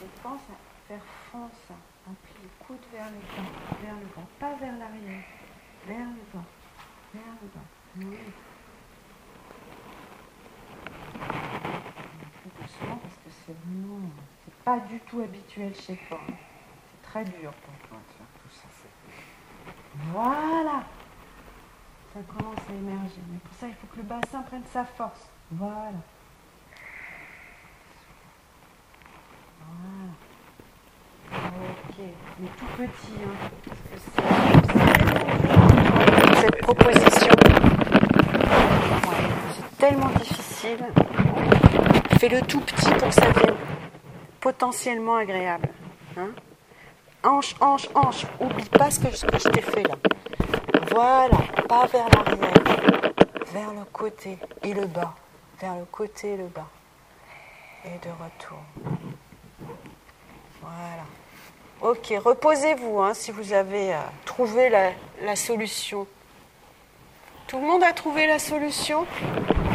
Et 0.03 0.07
pense 0.23 0.41
à 0.41 0.89
faire 0.89 1.05
fonce 1.31 1.77
Appuie 2.07 2.43
le 2.43 2.65
coude 2.67 2.85
vers 2.93 3.11
le 3.11 3.19
bas, 3.19 3.51
vers 3.83 3.95
le 3.95 4.07
bas, 4.17 4.27
pas 4.39 4.55
vers 4.55 4.77
l'arrière, 4.79 5.23
vers 5.87 6.09
le 6.09 6.25
bas, 6.33 6.47
vers 7.13 7.35
le 7.43 7.49
bas. 7.55 7.69
Oui. 7.99 8.19
Un 11.15 12.31
peu 12.43 12.63
doucement 12.63 12.97
parce 12.97 13.15
que 13.15 13.31
c'est 13.45 13.53
vraiment, 13.53 14.11
c'est 14.45 14.60
pas 14.71 14.79
du 14.87 15.01
tout 15.01 15.21
habituel 15.21 15.75
chez 15.75 15.99
toi. 16.09 16.21
C'est 16.29 17.03
très 17.11 17.25
dur 17.25 17.51
pour 17.51 17.89
toi 17.89 17.99
de 17.99 18.13
faire 18.17 18.27
tout 18.41 18.51
ça. 18.55 18.69
Voilà. 20.13 20.85
Ça 22.15 22.21
commence 22.29 22.59
à 22.69 22.73
émerger. 22.73 23.21
Mais 23.33 23.39
pour 23.39 23.53
ça, 23.59 23.67
il 23.67 23.75
faut 23.75 23.89
que 23.89 23.97
le 23.97 24.05
bassin 24.05 24.43
prenne 24.43 24.63
sa 24.73 24.85
force. 24.85 25.29
Voilà. 25.51 25.91
Voilà. 29.59 30.13
Ok, 31.33 31.97
mais 32.39 32.49
tout 32.57 32.71
petit, 32.77 33.19
hein, 33.27 33.37
cette 36.41 36.59
proposition. 36.59 37.35
c'est 39.53 39.79
tellement 39.79 40.11
difficile. 40.11 40.87
Fais-le 42.21 42.41
tout 42.43 42.61
petit 42.61 42.91
pour 42.91 43.09
que 43.09 43.15
ça 43.15 43.33
devienne 43.33 43.70
potentiellement 44.41 45.17
agréable. 45.17 45.69
Hein. 46.17 46.31
hanche, 47.23 47.55
hanche, 47.61 47.89
hanche. 47.95 48.27
Oublie 48.41 48.69
pas 48.71 48.91
ce 48.91 49.01
que, 49.01 49.11
je 49.11 49.49
t'ai 49.49 49.61
fait 49.61 49.83
là. 49.83 49.97
Voilà, 50.91 51.39
pas 51.69 51.87
vers 51.87 52.09
l'arrière, 52.09 53.13
vers 53.53 53.73
le 53.73 53.85
côté 53.93 54.39
et 54.63 54.75
le 54.75 54.87
bas, 54.87 55.15
vers 55.61 55.77
le 55.77 55.85
côté 55.85 56.33
et 56.33 56.37
le 56.37 56.47
bas. 56.47 56.69
Et 57.85 57.99
de 58.07 58.11
retour. 58.11 58.59
Voilà. 60.61 61.05
Ok, 61.83 62.13
reposez-vous 62.23 63.01
hein, 63.01 63.15
si 63.15 63.31
vous 63.31 63.55
avez 63.55 63.95
euh, 63.95 63.99
trouvé 64.27 64.69
la, 64.69 65.37
solution. 65.37 66.07
Tout 67.47 67.59
le 67.59 67.67
monde 67.67 67.83
a 67.83 67.93
trouvé 67.95 68.27
la 68.27 68.39
solution? 68.39 69.07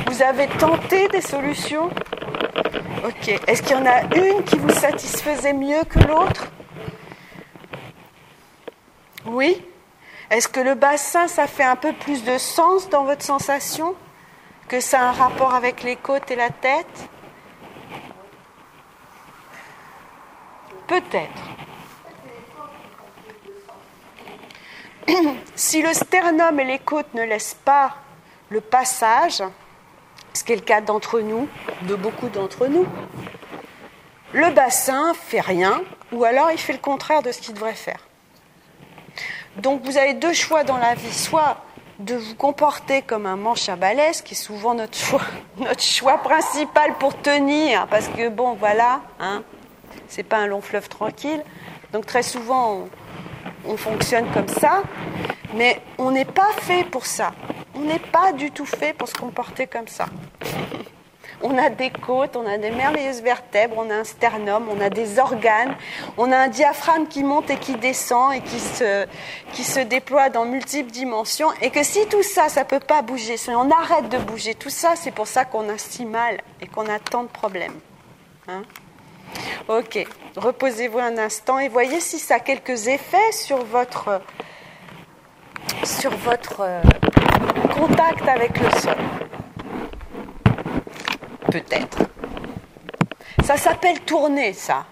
Vous 0.07 0.21
avez 0.21 0.47
tenté 0.47 1.07
des 1.07 1.21
solutions? 1.21 1.89
Ok. 3.05 3.27
Est-ce 3.47 3.61
qu'il 3.61 3.77
y 3.77 3.79
en 3.79 3.85
a 3.85 4.01
une 4.15 4.43
qui 4.43 4.57
vous 4.57 4.69
satisfaisait 4.71 5.53
mieux 5.53 5.83
que 5.83 5.99
l'autre? 5.99 6.47
Oui 9.25 9.63
Est-ce 10.29 10.47
que 10.47 10.59
le 10.59 10.75
bassin, 10.75 11.27
ça 11.27 11.47
fait 11.47 11.63
un 11.63 11.75
peu 11.75 11.93
plus 11.93 12.23
de 12.23 12.37
sens 12.37 12.89
dans 12.89 13.03
votre 13.03 13.23
sensation 13.23 13.95
Que 14.67 14.79
ça 14.79 15.01
a 15.01 15.03
un 15.09 15.11
rapport 15.11 15.53
avec 15.53 15.83
les 15.83 15.95
côtes 15.95 16.29
et 16.31 16.35
la 16.35 16.49
tête? 16.49 17.09
Peut-être. 20.87 21.41
si 25.55 25.81
le 25.81 25.93
sternum 25.93 26.59
et 26.59 26.65
les 26.65 26.79
côtes 26.79 27.13
ne 27.13 27.23
laissent 27.23 27.57
pas 27.65 27.95
le 28.49 28.61
passage, 28.61 29.43
ce 30.35 30.43
qui 30.43 30.51
est 30.51 30.57
le 30.57 30.61
cas 30.61 30.81
d'entre 30.81 31.21
nous, 31.21 31.47
de 31.83 31.95
beaucoup 31.95 32.27
d'entre 32.29 32.67
nous, 32.67 32.85
le 34.33 34.51
bassin 34.51 35.13
fait 35.13 35.39
rien, 35.39 35.81
ou 36.11 36.25
alors 36.25 36.51
il 36.51 36.57
fait 36.57 36.73
le 36.73 36.79
contraire 36.79 37.21
de 37.21 37.31
ce 37.31 37.39
qu'il 37.39 37.53
devrait 37.53 37.73
faire. 37.73 37.99
Donc 39.57 39.81
vous 39.83 39.97
avez 39.97 40.13
deux 40.13 40.33
choix 40.33 40.65
dans 40.65 40.77
la 40.77 40.93
vie, 40.93 41.13
soit 41.13 41.63
de 41.99 42.15
vous 42.15 42.35
comporter 42.35 43.01
comme 43.01 43.25
un 43.25 43.37
manche 43.37 43.69
à 43.69 43.77
balai, 43.77 44.11
ce 44.11 44.21
qui 44.21 44.33
est 44.33 44.37
souvent 44.37 44.73
notre 45.57 45.81
choix, 45.81 46.17
principal 46.17 46.95
pour 46.99 47.17
tenir, 47.21 47.87
parce 47.87 48.09
que 48.09 48.27
bon, 48.27 48.55
voilà, 48.55 48.99
hein, 49.21 49.43
c'est 50.09 50.23
pas 50.23 50.37
un 50.37 50.47
long 50.47 50.61
fleuve 50.61 50.89
tranquille. 50.89 51.41
Donc 51.93 52.05
très 52.05 52.23
souvent, 52.23 52.89
on 53.65 53.77
fonctionne 53.77 54.25
comme 54.33 54.49
ça, 54.49 54.83
mais 55.53 55.81
on 55.97 56.11
n'est 56.11 56.25
pas 56.25 56.51
fait 56.59 56.83
pour 56.83 57.05
ça. 57.05 57.31
On 57.75 57.81
n'est 57.81 57.99
pas 57.99 58.31
du 58.31 58.51
tout 58.51 58.65
fait 58.65 58.93
pour 58.93 59.07
se 59.07 59.15
comporter 59.15 59.67
comme 59.67 59.87
ça. 59.87 60.05
On 61.41 61.57
a 61.57 61.69
des 61.69 61.91
côtes, 61.91 62.37
on 62.37 62.47
a 62.47 62.57
des 62.57 62.71
merveilleuses 62.71 63.21
vertèbres, 63.21 63.75
on 63.77 63.89
a 63.89 63.95
un 63.95 64.03
sternum, 64.03 64.67
on 64.69 64.79
a 64.79 64.89
des 64.89 65.19
organes, 65.19 65.75
on 66.17 66.31
a 66.31 66.37
un 66.37 66.47
diaphragme 66.47 67.07
qui 67.07 67.23
monte 67.23 67.49
et 67.49 67.57
qui 67.57 67.75
descend 67.75 68.33
et 68.33 68.41
qui 68.41 68.59
se, 68.59 69.05
qui 69.51 69.63
se 69.63 69.81
déploie 69.81 70.29
dans 70.29 70.45
multiples 70.45 70.89
dimensions. 70.89 71.49
Et 71.61 71.69
que 71.69 71.83
si 71.83 72.07
tout 72.07 72.23
ça, 72.23 72.47
ça 72.49 72.63
ne 72.63 72.67
peut 72.67 72.79
pas 72.79 73.01
bouger, 73.01 73.37
si 73.37 73.49
on 73.49 73.69
arrête 73.69 74.09
de 74.09 74.17
bouger 74.17 74.55
tout 74.55 74.69
ça, 74.69 74.95
c'est 74.95 75.11
pour 75.11 75.27
ça 75.27 75.43
qu'on 75.45 75.69
a 75.69 75.77
si 75.77 76.05
mal 76.05 76.39
et 76.61 76.67
qu'on 76.67 76.87
a 76.87 76.99
tant 76.99 77.23
de 77.23 77.27
problèmes. 77.29 77.79
Hein 78.47 78.63
Ok, 79.67 80.07
reposez-vous 80.37 80.99
un 80.99 81.17
instant 81.17 81.59
et 81.59 81.67
voyez 81.67 81.99
si 81.99 82.19
ça 82.19 82.35
a 82.35 82.39
quelques 82.39 82.87
effets 82.87 83.31
sur 83.31 83.65
votre, 83.65 84.21
sur 85.83 86.11
votre 86.11 86.61
euh, 86.61 86.81
contact 87.73 88.27
avec 88.27 88.59
le 88.59 88.69
sol. 88.79 88.97
Peut-être. 91.51 91.99
Ça 93.43 93.57
s'appelle 93.57 93.99
tourner, 94.01 94.53
ça. 94.53 94.85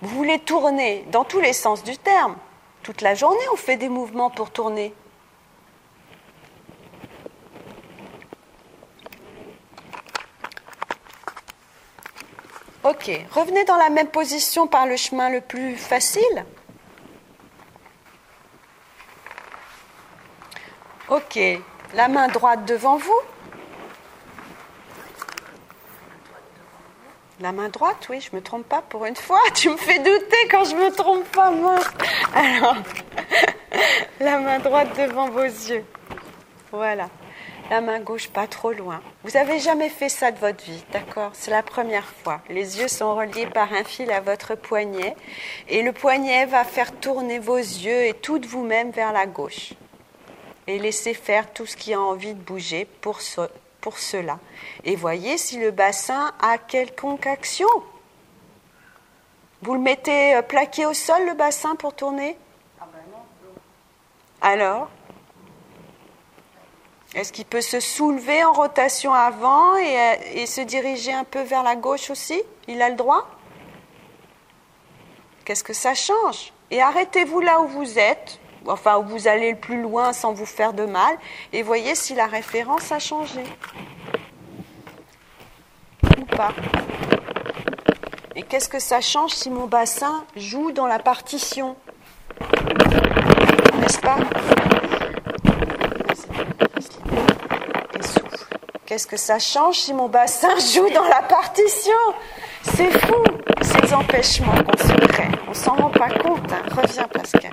Vous 0.00 0.16
voulez 0.16 0.38
tourner 0.38 1.04
dans 1.12 1.24
tous 1.24 1.40
les 1.40 1.52
sens 1.52 1.84
du 1.84 1.96
terme. 1.96 2.36
Toute 2.82 3.00
la 3.02 3.14
journée, 3.14 3.38
on 3.52 3.56
fait 3.56 3.76
des 3.76 3.88
mouvements 3.88 4.30
pour 4.30 4.50
tourner. 4.50 4.94
Ok, 12.84 13.12
revenez 13.30 13.64
dans 13.64 13.76
la 13.76 13.90
même 13.90 14.08
position 14.08 14.66
par 14.66 14.86
le 14.86 14.96
chemin 14.96 15.30
le 15.30 15.40
plus 15.40 15.76
facile. 15.76 16.44
Ok, 21.12 21.38
la 21.92 22.08
main 22.08 22.26
droite 22.28 22.64
devant 22.64 22.96
vous. 22.96 23.20
La 27.38 27.52
main 27.52 27.68
droite, 27.68 28.06
oui, 28.08 28.18
je 28.22 28.30
ne 28.32 28.36
me 28.36 28.42
trompe 28.42 28.66
pas 28.66 28.80
pour 28.80 29.04
une 29.04 29.14
fois. 29.14 29.38
Tu 29.54 29.68
me 29.68 29.76
fais 29.76 29.98
douter 29.98 30.48
quand 30.50 30.64
je 30.64 30.74
me 30.74 30.90
trompe 30.90 31.28
pas, 31.28 31.50
moi. 31.50 31.76
Alors, 32.34 32.76
la 34.20 34.38
main 34.38 34.58
droite 34.60 34.88
devant 34.96 35.28
vos 35.28 35.42
yeux. 35.42 35.84
Voilà 36.70 37.08
la 37.70 37.80
main 37.80 38.00
gauche 38.00 38.28
pas 38.28 38.46
trop 38.46 38.72
loin. 38.72 39.00
Vous 39.24 39.30
n'avez 39.30 39.58
jamais 39.58 39.88
fait 39.88 40.10
ça 40.10 40.30
de 40.30 40.38
votre 40.38 40.62
vie, 40.62 40.84
d'accord? 40.92 41.30
C'est 41.32 41.50
la 41.50 41.62
première 41.62 42.04
fois. 42.04 42.42
Les 42.50 42.78
yeux 42.78 42.88
sont 42.88 43.14
reliés 43.14 43.46
par 43.46 43.72
un 43.72 43.84
fil 43.84 44.10
à 44.10 44.20
votre 44.20 44.56
poignet 44.56 45.16
et 45.68 45.82
le 45.82 45.92
poignet 45.92 46.44
va 46.44 46.64
faire 46.64 46.92
tourner 46.92 47.38
vos 47.38 47.56
yeux 47.56 48.04
et 48.04 48.12
tout 48.12 48.40
vous-même 48.46 48.90
vers 48.90 49.12
la 49.12 49.24
gauche. 49.24 49.72
Et 50.66 50.78
laissez 50.78 51.14
faire 51.14 51.52
tout 51.52 51.66
ce 51.66 51.76
qui 51.76 51.92
a 51.92 52.00
envie 52.00 52.34
de 52.34 52.40
bouger 52.40 52.84
pour, 53.00 53.18
pour 53.80 53.98
cela. 53.98 54.38
Et 54.84 54.96
voyez 54.96 55.36
si 55.38 55.58
le 55.58 55.70
bassin 55.70 56.32
a 56.40 56.58
quelconque 56.58 57.26
action. 57.26 57.68
Vous 59.62 59.74
le 59.74 59.80
mettez 59.80 60.36
euh, 60.36 60.42
plaqué 60.42 60.86
au 60.86 60.94
sol, 60.94 61.24
le 61.26 61.34
bassin, 61.34 61.76
pour 61.76 61.94
tourner? 61.94 62.36
Ah 62.80 62.88
ben 62.92 63.00
non. 63.12 63.22
Alors? 64.40 64.88
Est-ce 67.14 67.32
qu'il 67.32 67.44
peut 67.44 67.60
se 67.60 67.78
soulever 67.78 68.42
en 68.42 68.52
rotation 68.52 69.12
avant 69.14 69.76
et, 69.76 70.00
euh, 70.00 70.14
et, 70.34 70.46
se 70.46 70.62
diriger 70.62 71.12
un 71.12 71.24
peu 71.24 71.42
vers 71.42 71.62
la 71.62 71.76
gauche 71.76 72.10
aussi? 72.10 72.42
Il 72.66 72.82
a 72.82 72.88
le 72.88 72.96
droit? 72.96 73.28
Qu'est-ce 75.44 75.62
que 75.62 75.74
ça 75.74 75.94
change? 75.94 76.52
Et 76.70 76.80
arrêtez-vous 76.80 77.40
là 77.40 77.60
où 77.60 77.68
vous 77.68 77.98
êtes, 77.98 78.40
enfin 78.66 78.98
où 78.98 79.04
vous 79.04 79.28
allez 79.28 79.52
le 79.52 79.58
plus 79.58 79.80
loin 79.80 80.12
sans 80.12 80.32
vous 80.32 80.46
faire 80.46 80.72
de 80.72 80.84
mal, 80.84 81.16
et 81.52 81.62
voyez 81.62 81.94
si 81.94 82.14
la 82.14 82.26
référence 82.26 82.92
a 82.92 82.98
changé. 82.98 83.42
Ou 86.18 86.24
pas. 86.24 86.52
Et 88.34 88.42
qu'est-ce 88.42 88.68
que 88.68 88.78
ça 88.78 89.00
change 89.00 89.32
si 89.32 89.50
mon 89.50 89.66
bassin 89.66 90.24
joue 90.36 90.72
dans 90.72 90.86
la 90.86 90.98
partition? 90.98 91.76
N'est-ce 93.78 94.00
pas? 94.00 94.16
Qu'est-ce 98.86 99.06
que 99.06 99.16
ça 99.16 99.38
change 99.38 99.76
si 99.76 99.94
mon 99.94 100.08
bassin 100.08 100.54
joue 100.74 100.88
dans 100.90 101.04
la 101.04 101.22
partition? 101.22 101.96
C'est 102.62 102.90
fou, 103.06 103.22
ces 103.62 103.94
empêchements 103.94 104.52
qu'on 104.52 104.76
se 104.76 105.06
crée. 105.08 105.28
On 105.48 105.54
s'en 105.54 105.74
rend 105.74 105.90
pas 105.90 106.10
compte. 106.10 106.52
Hein. 106.52 106.62
Reviens, 106.76 107.08
Pascal. 107.08 107.52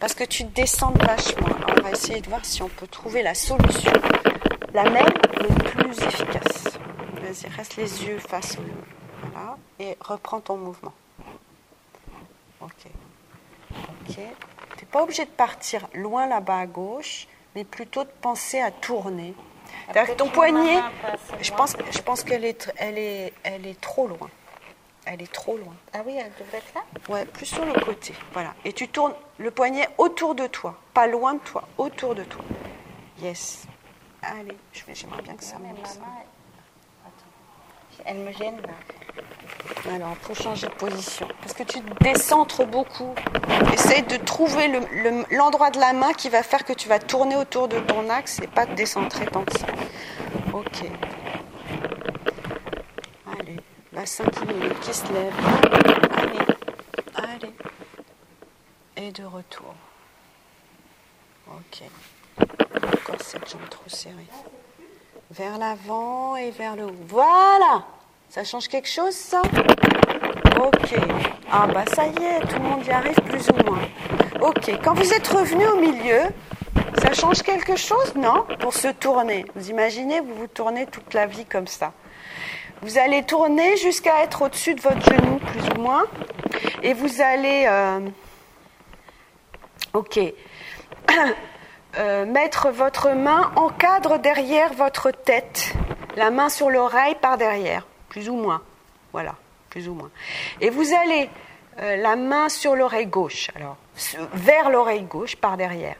Parce 0.00 0.14
que 0.14 0.24
tu 0.24 0.44
descends 0.44 0.92
vachement. 0.92 1.46
Alors, 1.46 1.76
on 1.78 1.82
va 1.82 1.90
essayer 1.90 2.20
de 2.20 2.28
voir 2.28 2.44
si 2.44 2.62
on 2.62 2.68
peut 2.68 2.86
trouver 2.86 3.22
la 3.22 3.34
solution, 3.34 3.92
la 4.72 4.84
même, 4.84 5.06
mais 5.40 5.70
plus 5.70 5.98
efficace. 6.02 6.78
Vas-y, 7.20 7.48
reste 7.56 7.76
les 7.76 8.04
yeux 8.04 8.18
face 8.18 8.56
au. 8.58 8.62
Voilà. 9.32 9.56
Et 9.80 9.96
reprends 10.00 10.40
ton 10.40 10.56
mouvement. 10.56 10.94
Ok. 12.60 12.70
Ok. 13.70 14.14
Tu 14.14 14.20
n'es 14.20 14.90
pas 14.90 15.02
obligé 15.02 15.24
de 15.24 15.30
partir 15.30 15.88
loin 15.94 16.26
là-bas 16.26 16.58
à 16.58 16.66
gauche, 16.66 17.26
mais 17.54 17.64
plutôt 17.64 18.04
de 18.04 18.10
penser 18.20 18.60
à 18.60 18.70
tourner 18.70 19.34
ton 20.16 20.28
poignet, 20.28 20.80
je 21.40 21.52
pense, 21.52 21.76
je 21.90 22.00
pense 22.00 22.22
qu'elle 22.22 22.44
est, 22.44 22.72
elle 22.76 22.98
est, 22.98 23.32
elle 23.42 23.66
est 23.66 23.80
trop 23.80 24.06
loin. 24.06 24.28
Elle 25.10 25.22
est 25.22 25.32
trop 25.32 25.56
loin. 25.56 25.72
Ah 25.94 26.00
oui, 26.04 26.18
elle 26.18 26.30
devrait 26.38 26.58
être 26.58 26.74
là 26.74 26.82
Ouais, 27.08 27.24
plus 27.24 27.46
sur 27.46 27.64
le 27.64 27.72
côté. 27.80 28.12
Voilà. 28.34 28.52
Et 28.66 28.74
tu 28.74 28.88
tournes 28.88 29.14
le 29.38 29.50
poignet 29.50 29.88
autour 29.96 30.34
de 30.34 30.46
toi, 30.46 30.78
pas 30.92 31.06
loin 31.06 31.34
de 31.34 31.38
toi, 31.38 31.66
autour 31.78 32.14
de 32.14 32.24
toi. 32.24 32.44
Yes. 33.22 33.64
Allez, 34.20 34.56
j'aimerais 34.92 35.22
bien 35.22 35.34
que 35.34 35.42
ça 35.44 35.58
monte. 35.58 35.98
Elle 38.04 38.18
me 38.18 38.32
gêne 38.32 38.60
là. 38.60 39.94
Alors, 39.94 40.14
faut 40.20 40.34
changer 40.34 40.66
de 40.66 40.74
position. 40.74 41.26
Parce 41.40 41.54
que 41.54 41.62
tu 41.62 41.78
décentres 42.02 42.66
beaucoup. 42.66 43.14
Essaye 43.72 44.02
de 44.02 44.18
trouver 44.18 44.68
l'endroit 45.30 45.70
de 45.70 45.80
la 45.80 45.94
main 45.94 46.12
qui 46.12 46.28
va 46.28 46.42
faire 46.42 46.66
que 46.66 46.74
tu 46.74 46.86
vas 46.86 46.98
tourner 46.98 47.36
autour 47.36 47.68
de 47.68 47.78
ton 47.80 48.10
axe 48.10 48.40
et 48.40 48.46
pas 48.46 48.66
te 48.66 48.74
décentrer 48.74 49.24
tant 49.26 49.44
que 49.44 49.58
ça. 49.58 49.66
Ok. 50.52 50.84
Allez, 54.08 54.24
bassin 54.24 54.24
qui, 54.24 54.80
qui 54.80 54.94
se 54.94 55.12
lève. 55.12 55.34
Allez, 56.16 56.38
allez. 57.14 57.54
Et 58.96 59.12
de 59.12 59.24
retour. 59.24 59.74
Ok. 61.48 61.82
Encore 62.40 63.20
cette 63.20 63.50
jambe 63.50 63.68
trop 63.70 63.88
serrée 63.88 64.14
vers 65.30 65.58
l'avant 65.58 66.36
et 66.36 66.50
vers 66.50 66.74
le 66.74 66.86
haut. 66.86 66.94
Voilà 67.06 67.84
Ça 68.30 68.44
change 68.44 68.68
quelque 68.68 68.88
chose, 68.88 69.12
ça? 69.14 69.42
Ok. 70.58 70.94
Ah 71.50 71.66
bah 71.66 71.84
ça 71.94 72.06
y 72.06 72.16
est, 72.16 72.40
tout 72.48 72.56
le 72.56 72.62
monde 72.62 72.86
y 72.86 72.90
arrive 72.90 73.20
plus 73.22 73.48
ou 73.50 73.70
moins. 73.70 73.82
Ok. 74.40 74.70
Quand 74.82 74.94
vous 74.94 75.12
êtes 75.12 75.28
revenu 75.28 75.66
au 75.66 75.76
milieu, 75.76 76.22
ça 77.02 77.12
change 77.12 77.42
quelque 77.42 77.76
chose, 77.76 78.14
non? 78.14 78.46
Pour 78.60 78.72
se 78.72 78.88
tourner. 78.88 79.44
Vous 79.54 79.68
imaginez, 79.68 80.20
vous 80.20 80.34
vous 80.34 80.46
tournez 80.46 80.86
toute 80.86 81.12
la 81.14 81.26
vie 81.26 81.44
comme 81.44 81.66
ça. 81.66 81.92
Vous 82.82 82.98
allez 82.98 83.24
tourner 83.24 83.76
jusqu'à 83.76 84.22
être 84.22 84.42
au-dessus 84.42 84.74
de 84.74 84.80
votre 84.80 85.02
genou, 85.02 85.38
plus 85.38 85.68
ou 85.76 85.80
moins. 85.80 86.04
Et 86.82 86.94
vous 86.94 87.20
allez... 87.20 87.64
Euh, 87.68 88.00
ok. 89.94 90.20
Euh, 91.96 92.26
mettre 92.26 92.68
votre 92.68 93.12
main 93.12 93.50
en 93.56 93.70
cadre 93.70 94.18
derrière 94.18 94.74
votre 94.74 95.10
tête, 95.10 95.72
la 96.16 96.30
main 96.30 96.50
sur 96.50 96.68
l'oreille 96.68 97.16
par 97.20 97.38
derrière, 97.38 97.86
plus 98.10 98.28
ou 98.28 98.36
moins. 98.36 98.60
Voilà, 99.12 99.34
plus 99.70 99.88
ou 99.88 99.94
moins. 99.94 100.10
Et 100.60 100.68
vous 100.68 100.92
allez 100.92 101.30
euh, 101.80 101.96
la 101.96 102.14
main 102.14 102.50
sur 102.50 102.76
l'oreille 102.76 103.06
gauche, 103.06 103.48
alors 103.56 103.78
vers 104.34 104.68
l'oreille 104.68 105.02
gauche 105.02 105.34
par 105.34 105.56
derrière. 105.56 105.96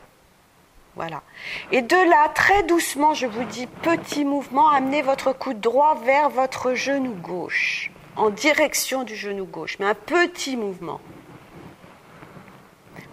Voilà. 0.99 1.23
Et 1.71 1.81
de 1.81 2.11
là, 2.11 2.29
très 2.35 2.65
doucement, 2.65 3.15
je 3.15 3.27
vous 3.27 3.45
dis, 3.45 3.69
petit 3.69 4.25
mouvement, 4.25 4.69
amenez 4.69 5.01
votre 5.01 5.33
coude 5.33 5.61
droit 5.61 5.95
vers 6.05 6.29
votre 6.29 6.75
genou 6.75 7.15
gauche, 7.15 7.93
en 8.17 8.31
direction 8.31 9.05
du 9.05 9.15
genou 9.15 9.45
gauche, 9.45 9.79
mais 9.79 9.87
un 9.87 9.95
petit 9.95 10.57
mouvement. 10.57 11.01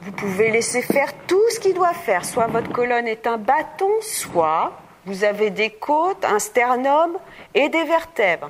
Vous 0.02 0.12
pouvez 0.14 0.50
laisser 0.50 0.82
faire 0.82 1.14
tout 1.28 1.44
ce 1.52 1.60
qu'il 1.60 1.76
doit 1.76 1.94
faire. 1.94 2.26
Soit 2.26 2.48
votre 2.48 2.72
colonne 2.72 3.08
est 3.08 3.28
un 3.28 3.38
bâton, 3.38 3.92
soit 4.02 4.74
vous 5.06 5.24
avez 5.24 5.52
des 5.52 5.70
côtes, 5.70 6.26
un 6.26 6.40
sternum 6.40 7.16
et 7.54 7.70
des 7.70 7.84
vertèbres. 7.84 8.50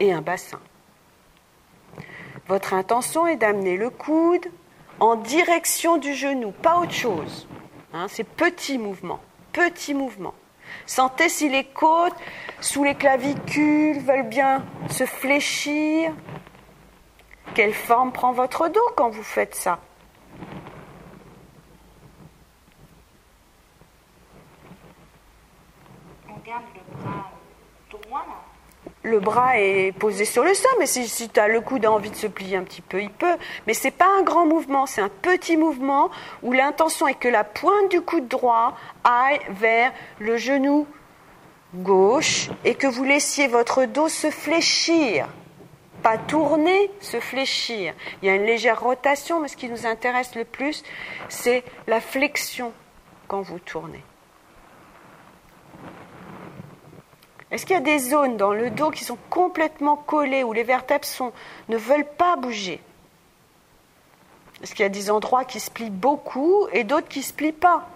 Et 0.00 0.12
un 0.12 0.20
bassin. 0.20 0.58
Votre 2.48 2.74
intention 2.74 3.28
est 3.28 3.36
d'amener 3.36 3.76
le 3.76 3.90
coude 3.90 4.50
en 5.00 5.16
direction 5.16 5.96
du 5.96 6.14
genou, 6.14 6.52
pas 6.52 6.78
autre 6.78 6.92
chose. 6.92 7.48
Hein, 7.92 8.06
c'est 8.08 8.24
petit 8.24 8.78
mouvement, 8.78 9.20
petit 9.52 9.94
mouvement. 9.94 10.34
Sentez 10.86 11.28
si 11.28 11.48
les 11.48 11.64
côtes 11.64 12.14
sous 12.60 12.84
les 12.84 12.94
clavicules 12.94 13.98
veulent 13.98 14.28
bien 14.28 14.64
se 14.88 15.04
fléchir, 15.06 16.12
quelle 17.54 17.74
forme 17.74 18.12
prend 18.12 18.32
votre 18.32 18.68
dos 18.68 18.80
quand 18.96 19.10
vous 19.10 19.24
faites 19.24 19.54
ça? 19.54 19.80
On 26.28 26.38
garde 26.46 26.62
le 26.74 27.02
bras 27.02 27.30
droit 27.90 28.24
le 29.02 29.18
bras 29.18 29.58
est 29.58 29.92
posé 29.92 30.24
sur 30.24 30.44
le 30.44 30.54
sol, 30.54 30.70
mais 30.78 30.86
si, 30.86 31.28
tu 31.28 31.40
as 31.40 31.48
le 31.48 31.60
coude 31.60 31.86
envie 31.86 32.10
de 32.10 32.16
se 32.16 32.26
plier 32.26 32.56
un 32.56 32.64
petit 32.64 32.82
peu, 32.82 33.02
il 33.02 33.10
peut. 33.10 33.36
Mais 33.66 33.74
ce 33.74 33.84
n'est 33.84 33.92
pas 33.92 34.08
un 34.18 34.22
grand 34.22 34.46
mouvement, 34.46 34.86
c'est 34.86 35.00
un 35.00 35.08
petit 35.08 35.56
mouvement 35.56 36.10
où 36.42 36.52
l'intention 36.52 37.08
est 37.08 37.14
que 37.14 37.28
la 37.28 37.44
pointe 37.44 37.90
du 37.90 38.00
coude 38.02 38.28
droit 38.28 38.76
aille 39.04 39.40
vers 39.50 39.92
le 40.18 40.36
genou 40.36 40.86
gauche 41.74 42.50
et 42.64 42.74
que 42.74 42.86
vous 42.86 43.04
laissiez 43.04 43.48
votre 43.48 43.84
dos 43.84 44.08
se 44.08 44.30
fléchir 44.30 45.28
pas 46.02 46.18
tourner, 46.18 46.90
se 47.00 47.20
fléchir. 47.20 47.94
Il 48.22 48.26
y 48.26 48.30
a 48.30 48.34
une 48.34 48.44
légère 48.44 48.80
rotation, 48.80 49.40
mais 49.40 49.48
ce 49.48 49.56
qui 49.56 49.68
nous 49.68 49.86
intéresse 49.86 50.34
le 50.34 50.44
plus, 50.44 50.82
c'est 51.28 51.62
la 51.86 52.00
flexion 52.00 52.72
quand 53.28 53.42
vous 53.42 53.58
tournez. 53.58 54.02
Est-ce 57.50 57.66
qu'il 57.66 57.74
y 57.74 57.78
a 57.78 57.82
des 57.82 57.98
zones 57.98 58.36
dans 58.36 58.52
le 58.52 58.70
dos 58.70 58.90
qui 58.90 59.04
sont 59.04 59.18
complètement 59.28 59.96
collées, 59.96 60.44
où 60.44 60.52
les 60.52 60.62
vertèbres 60.62 61.06
ne 61.68 61.76
veulent 61.76 62.08
pas 62.16 62.36
bouger? 62.36 62.80
Est-ce 64.62 64.74
qu'il 64.74 64.82
y 64.82 64.86
a 64.86 64.90
des 64.90 65.10
endroits 65.10 65.44
qui 65.44 65.58
se 65.58 65.70
plient 65.70 65.90
beaucoup 65.90 66.66
et 66.72 66.84
d'autres 66.84 67.08
qui 67.08 67.20
ne 67.20 67.24
se 67.24 67.32
plient 67.32 67.52
pas? 67.52 67.88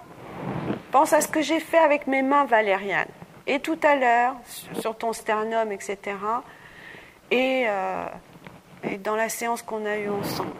Pense 0.90 1.12
à 1.12 1.20
ce 1.20 1.28
que 1.28 1.42
j'ai 1.42 1.60
fait 1.60 1.78
avec 1.78 2.06
mes 2.06 2.22
mains 2.22 2.46
valérianes. 2.46 3.08
Et 3.46 3.60
tout 3.60 3.78
à 3.82 3.94
l'heure, 3.96 4.34
sur 4.80 4.96
ton 4.96 5.12
sternum, 5.12 5.70
etc., 5.70 6.16
euh, 7.32 8.06
et, 8.84 8.98
dans 8.98 9.16
la 9.16 9.28
séance 9.28 9.62
qu'on 9.62 9.84
a 9.86 9.96
eue 9.96 10.10
ensemble. 10.10 10.50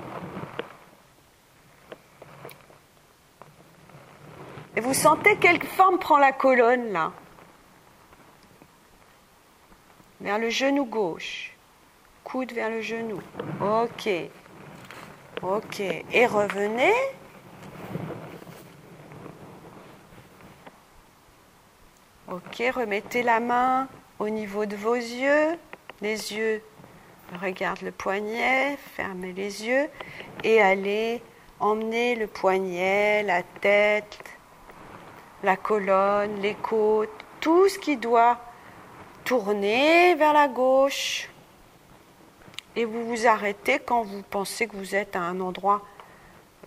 Et 4.77 4.81
vous 4.81 4.95
sentez 4.95 5.37
quelle 5.37 5.63
forme 5.63 5.99
prend 5.99 6.19
la 6.19 6.33
colonne 6.33 6.93
là? 6.93 7.13
Vers 10.25 10.39
le 10.41 10.51
genou 10.51 10.85
gauche. 10.85 11.53
Coude 12.25 12.53
vers 12.53 12.71
le 12.71 12.81
genou. 12.81 13.21
Ok. 13.61 14.09
Ok. 15.43 15.81
Et 15.81 16.27
revenez. 16.27 16.95
Ok, 22.27 22.63
remettez 22.75 23.23
la 23.23 23.39
main 23.39 23.87
au 24.19 24.29
niveau 24.29 24.67
de 24.67 24.75
vos 24.75 24.97
yeux 24.97 25.57
les 26.05 26.35
yeux, 26.35 26.63
regarde 27.41 27.81
le 27.83 27.91
poignet, 27.91 28.77
fermez 28.97 29.33
les 29.33 29.65
yeux 29.65 29.89
et 30.43 30.61
allez 30.61 31.23
emmener 31.61 32.15
le 32.15 32.27
poignet, 32.27 33.23
la 33.23 33.43
tête, 33.43 34.19
la 35.43 35.57
colonne, 35.57 36.41
les 36.41 36.55
côtes, 36.55 37.25
tout 37.41 37.69
ce 37.69 37.79
qui 37.79 37.97
doit 37.97 38.39
tourner 39.25 40.15
vers 40.15 40.33
la 40.33 40.49
gauche. 40.49 41.29
Et 42.77 42.85
vous 42.85 43.05
vous 43.05 43.27
arrêtez 43.27 43.79
quand 43.79 44.03
vous 44.03 44.23
pensez 44.23 44.67
que 44.67 44.77
vous 44.77 44.95
êtes 44.95 45.17
à 45.17 45.21
un 45.21 45.41
endroit 45.41 45.83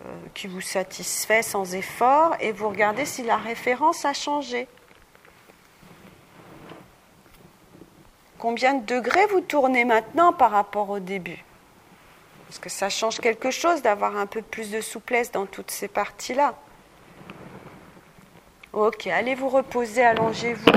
euh, 0.05 0.07
qui 0.33 0.47
vous 0.47 0.61
satisfait 0.61 1.41
sans 1.41 1.75
effort 1.75 2.35
et 2.39 2.51
vous 2.51 2.69
regardez 2.69 3.05
si 3.05 3.23
la 3.23 3.37
référence 3.37 4.05
a 4.05 4.13
changé. 4.13 4.67
Combien 8.39 8.75
de 8.75 8.85
degrés 8.85 9.25
vous 9.27 9.41
tournez 9.41 9.83
maintenant 9.83 10.31
par 10.31 10.51
rapport 10.51 10.89
au 10.89 10.99
début? 10.99 11.43
Parce 12.47 12.59
que 12.59 12.69
ça 12.69 12.89
change 12.89 13.19
quelque 13.19 13.51
chose 13.51 13.81
d'avoir 13.81 14.15
un 14.15 14.27
peu 14.27 14.41
plus 14.41 14.71
de 14.71 14.79
souplesse 14.79 15.31
dans 15.31 15.45
toutes 15.45 15.71
ces 15.71 15.87
parties-là. 15.89 16.55
Ok, 18.71 19.07
allez 19.07 19.35
vous 19.35 19.49
reposer, 19.49 20.03
allongez-vous. 20.03 20.71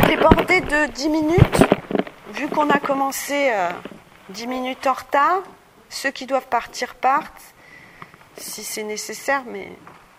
Peux 0.00 0.06
déborder 0.06 0.60
de 0.60 0.86
10 0.92 1.08
minutes, 1.08 1.64
vu 2.32 2.48
qu'on 2.48 2.70
a 2.70 2.78
commencé 2.78 3.50
10 4.28 4.44
euh, 4.44 4.46
minutes 4.46 4.86
en 4.86 4.92
retard. 4.92 5.42
Ceux 5.88 6.12
qui 6.12 6.26
doivent 6.26 6.46
partir 6.46 6.94
partent, 6.94 7.42
si 8.36 8.62
c'est 8.62 8.84
nécessaire, 8.84 9.42
mais 9.48 9.72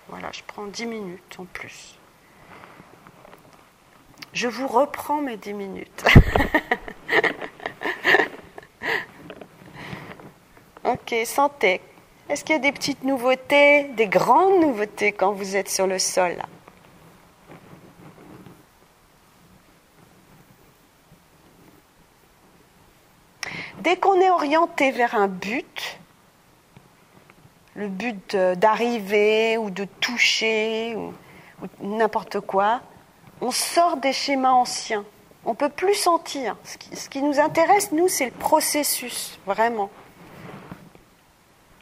voilà, 0.10 0.30
je 0.34 0.42
prends 0.46 0.66
10 0.66 0.86
minutes 0.86 1.38
en 1.38 1.46
plus. 1.46 1.98
Je 4.34 4.50
vous 4.50 4.68
reprends 4.68 5.22
mes 5.22 5.38
10 5.38 5.54
minutes. 5.54 6.04
ok, 10.84 11.16
santé. 11.24 11.80
Est-ce 12.28 12.44
qu'il 12.44 12.56
y 12.56 12.60
a 12.60 12.62
des 12.62 12.74
petites 12.74 13.06
nouveautés, 13.06 13.86
des 13.96 14.08
grandes 14.08 14.60
nouveautés 14.60 15.14
quand 15.14 15.32
vous 15.32 15.56
êtes 15.56 15.70
sur 15.70 15.88
le 15.88 16.00
sol 16.00 16.36
Dès 23.90 23.98
qu'on 23.98 24.22
est 24.22 24.30
orienté 24.30 24.92
vers 24.92 25.16
un 25.16 25.28
but, 25.28 26.00
le 27.74 27.88
but 27.88 28.36
d'arriver 28.36 29.58
ou 29.58 29.72
de 29.72 29.86
toucher 29.86 30.96
ou, 30.96 31.12
n'importe 31.82 32.40
quoi, 32.40 32.82
on 33.42 33.50
sort 33.50 33.98
des 33.98 34.14
schémas 34.14 34.52
anciens. 34.52 35.06
On 35.44 35.54
ne 35.54 35.56
peut 35.56 35.70
plus 35.70 35.96
sentir. 35.96 36.56
ce 36.64 37.10
qui 37.10 37.24
nous 37.24 37.40
intéresse, 37.40 37.92
nous, 37.92 38.08
c'est 38.08 38.26
le 38.26 38.32
processus, 38.32 39.40
vraiment. 39.48 39.90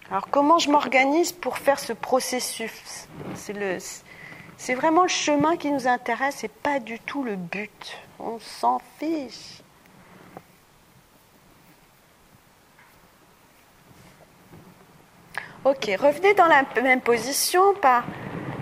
Alors 0.10 0.30
comment 0.30 0.60
je 0.60 0.72
m'organise 0.72 1.34
pour 1.34 1.58
faire 1.58 1.78
ce 1.78 1.92
processus? 1.92 3.10
C'est 4.56 4.76
vraiment 4.76 5.02
le 5.02 5.10
chemin 5.10 5.58
qui 5.58 5.72
nous 5.72 5.90
intéresse 5.90 6.46
et 6.46 6.48
pas 6.48 6.80
du 6.80 7.02
tout 7.02 7.26
le 7.26 7.36
but. 7.36 7.98
On 8.18 8.40
s'en 8.40 8.80
fiche. 8.98 9.62
Ok, 15.68 15.92
revenez 16.00 16.34
dans 16.34 16.48
la 16.48 16.64
même 16.82 17.02
position 17.02 17.62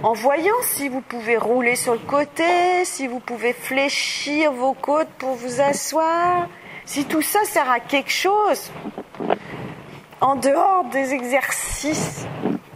en 0.01 0.13
voyant 0.13 0.55
si 0.63 0.89
vous 0.89 1.01
pouvez 1.01 1.37
rouler 1.37 1.75
sur 1.75 1.93
le 1.93 1.99
côté, 1.99 2.83
si 2.83 3.05
vous 3.05 3.19
pouvez 3.19 3.53
fléchir 3.53 4.51
vos 4.51 4.73
côtes 4.73 5.11
pour 5.19 5.35
vous 5.35 5.61
asseoir, 5.61 6.49
si 6.83 7.05
tout 7.05 7.21
ça 7.21 7.43
sert 7.43 7.69
à 7.69 7.79
quelque 7.79 8.09
chose 8.09 8.71
en 10.19 10.35
dehors 10.35 10.85
des 10.85 11.13
exercices, 11.13 12.25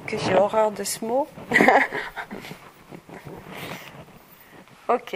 que 0.05 0.15
j'ai 0.19 0.35
horreur 0.35 0.69
de 0.69 0.83
ce 0.83 1.03
mot. 1.03 1.27
ok. 4.89 5.15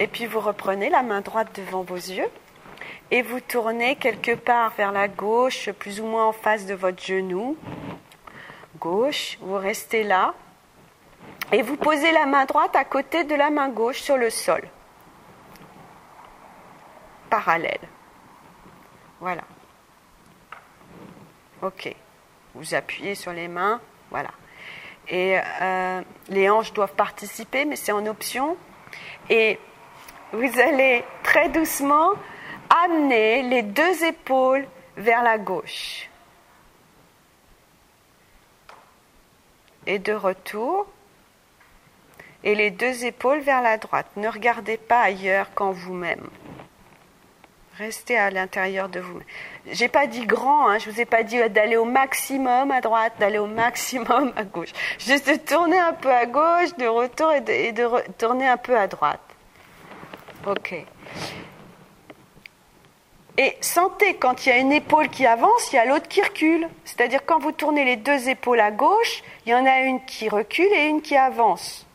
Et 0.00 0.06
puis 0.08 0.26
vous 0.26 0.40
reprenez 0.40 0.90
la 0.90 1.04
main 1.04 1.20
droite 1.20 1.50
devant 1.54 1.82
vos 1.82 1.94
yeux 1.94 2.28
et 3.12 3.22
vous 3.22 3.38
tournez 3.38 3.94
quelque 3.94 4.34
part 4.34 4.72
vers 4.76 4.90
la 4.90 5.06
gauche, 5.06 5.70
plus 5.70 6.00
ou 6.00 6.06
moins 6.06 6.26
en 6.26 6.32
face 6.32 6.66
de 6.66 6.74
votre 6.74 7.00
genou. 7.00 7.56
Gauche, 8.78 9.38
vous 9.40 9.56
restez 9.56 10.04
là 10.04 10.34
et 11.52 11.62
vous 11.62 11.76
posez 11.76 12.12
la 12.12 12.26
main 12.26 12.44
droite 12.44 12.76
à 12.76 12.84
côté 12.84 13.24
de 13.24 13.34
la 13.34 13.50
main 13.50 13.68
gauche 13.68 14.00
sur 14.00 14.16
le 14.16 14.30
sol. 14.30 14.62
Parallèle. 17.30 17.80
Voilà. 19.20 19.42
Ok. 21.62 21.94
Vous 22.54 22.74
appuyez 22.74 23.14
sur 23.14 23.32
les 23.32 23.48
mains. 23.48 23.80
Voilà. 24.10 24.30
Et 25.08 25.38
euh, 25.38 26.02
les 26.28 26.50
hanches 26.50 26.72
doivent 26.72 26.94
participer, 26.94 27.64
mais 27.64 27.76
c'est 27.76 27.92
en 27.92 28.06
option. 28.06 28.56
Et 29.30 29.58
vous 30.32 30.60
allez 30.60 31.04
très 31.22 31.48
doucement 31.48 32.12
amener 32.84 33.42
les 33.42 33.62
deux 33.62 34.04
épaules 34.04 34.66
vers 34.96 35.22
la 35.22 35.38
gauche. 35.38 36.07
Et 39.88 39.98
de 39.98 40.12
retour. 40.12 40.86
Et 42.44 42.54
les 42.54 42.70
deux 42.70 43.04
épaules 43.04 43.40
vers 43.40 43.62
la 43.62 43.76
droite. 43.78 44.06
Ne 44.14 44.28
regardez 44.28 44.76
pas 44.76 45.00
ailleurs 45.00 45.52
qu'en 45.54 45.72
vous-même. 45.72 46.28
Restez 47.78 48.16
à 48.16 48.30
l'intérieur 48.30 48.88
de 48.88 48.98
vous. 48.98 49.20
J'ai 49.70 49.86
pas 49.88 50.08
dit 50.08 50.26
grand, 50.26 50.68
hein, 50.68 50.78
je 50.78 50.90
vous 50.90 51.00
ai 51.00 51.04
pas 51.04 51.22
dit 51.22 51.38
d'aller 51.50 51.76
au 51.76 51.84
maximum 51.84 52.72
à 52.72 52.80
droite, 52.80 53.12
d'aller 53.20 53.38
au 53.38 53.46
maximum 53.46 54.32
à 54.36 54.42
gauche. 54.42 54.72
Juste 54.98 55.28
de 55.28 55.36
tourner 55.36 55.78
un 55.78 55.92
peu 55.92 56.10
à 56.10 56.26
gauche, 56.26 56.74
de 56.76 56.86
retour 56.86 57.32
et 57.32 57.40
de, 57.72 57.88
tourner 58.18 58.48
un 58.48 58.56
peu 58.56 58.76
à 58.76 58.88
droite. 58.88 59.20
Ok. 60.44 60.74
Et 63.40 63.56
sentez 63.60 64.14
quand 64.14 64.44
il 64.44 64.48
y 64.48 64.52
a 64.52 64.58
une 64.58 64.72
épaule 64.72 65.08
qui 65.08 65.24
avance, 65.24 65.72
il 65.72 65.76
y 65.76 65.78
a 65.78 65.84
l'autre 65.84 66.08
qui 66.08 66.20
recule. 66.20 66.68
C'est-à-dire 66.84 67.24
quand 67.24 67.38
vous 67.38 67.52
tournez 67.52 67.84
les 67.84 67.94
deux 67.94 68.28
épaules 68.28 68.58
à 68.58 68.72
gauche, 68.72 69.22
il 69.46 69.52
y 69.52 69.54
en 69.54 69.64
a 69.64 69.82
une 69.82 70.04
qui 70.04 70.28
recule 70.28 70.72
et 70.72 70.86
une 70.86 71.00
qui 71.00 71.16
avance. 71.16 71.86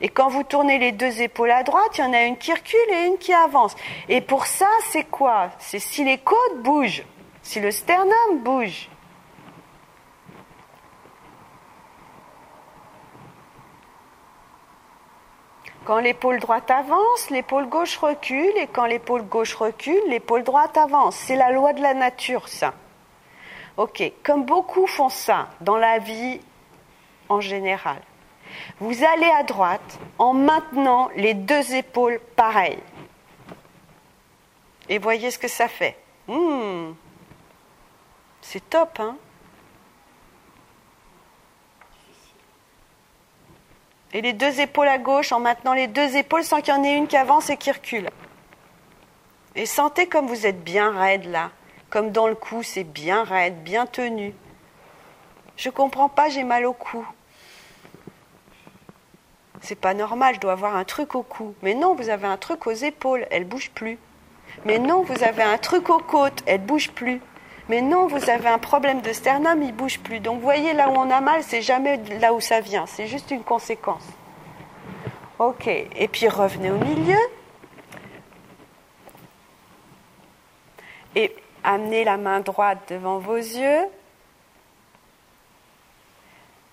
Et 0.00 0.08
quand 0.08 0.28
vous 0.28 0.42
tournez 0.42 0.78
les 0.78 0.92
deux 0.92 1.20
épaules 1.20 1.50
à 1.50 1.62
droite, 1.62 1.98
il 1.98 2.00
y 2.00 2.04
en 2.04 2.14
a 2.14 2.22
une 2.22 2.38
qui 2.38 2.54
recule 2.54 2.90
et 2.90 3.06
une 3.06 3.18
qui 3.18 3.34
avance. 3.34 3.76
Et 4.08 4.22
pour 4.22 4.46
ça, 4.46 4.68
c'est 4.88 5.04
quoi? 5.04 5.50
C'est 5.58 5.78
si 5.78 6.04
les 6.04 6.16
côtes 6.16 6.62
bougent, 6.62 7.04
si 7.42 7.60
le 7.60 7.70
sternum 7.70 8.38
bouge. 8.42 8.88
Quand 15.84 15.98
l'épaule 15.98 16.40
droite 16.40 16.70
avance, 16.70 17.28
l'épaule 17.28 17.68
gauche 17.68 17.98
recule, 17.98 18.56
et 18.56 18.66
quand 18.66 18.86
l'épaule 18.86 19.22
gauche 19.22 19.54
recule, 19.54 20.00
l'épaule 20.08 20.42
droite 20.42 20.76
avance. 20.78 21.14
C'est 21.14 21.36
la 21.36 21.50
loi 21.50 21.74
de 21.74 21.82
la 21.82 21.92
nature, 21.92 22.48
ça. 22.48 22.72
Ok, 23.76 24.02
comme 24.22 24.44
beaucoup 24.44 24.86
font 24.86 25.10
ça 25.10 25.48
dans 25.60 25.76
la 25.76 25.98
vie 25.98 26.40
en 27.28 27.40
général. 27.40 28.00
Vous 28.80 29.04
allez 29.04 29.30
à 29.30 29.42
droite 29.42 29.98
en 30.18 30.32
maintenant 30.32 31.10
les 31.16 31.34
deux 31.34 31.74
épaules 31.74 32.20
pareilles. 32.36 32.82
Et 34.88 34.98
voyez 34.98 35.30
ce 35.30 35.38
que 35.38 35.48
ça 35.48 35.68
fait. 35.68 35.98
Hmm. 36.28 36.92
C'est 38.40 38.70
top, 38.70 39.00
hein 39.00 39.16
Et 44.14 44.22
les 44.22 44.32
deux 44.32 44.60
épaules 44.60 44.88
à 44.88 44.96
gauche 44.96 45.32
en 45.32 45.40
maintenant 45.40 45.74
les 45.74 45.86
deux 45.86 46.16
épaules 46.16 46.44
sans 46.44 46.62
qu'il 46.62 46.72
y 46.72 46.76
en 46.76 46.82
ait 46.84 46.96
une 46.96 47.06
qui 47.06 47.16
avance 47.16 47.50
et 47.50 47.58
qui 47.58 47.70
recule. 47.70 48.08
Et 49.54 49.66
sentez 49.66 50.06
comme 50.06 50.26
vous 50.26 50.46
êtes 50.46 50.64
bien 50.64 50.90
raide 50.98 51.26
là. 51.26 51.50
Comme 51.90 52.10
dans 52.10 52.26
le 52.26 52.34
cou, 52.34 52.62
c'est 52.62 52.84
bien 52.84 53.22
raide, 53.24 53.62
bien 53.62 53.84
tenu. 53.84 54.32
Je 55.56 55.68
comprends 55.68 56.08
pas, 56.08 56.30
j'ai 56.30 56.44
mal 56.44 56.64
au 56.64 56.72
cou 56.72 57.06
c'est 59.64 59.74
pas 59.74 59.94
normal, 59.94 60.34
je 60.36 60.40
dois 60.40 60.52
avoir 60.52 60.76
un 60.76 60.84
truc 60.84 61.14
au 61.14 61.22
cou. 61.22 61.54
Mais 61.62 61.74
non, 61.74 61.94
vous 61.94 62.10
avez 62.10 62.26
un 62.26 62.36
truc 62.36 62.66
aux 62.66 62.72
épaules, 62.72 63.26
elle 63.30 63.44
bouge 63.44 63.70
plus. 63.70 63.98
Mais 64.64 64.78
non, 64.78 65.02
vous 65.02 65.24
avez 65.24 65.42
un 65.42 65.58
truc 65.58 65.90
aux 65.90 65.98
côtes, 65.98 66.42
elle 66.46 66.60
bouge 66.60 66.90
plus. 66.90 67.20
Mais 67.68 67.80
non, 67.80 68.06
vous 68.06 68.28
avez 68.28 68.48
un 68.48 68.58
problème 68.58 69.00
de 69.00 69.12
sternum, 69.12 69.62
il 69.62 69.72
bouge 69.72 69.98
plus. 70.00 70.20
Donc, 70.20 70.36
vous 70.36 70.44
voyez, 70.44 70.74
là 70.74 70.90
où 70.90 70.94
on 70.94 71.10
a 71.10 71.20
mal, 71.20 71.42
c'est 71.42 71.62
jamais 71.62 71.96
là 72.20 72.34
où 72.34 72.40
ça 72.40 72.60
vient, 72.60 72.86
c'est 72.86 73.06
juste 73.06 73.30
une 73.30 73.42
conséquence. 73.42 74.06
Ok, 75.38 75.66
et 75.66 76.08
puis 76.08 76.28
revenez 76.28 76.70
au 76.70 76.78
milieu. 76.78 77.18
Et 81.16 81.34
amenez 81.62 82.04
la 82.04 82.16
main 82.16 82.40
droite 82.40 82.80
devant 82.88 83.18
vos 83.18 83.36
yeux. 83.36 83.86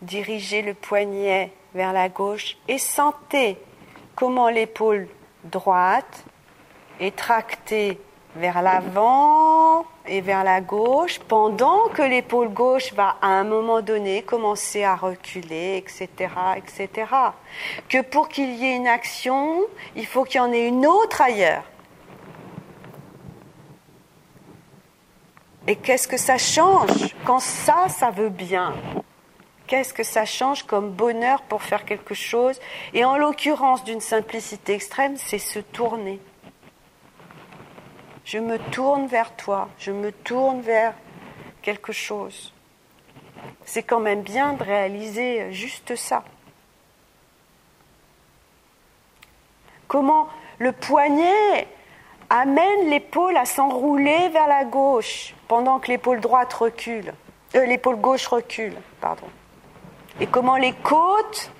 Dirigez 0.02 0.62
le 0.62 0.74
poignet 0.74 1.54
vers 1.74 1.94
la 1.94 2.10
gauche 2.10 2.58
et 2.68 2.78
sentez 2.78 3.58
comment 4.16 4.50
l'épaule 4.50 5.08
droite 5.44 6.26
est 7.00 7.16
tractée 7.16 8.00
vers 8.36 8.62
l'avant 8.62 9.86
et 10.08 10.22
vers 10.22 10.44
la 10.44 10.62
gauche 10.62 11.20
pendant 11.20 11.88
que 11.90 12.02
l'épaule 12.02 12.50
gauche 12.50 12.94
va 12.94 13.18
à 13.22 13.28
un 13.28 13.44
moment 13.44 13.82
donné 13.82 14.24
commencer 14.24 14.84
à 14.84 14.96
reculer, 14.96 15.78
etc., 15.78 16.10
etc. 16.58 17.08
Que 17.90 18.02
pour 18.02 18.30
qu'il 18.30 18.56
y 18.56 18.66
ait 18.66 18.76
une 18.76 18.88
action, 18.88 19.62
il 19.96 20.06
faut 20.06 20.24
qu'il 20.24 20.38
y 20.38 20.44
en 20.44 20.52
ait 20.52 20.68
une 20.68 20.86
autre 20.88 21.22
ailleurs. 21.22 21.64
Et 25.68 25.76
qu'est-ce 25.76 26.08
que 26.08 26.18
ça 26.18 26.38
change 26.38 27.16
quand 27.24 27.40
ça, 27.40 27.88
ça 27.88 28.10
veut 28.10 28.30
bien? 28.30 28.74
Qu'est-ce 29.68 29.94
que 29.94 30.04
ça 30.04 30.26
change 30.26 30.64
comme 30.64 30.90
bonheur 30.90 31.44
pour 31.44 31.62
faire 31.62 31.86
quelque 31.86 32.14
chose? 32.14 32.60
Et 32.94 33.06
en 33.06 33.16
l'occurrence 33.16 33.84
d'une 33.84 34.02
simplicité 34.02 34.74
extrême, 34.74 35.16
c'est 35.18 35.40
se 35.40 35.60
tourner. 35.60 36.20
Je 38.26 38.38
me 38.38 38.58
tourne 38.58 39.08
vers 39.08 39.36
toi, 39.36 39.70
je 39.78 39.92
me 39.92 40.12
tourne 40.12 40.62
vers 40.62 40.94
quelque 41.62 41.92
chose. 41.92 42.54
C'est 43.66 43.84
quand 43.84 44.00
même 44.00 44.22
bien 44.22 44.54
de 44.54 44.64
réaliser 44.64 45.52
juste 45.52 45.96
ça. 45.96 46.24
Comment 49.88 50.28
le 50.60 50.72
poignet 50.72 51.68
amène 52.30 52.90
l'épaule 52.90 53.36
à 53.36 53.46
s'enrouler 53.46 54.30
vers 54.30 54.48
la 54.48 54.64
gauche 54.64 55.34
pendant 55.48 55.80
que 55.80 55.90
l'épaule 55.90 56.22
droite 56.22 56.54
recule, 56.54 57.14
euh, 57.56 57.66
l'épaule 57.66 57.98
gauche 57.98 58.28
recule, 58.28 58.76
pardon. 59.02 59.28
Et 60.20 60.28
comment 60.28 60.56
les 60.56 60.72
côtes 60.72 61.52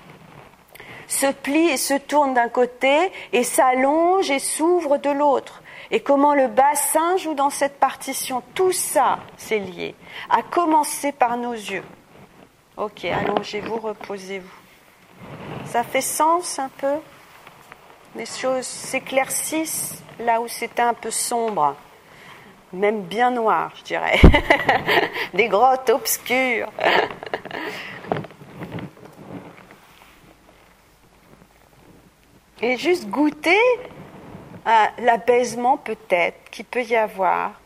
se 1.08 1.26
plient 1.30 1.70
et 1.70 1.76
se 1.76 1.94
tournent 1.94 2.34
d'un 2.34 2.48
côté 2.48 3.12
et 3.32 3.44
s'allongent 3.44 4.30
et 4.30 4.38
s'ouvrent 4.38 4.96
de 4.96 5.10
l'autre. 5.10 5.61
Et 5.94 6.00
comment 6.00 6.34
le 6.34 6.48
bassin 6.48 7.18
joue 7.18 7.34
dans 7.34 7.50
cette 7.50 7.78
partition. 7.78 8.42
Tout 8.54 8.72
ça, 8.72 9.18
c'est 9.36 9.58
lié. 9.58 9.94
À 10.30 10.42
commencer 10.42 11.12
par 11.12 11.36
nos 11.36 11.52
yeux. 11.52 11.84
Ok, 12.78 13.04
allongez-vous, 13.04 13.76
reposez-vous. 13.76 14.48
Ça 15.66 15.84
fait 15.84 16.00
sens 16.00 16.58
un 16.58 16.70
peu? 16.70 16.94
Les 18.16 18.24
choses 18.24 18.64
s'éclaircissent 18.64 20.02
là 20.18 20.40
où 20.40 20.48
c'était 20.48 20.80
un 20.80 20.94
peu 20.94 21.10
sombre, 21.10 21.76
même 22.72 23.02
bien 23.02 23.30
noir, 23.30 23.70
je 23.76 23.82
dirais. 23.82 24.18
Des 25.34 25.48
grottes 25.48 25.90
obscures. 25.90 26.72
Et 32.62 32.78
juste 32.78 33.10
goûter 33.10 33.60
l'apaisement 34.64 35.76
peut-être 35.76 36.50
qu'il 36.50 36.64
peut 36.64 36.82
y 36.82 36.96
avoir, 36.96 37.60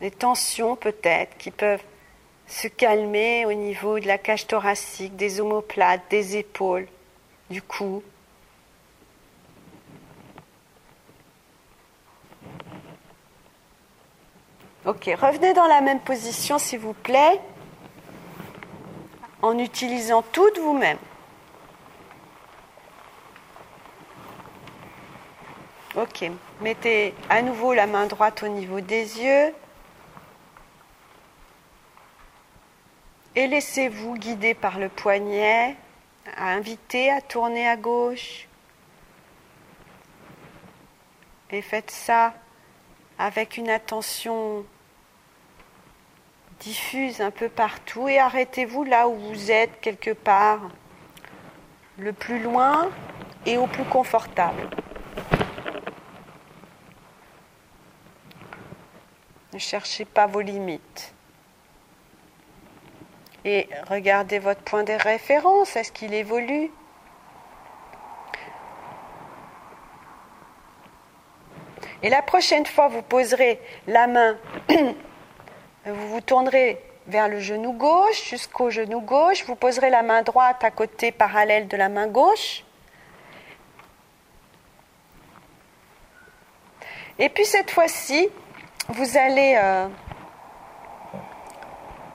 les 0.00 0.10
tensions 0.10 0.76
peut-être 0.76 1.36
qui 1.38 1.50
peuvent 1.50 1.82
se 2.46 2.68
calmer 2.68 3.46
au 3.46 3.52
niveau 3.52 3.98
de 3.98 4.06
la 4.06 4.18
cage 4.18 4.46
thoracique, 4.46 5.16
des 5.16 5.40
omoplates, 5.40 6.02
des 6.10 6.36
épaules, 6.36 6.86
du 7.50 7.62
cou. 7.62 8.02
Ok, 14.84 15.08
revenez 15.18 15.54
dans 15.54 15.66
la 15.66 15.80
même 15.80 16.00
position 16.00 16.58
s'il 16.58 16.80
vous 16.80 16.92
plaît, 16.92 17.40
en 19.40 19.58
utilisant 19.58 20.22
toutes 20.32 20.58
vous-même. 20.58 20.98
Ok, 25.96 26.28
mettez 26.60 27.14
à 27.30 27.40
nouveau 27.40 27.72
la 27.72 27.86
main 27.86 28.06
droite 28.06 28.42
au 28.42 28.48
niveau 28.48 28.80
des 28.80 29.20
yeux. 29.20 29.54
Et 33.36 33.46
laissez-vous 33.46 34.16
guider 34.16 34.54
par 34.54 34.80
le 34.80 34.88
poignet, 34.88 35.76
à 36.36 36.48
inviter 36.50 37.12
à 37.12 37.20
tourner 37.20 37.68
à 37.68 37.76
gauche. 37.76 38.48
Et 41.50 41.62
faites 41.62 41.92
ça 41.92 42.34
avec 43.16 43.56
une 43.56 43.70
attention 43.70 44.64
diffuse 46.58 47.20
un 47.20 47.30
peu 47.30 47.48
partout 47.48 48.08
et 48.08 48.18
arrêtez-vous 48.18 48.82
là 48.82 49.06
où 49.06 49.14
vous 49.14 49.52
êtes 49.52 49.80
quelque 49.80 50.12
part, 50.12 50.70
le 51.98 52.12
plus 52.12 52.40
loin 52.40 52.90
et 53.46 53.58
au 53.58 53.68
plus 53.68 53.84
confortable. 53.84 54.68
Ne 59.54 59.60
cherchez 59.60 60.04
pas 60.04 60.26
vos 60.26 60.40
limites. 60.40 61.14
Et 63.44 63.68
regardez 63.88 64.40
votre 64.40 64.62
point 64.62 64.82
de 64.82 64.92
référence, 64.94 65.76
est-ce 65.76 65.92
qu'il 65.92 66.12
évolue? 66.12 66.72
Et 72.02 72.10
la 72.10 72.20
prochaine 72.20 72.66
fois, 72.66 72.88
vous 72.88 73.02
poserez 73.02 73.60
la 73.86 74.08
main 74.08 74.36
Vous 75.86 76.08
vous 76.08 76.20
tournerez 76.20 76.82
vers 77.06 77.28
le 77.28 77.38
genou 77.38 77.74
gauche 77.74 78.30
jusqu'au 78.30 78.70
genou 78.70 79.02
gauche. 79.02 79.44
Vous 79.44 79.54
poserez 79.54 79.90
la 79.90 80.02
main 80.02 80.22
droite 80.22 80.64
à 80.64 80.72
côté 80.72 81.12
parallèle 81.12 81.68
de 81.68 81.76
la 81.76 81.88
main 81.88 82.08
gauche. 82.08 82.64
Et 87.20 87.28
puis 87.28 87.44
cette 87.44 87.70
fois-ci, 87.70 88.28
vous 88.88 89.16
allez, 89.16 89.54
euh, 89.56 89.88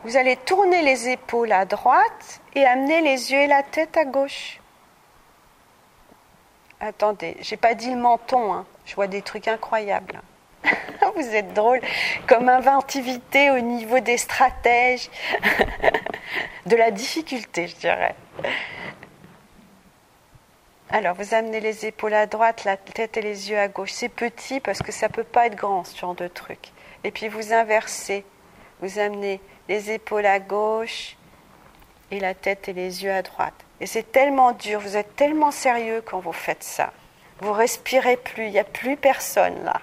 vous 0.03 0.17
allez 0.17 0.36
tourner 0.38 0.82
les 0.82 1.09
épaules 1.09 1.51
à 1.51 1.65
droite 1.65 2.41
et 2.53 2.65
amener 2.65 3.01
les 3.01 3.32
yeux 3.32 3.39
et 3.39 3.47
la 3.47 3.63
tête 3.63 3.97
à 3.97 4.05
gauche. 4.05 4.59
Attendez, 6.80 7.36
j'ai 7.41 7.57
pas 7.57 7.74
dit 7.74 7.89
le 7.89 7.97
menton, 7.99 8.53
hein. 8.53 8.65
je 8.86 8.95
vois 8.95 9.07
des 9.07 9.22
trucs 9.22 9.47
incroyables. 9.47 10.22
Vous 11.15 11.36
êtes 11.36 11.53
drôle. 11.53 11.82
Comme 12.28 12.47
inventivité 12.47 13.51
au 13.51 13.59
niveau 13.59 13.99
des 13.99 14.17
stratèges, 14.17 15.09
de 16.65 16.76
la 16.76 16.91
difficulté, 16.91 17.67
je 17.67 17.76
dirais. 17.76 18.15
Alors, 20.92 21.16
vous 21.16 21.36
amenez 21.36 21.60
les 21.60 21.86
épaules 21.86 22.16
à 22.16 22.26
droite, 22.26 22.64
la 22.66 22.76
tête 22.76 23.16
et 23.18 23.22
les 23.22 23.52
yeux 23.52 23.60
à 23.60 23.68
gauche. 23.68 23.92
C'est 23.92 24.10
petit 24.10 24.60
parce 24.60 24.80
que 24.80 24.92
ça 24.92 25.08
ne 25.08 25.14
peut 25.14 25.24
pas 25.24 25.46
être 25.46 25.56
grand, 25.56 25.84
ce 25.84 25.96
genre 25.96 26.16
de 26.16 26.28
truc. 26.28 26.72
Et 27.04 27.12
puis 27.12 27.28
vous 27.28 27.54
inversez. 27.54 28.26
Vous 28.82 28.98
amenez 28.98 29.40
les 29.68 29.92
épaules 29.92 30.26
à 30.26 30.40
gauche 30.40 31.16
et 32.10 32.20
la 32.20 32.34
tête 32.34 32.70
et 32.70 32.74
les 32.74 33.04
yeux 33.04 33.12
à 33.12 33.22
droite. 33.22 33.54
Et 33.82 33.86
c'est 33.86 34.12
tellement 34.12 34.52
dur, 34.54 34.80
vous 34.80 34.98
êtes 34.98 35.16
tellement 35.16 35.52
sérieux 35.52 36.02
quand 36.04 36.20
vous 36.20 36.34
faites 36.34 36.64
ça. 36.64 36.92
Vous 37.40 37.54
respirez 37.54 38.18
plus, 38.18 38.48
il 38.48 38.52
n'y 38.52 38.60
a 38.60 38.64
plus 38.64 38.98
personne 38.98 39.64
là. 39.64 39.82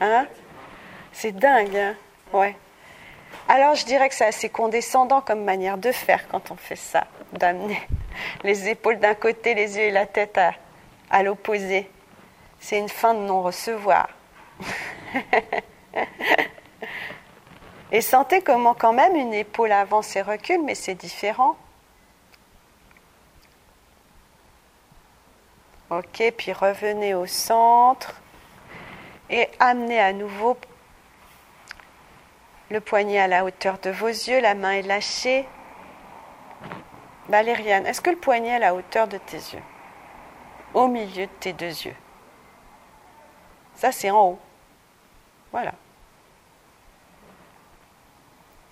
Hein? 0.00 0.26
C'est 1.12 1.32
dingue, 1.32 1.76
hein? 1.76 1.94
Ouais. 2.32 2.56
Alors 3.50 3.74
je 3.74 3.86
dirais 3.86 4.10
que 4.10 4.14
c'est 4.14 4.26
assez 4.26 4.50
condescendant 4.50 5.22
comme 5.22 5.42
manière 5.42 5.78
de 5.78 5.90
faire 5.90 6.28
quand 6.28 6.50
on 6.50 6.56
fait 6.56 6.76
ça, 6.76 7.06
d'amener 7.32 7.80
les 8.44 8.68
épaules 8.68 8.98
d'un 8.98 9.14
côté, 9.14 9.54
les 9.54 9.78
yeux 9.78 9.84
et 9.84 9.90
la 9.90 10.04
tête 10.04 10.38
à, 11.10 11.22
l'opposé. 11.22 11.90
C'est 12.60 12.78
une 12.78 12.90
fin 12.90 13.14
de 13.14 13.20
non-recevoir. 13.20 14.10
et 17.92 18.02
sentez 18.02 18.42
comment 18.42 18.74
quand 18.74 18.92
même 18.92 19.16
une 19.16 19.32
épaule 19.32 19.72
avance 19.72 20.14
et 20.16 20.22
recule, 20.22 20.62
mais 20.62 20.74
c'est 20.74 20.94
différent. 20.94 21.56
Ok, 25.88 26.22
puis 26.36 26.52
revenez 26.52 27.14
au 27.14 27.24
centre 27.24 28.20
et 29.30 29.48
amenez 29.58 29.98
à 29.98 30.12
nouveau 30.12 30.54
le 32.70 32.80
poignet 32.80 33.18
à 33.18 33.28
la 33.28 33.44
hauteur 33.44 33.78
de 33.78 33.90
vos 33.90 34.08
yeux, 34.08 34.40
la 34.40 34.54
main 34.54 34.72
est 34.72 34.82
lâchée. 34.82 35.46
Valériane, 37.28 37.86
est-ce 37.86 38.00
que 38.00 38.10
le 38.10 38.16
poignet 38.16 38.48
est 38.48 38.54
à 38.54 38.58
la 38.58 38.74
hauteur 38.74 39.08
de 39.08 39.18
tes 39.18 39.36
yeux? 39.36 39.62
Au 40.74 40.86
milieu 40.86 41.26
de 41.26 41.32
tes 41.40 41.52
deux 41.52 41.66
yeux. 41.66 41.96
Ça, 43.74 43.92
c'est 43.92 44.10
en 44.10 44.30
haut. 44.30 44.38
Voilà. 45.52 45.72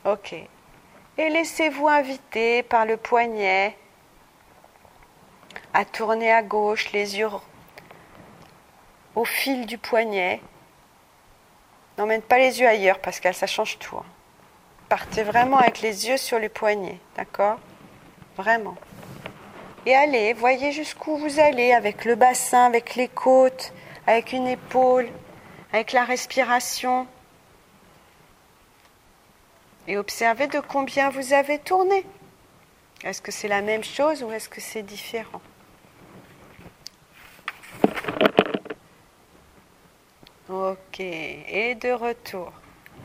Ok. 0.04 0.32
Et 0.32 1.28
laissez-vous 1.30 1.88
inviter 1.88 2.62
par 2.62 2.84
le 2.84 2.96
poignet 2.96 3.76
à 5.72 5.84
tourner 5.84 6.32
à 6.32 6.42
gauche, 6.42 6.92
les 6.92 7.18
yeux 7.18 7.28
au 9.16 9.24
fil 9.24 9.66
du 9.66 9.78
poignet. 9.78 10.40
N'emmène 11.98 12.22
pas 12.22 12.38
les 12.38 12.60
yeux 12.60 12.68
ailleurs, 12.68 12.98
Pascal, 12.98 13.34
ça 13.34 13.46
change 13.46 13.78
tout. 13.78 13.96
Hein. 13.96 14.04
Partez 14.88 15.22
vraiment 15.22 15.58
avec 15.58 15.80
les 15.80 16.08
yeux 16.08 16.16
sur 16.16 16.38
les 16.38 16.48
poignets, 16.48 16.98
d'accord? 17.16 17.58
Vraiment. 18.36 18.76
Et 19.86 19.94
allez, 19.94 20.32
voyez 20.32 20.72
jusqu'où 20.72 21.16
vous 21.16 21.40
allez 21.40 21.72
avec 21.72 22.04
le 22.04 22.14
bassin, 22.14 22.66
avec 22.66 22.96
les 22.96 23.08
côtes, 23.08 23.72
avec 24.06 24.32
une 24.32 24.46
épaule, 24.46 25.08
avec 25.72 25.92
la 25.92 26.04
respiration. 26.04 27.06
Et 29.88 29.96
observez 29.96 30.48
de 30.48 30.60
combien 30.60 31.10
vous 31.10 31.32
avez 31.32 31.58
tourné. 31.58 32.04
Est-ce 33.04 33.22
que 33.22 33.32
c'est 33.32 33.48
la 33.48 33.62
même 33.62 33.84
chose 33.84 34.22
ou 34.22 34.32
est-ce 34.32 34.48
que 34.48 34.60
c'est 34.60 34.82
différent? 34.82 35.40
Ok, 40.48 41.00
et 41.00 41.74
de 41.74 41.90
retour. 41.90 42.52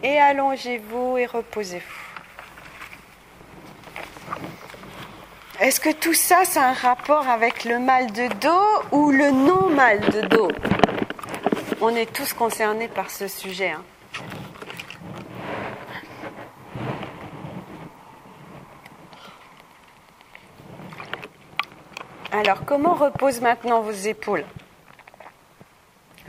Et 0.03 0.19
allongez-vous 0.19 1.17
et 1.17 1.25
reposez-vous. 1.25 2.11
Est-ce 5.59 5.79
que 5.79 5.91
tout 5.91 6.13
ça, 6.13 6.45
c'est 6.45 6.59
un 6.59 6.73
rapport 6.73 7.27
avec 7.27 7.65
le 7.65 7.79
mal 7.79 8.11
de 8.11 8.27
dos 8.39 8.87
ou 8.91 9.11
le 9.11 9.31
non-mal 9.31 9.99
de 10.11 10.21
dos? 10.21 10.51
On 11.81 11.95
est 11.95 12.13
tous 12.13 12.33
concernés 12.33 12.87
par 12.87 13.09
ce 13.09 13.27
sujet. 13.27 13.71
Hein. 13.71 13.83
Alors, 22.31 22.65
comment 22.65 22.93
reposent 22.93 23.41
maintenant 23.41 23.81
vos 23.81 23.91
épaules? 23.91 24.45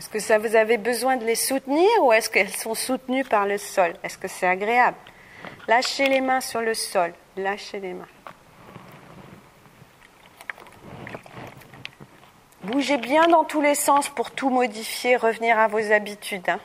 Est-ce 0.03 0.11
que 0.11 0.18
ça 0.18 0.36
vous 0.36 0.57
avez 0.57 0.78
besoin 0.78 1.16
de 1.16 1.24
les 1.24 1.36
soutenir 1.36 1.88
ou 2.03 2.12
est-ce 2.12 2.28
qu'elles 2.28 2.48
sont 2.48 2.74
soutenues 2.74 3.22
par 3.22 3.46
le 3.46 3.57
sol? 3.57 3.94
Est-ce 4.03 4.18
que 4.18 4.26
c'est 4.26 4.48
agréable? 4.48 4.96
Lâchez 5.68 6.09
les 6.09 6.20
mains 6.20 6.40
sur 6.40 6.61
le 6.61 6.74
sol. 6.74 7.14
Lâchez 7.36 7.78
les 7.78 7.94
mains. 7.94 8.09
Bougez 12.64 12.96
bien 12.96 13.28
dans 13.28 13.44
tous 13.44 13.61
les 13.61 13.76
sens 13.76 14.09
pour 14.09 14.32
tout 14.32 14.50
modifier, 14.50 15.14
revenir 15.14 15.57
à 15.57 15.68
vos 15.68 15.92
habitudes. 15.92 16.48
Hein. 16.48 16.59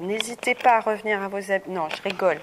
N'hésitez 0.00 0.54
pas 0.54 0.76
à 0.76 0.80
revenir 0.80 1.22
à 1.22 1.28
vos 1.28 1.52
habitudes. 1.52 1.74
Non, 1.74 1.90
je 1.90 2.00
rigole. 2.08 2.40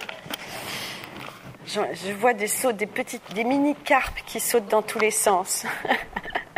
Je, 1.66 2.12
vois 2.12 2.36
des 2.36 2.46
sauts, 2.46 2.72
des 2.72 2.86
petites, 2.86 3.34
des 3.34 3.46
mini 3.46 3.74
carpes 3.74 4.20
qui 4.28 4.40
sautent 4.40 4.70
dans 4.70 4.84
tous 4.84 5.00
les 5.00 5.10
sens. 5.10 5.66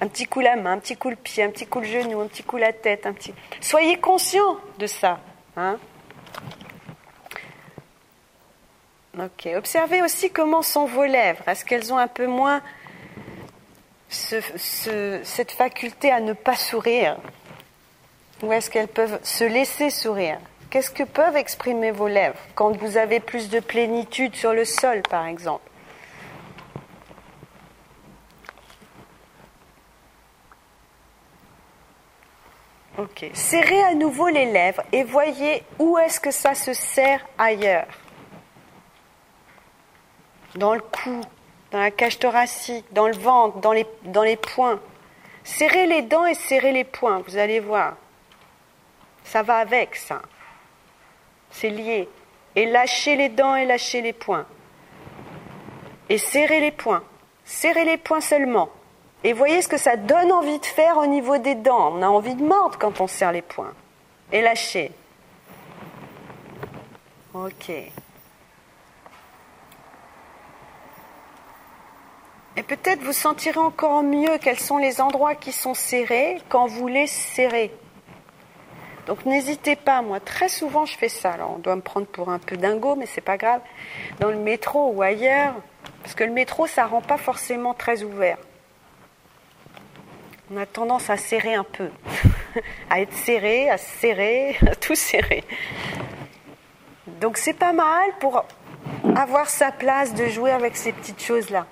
un 0.00 0.08
petit 0.08 0.26
coup 0.26 0.40
la 0.40 0.56
main, 0.56 0.72
un 0.72 0.78
petit 0.78 0.96
coup 0.96 1.10
le 1.10 1.16
pied, 1.16 1.42
un 1.42 1.50
petit 1.50 1.66
coup 1.66 1.80
le 1.80 1.86
genou, 1.86 2.20
un 2.20 2.26
petit 2.26 2.42
coup 2.42 2.58
la 2.58 2.72
tête, 2.72 3.06
un 3.06 3.12
petit. 3.12 3.32
Soyez 3.60 3.98
conscient 3.98 4.58
de 4.78 4.86
ça. 4.86 5.20
Hein. 5.56 5.78
ok. 9.18 9.48
Observez 9.56 10.02
aussi 10.02 10.30
comment 10.30 10.62
sont 10.62 10.84
vos 10.84 11.04
lèvres. 11.04 11.46
Est-ce 11.48 11.64
qu'elles 11.64 11.92
ont 11.92 11.98
un 11.98 12.08
peu 12.08 12.26
moins 12.26 12.62
cette 14.08 15.52
faculté 15.52 16.10
à 16.10 16.20
ne 16.20 16.34
pas 16.34 16.56
sourire? 16.56 17.16
Ou 18.42 18.52
est-ce 18.52 18.70
qu'elles 18.70 18.88
peuvent 18.88 19.18
se 19.22 19.44
laisser 19.44 19.88
sourire? 19.88 20.38
Qu'est-ce 20.68 20.90
que 20.90 21.04
peuvent 21.04 21.36
exprimer 21.36 21.90
vos 21.90 22.08
lèvres? 22.08 22.38
Quand 22.54 22.76
vous 22.76 22.98
avez 22.98 23.20
plus 23.20 23.48
de 23.48 23.60
plénitude 23.60 24.34
sur 24.36 24.52
le 24.52 24.66
sol, 24.66 25.00
par 25.08 25.26
exemple 25.26 25.62
Serrez 33.34 33.82
à 33.84 33.94
nouveau 33.94 34.28
les 34.28 34.46
lèvres 34.46 34.82
et 34.92 35.02
voyez 35.02 35.62
où 35.78 35.98
est-ce 35.98 36.18
que 36.18 36.30
ça 36.30 36.54
se 36.54 36.72
serre 36.72 37.24
ailleurs. 37.36 37.86
Dans 40.54 40.74
le 40.74 40.80
cou, 40.80 41.20
dans 41.70 41.80
la 41.80 41.90
cage 41.90 42.18
thoracique, 42.18 42.86
dans 42.92 43.08
le 43.08 43.16
ventre, 43.16 43.58
dans 43.58 43.72
les, 43.72 43.86
dans 44.04 44.22
les 44.22 44.36
poings. 44.36 44.80
Serrez 45.44 45.86
les 45.86 46.02
dents 46.02 46.26
et 46.26 46.34
serrez 46.34 46.72
les 46.72 46.84
poings, 46.84 47.22
vous 47.26 47.36
allez 47.36 47.60
voir. 47.60 47.96
Ça 49.24 49.42
va 49.42 49.58
avec 49.58 49.94
ça. 49.96 50.22
C'est 51.50 51.70
lié. 51.70 52.08
Et 52.54 52.66
lâchez 52.66 53.16
les 53.16 53.28
dents 53.28 53.56
et 53.56 53.66
lâchez 53.66 54.00
les 54.00 54.12
poings. 54.12 54.46
Et 56.08 56.18
serrez 56.18 56.60
les 56.60 56.70
poings. 56.70 57.02
Serrez 57.44 57.84
les 57.84 57.98
poings 57.98 58.20
seulement. 58.20 58.70
Et 59.24 59.32
voyez 59.32 59.62
ce 59.62 59.68
que 59.68 59.78
ça 59.78 59.96
donne 59.96 60.30
envie 60.30 60.58
de 60.58 60.66
faire 60.66 60.98
au 60.98 61.06
niveau 61.06 61.38
des 61.38 61.54
dents. 61.54 61.92
On 61.94 62.02
a 62.02 62.08
envie 62.08 62.34
de 62.34 62.44
mordre 62.44 62.78
quand 62.78 63.00
on 63.00 63.06
serre 63.06 63.32
les 63.32 63.42
poings. 63.42 63.74
Et 64.32 64.40
lâchez. 64.40 64.92
Ok. 67.34 67.70
Et 72.58 72.62
peut-être 72.62 73.02
vous 73.02 73.12
sentirez 73.12 73.58
encore 73.58 74.02
mieux 74.02 74.38
quels 74.38 74.58
sont 74.58 74.78
les 74.78 75.00
endroits 75.00 75.34
qui 75.34 75.52
sont 75.52 75.74
serrés 75.74 76.40
quand 76.48 76.66
vous 76.66 76.88
les 76.88 77.06
serrez. 77.06 77.70
Donc 79.06 79.26
n'hésitez 79.26 79.76
pas, 79.76 80.00
moi 80.02 80.18
très 80.20 80.48
souvent 80.48 80.86
je 80.86 80.96
fais 80.96 81.10
ça. 81.10 81.32
Alors 81.32 81.52
on 81.56 81.58
doit 81.58 81.76
me 81.76 81.82
prendre 81.82 82.06
pour 82.06 82.30
un 82.30 82.38
peu 82.38 82.56
dingo, 82.56 82.96
mais 82.96 83.06
c'est 83.06 83.20
pas 83.20 83.36
grave. 83.36 83.60
Dans 84.20 84.30
le 84.30 84.38
métro 84.38 84.90
ou 84.92 85.02
ailleurs, 85.02 85.54
parce 86.02 86.14
que 86.14 86.24
le 86.24 86.32
métro 86.32 86.66
ça 86.66 86.86
rend 86.86 87.02
pas 87.02 87.18
forcément 87.18 87.74
très 87.74 88.02
ouvert. 88.02 88.38
On 90.50 90.56
a 90.56 90.66
tendance 90.66 91.10
à 91.10 91.16
serrer 91.16 91.54
un 91.54 91.64
peu, 91.64 91.90
à 92.90 93.00
être 93.00 93.12
serré, 93.12 93.68
à 93.68 93.78
serrer, 93.78 94.56
à 94.66 94.74
tout 94.74 94.94
serrer. 94.94 95.44
Donc 97.20 97.36
c'est 97.36 97.54
pas 97.54 97.72
mal 97.72 98.10
pour 98.20 98.44
avoir 99.16 99.48
sa 99.48 99.72
place 99.72 100.14
de 100.14 100.26
jouer 100.26 100.50
avec 100.50 100.76
ces 100.76 100.92
petites 100.92 101.22
choses 101.22 101.50
là 101.50 101.66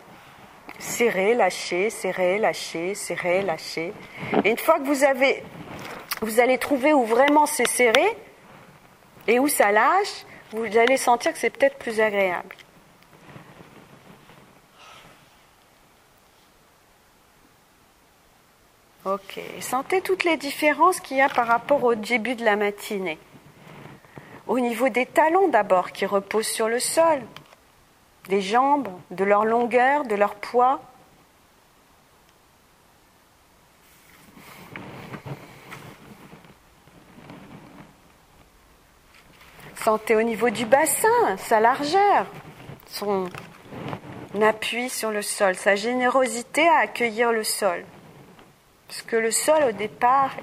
serrer, 0.79 1.35
lâcher, 1.35 1.91
serrer, 1.91 2.39
lâcher, 2.39 2.95
serrer, 2.95 3.43
lâcher. 3.43 3.93
Et 4.45 4.51
une 4.51 4.59
fois 4.59 4.79
que 4.79 4.85
vous 4.85 5.05
avez, 5.05 5.43
vous 6.21 6.41
allez 6.41 6.59
trouver 6.59 6.93
où 6.93 7.05
vraiment 7.05 7.47
c'est 7.47 7.69
serré 7.69 8.17
et 9.27 9.39
où 9.39 9.49
ça 9.49 9.73
lâche, 9.73 10.25
vous 10.53 10.77
allez 10.77 10.97
sentir 10.97 11.33
que 11.33 11.39
c'est 11.39 11.51
peut-être 11.51 11.79
plus 11.79 12.01
agréable. 12.01 12.55
Ok, 19.07 19.39
sentez 19.61 20.01
toutes 20.01 20.25
les 20.25 20.39
différences 20.39 20.99
qu'il 20.99 21.19
y 21.19 21.21
a 21.21 21.29
par 21.29 21.47
rapport 21.47 21.85
au 21.85 21.95
début 21.95 22.37
de 22.37 22.45
la 22.45 22.57
matinée. 22.57 23.19
Au 24.47 24.59
niveau 24.59 24.89
des 24.89 25.05
talons 25.05 25.49
d'abord 25.49 25.93
qui 25.93 26.07
reposent 26.07 26.47
sur 26.47 26.69
le 26.69 26.79
sol, 26.79 27.21
des 28.31 28.41
jambes, 28.41 28.89
de 29.11 29.25
leur 29.25 29.45
longueur, 29.45 30.05
de 30.05 30.15
leur 30.15 30.35
poids. 30.37 30.81
Sentez 39.75 40.17
au 40.17 40.23
niveau 40.23 40.49
du 40.49 40.65
bassin, 40.65 41.37
sa 41.37 41.61
largeur, 41.61 42.25
son 42.87 43.29
appui 44.41 44.89
sur 44.89 45.11
le 45.11 45.21
sol, 45.21 45.57
sa 45.57 45.77
générosité 45.77 46.67
à 46.67 46.79
accueillir 46.79 47.33
le 47.33 47.45
sol. 47.45 47.85
Parce 48.89 49.03
que 49.03 49.17
le 49.17 49.31
sol, 49.31 49.65
au 49.65 49.73
départ, 49.73 50.37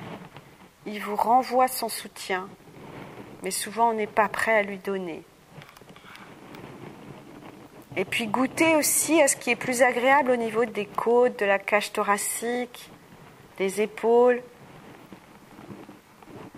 il 0.86 1.00
vous 1.02 1.16
renvoie 1.16 1.68
son 1.68 1.90
soutien, 1.90 2.50
mais 3.44 3.52
souvent 3.52 3.90
on 3.90 3.94
n'est 3.94 4.08
pas 4.08 4.28
prêt 4.28 4.58
à 4.58 4.64
lui 4.64 4.78
donner. 4.78 5.24
Et 7.98 8.06
puis 8.06 8.28
goûter 8.28 8.76
aussi 8.76 9.22
à 9.22 9.28
ce 9.28 9.36
qui 9.36 9.52
est 9.52 9.56
plus 9.56 9.82
agréable 9.82 10.32
au 10.32 10.38
niveau 10.38 10.66
des 10.66 10.86
côtes, 10.86 11.38
de 11.40 11.46
la 11.46 11.60
cage 11.60 11.92
thoracique, 11.92 12.90
des 13.58 13.82
épaules. 13.82 14.42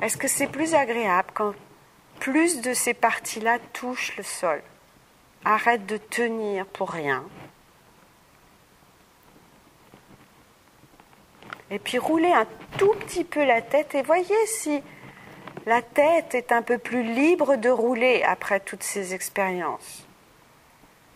Est-ce 0.01 0.15
que 0.15 0.27
c'est 0.27 0.47
plus 0.47 0.75
agréable 0.75 1.29
quand 1.33 1.53
plus 2.19 2.61
de 2.61 2.73
ces 2.73 2.93
parties-là 2.93 3.57
touchent 3.73 4.15
le 4.15 4.23
sol? 4.23 4.61
Arrête 5.43 5.85
de 5.85 5.97
tenir 5.97 6.65
pour 6.67 6.91
rien. 6.91 7.25
Et 11.73 11.79
puis 11.79 11.97
roulez 11.97 12.31
un 12.31 12.47
tout 12.77 12.93
petit 13.01 13.25
peu 13.25 13.43
la 13.43 13.61
tête 13.61 13.95
et 13.95 14.01
voyez 14.03 14.45
si 14.45 14.81
la 15.65 15.81
tête 15.81 16.33
est 16.35 16.53
un 16.53 16.61
peu 16.61 16.77
plus 16.77 17.03
libre 17.03 17.57
de 17.57 17.69
rouler 17.69 18.23
après 18.23 18.61
toutes 18.61 18.83
ces 18.83 19.13
expériences 19.13 20.07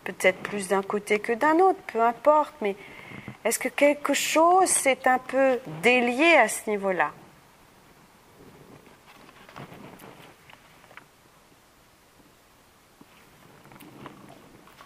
peut-être 0.08 0.38
plus 0.38 0.68
d'un 0.68 0.82
côté 0.82 1.18
que 1.18 1.34
d'un 1.34 1.58
autre, 1.58 1.80
peu 1.92 2.02
importe, 2.02 2.54
mais 2.62 2.76
est-ce 3.44 3.58
que 3.58 3.68
quelque 3.68 4.14
chose 4.14 4.68
s'est 4.68 5.06
un 5.06 5.18
peu 5.18 5.58
délié 5.82 6.34
à 6.36 6.48
ce 6.48 6.70
niveau-là? 6.70 7.10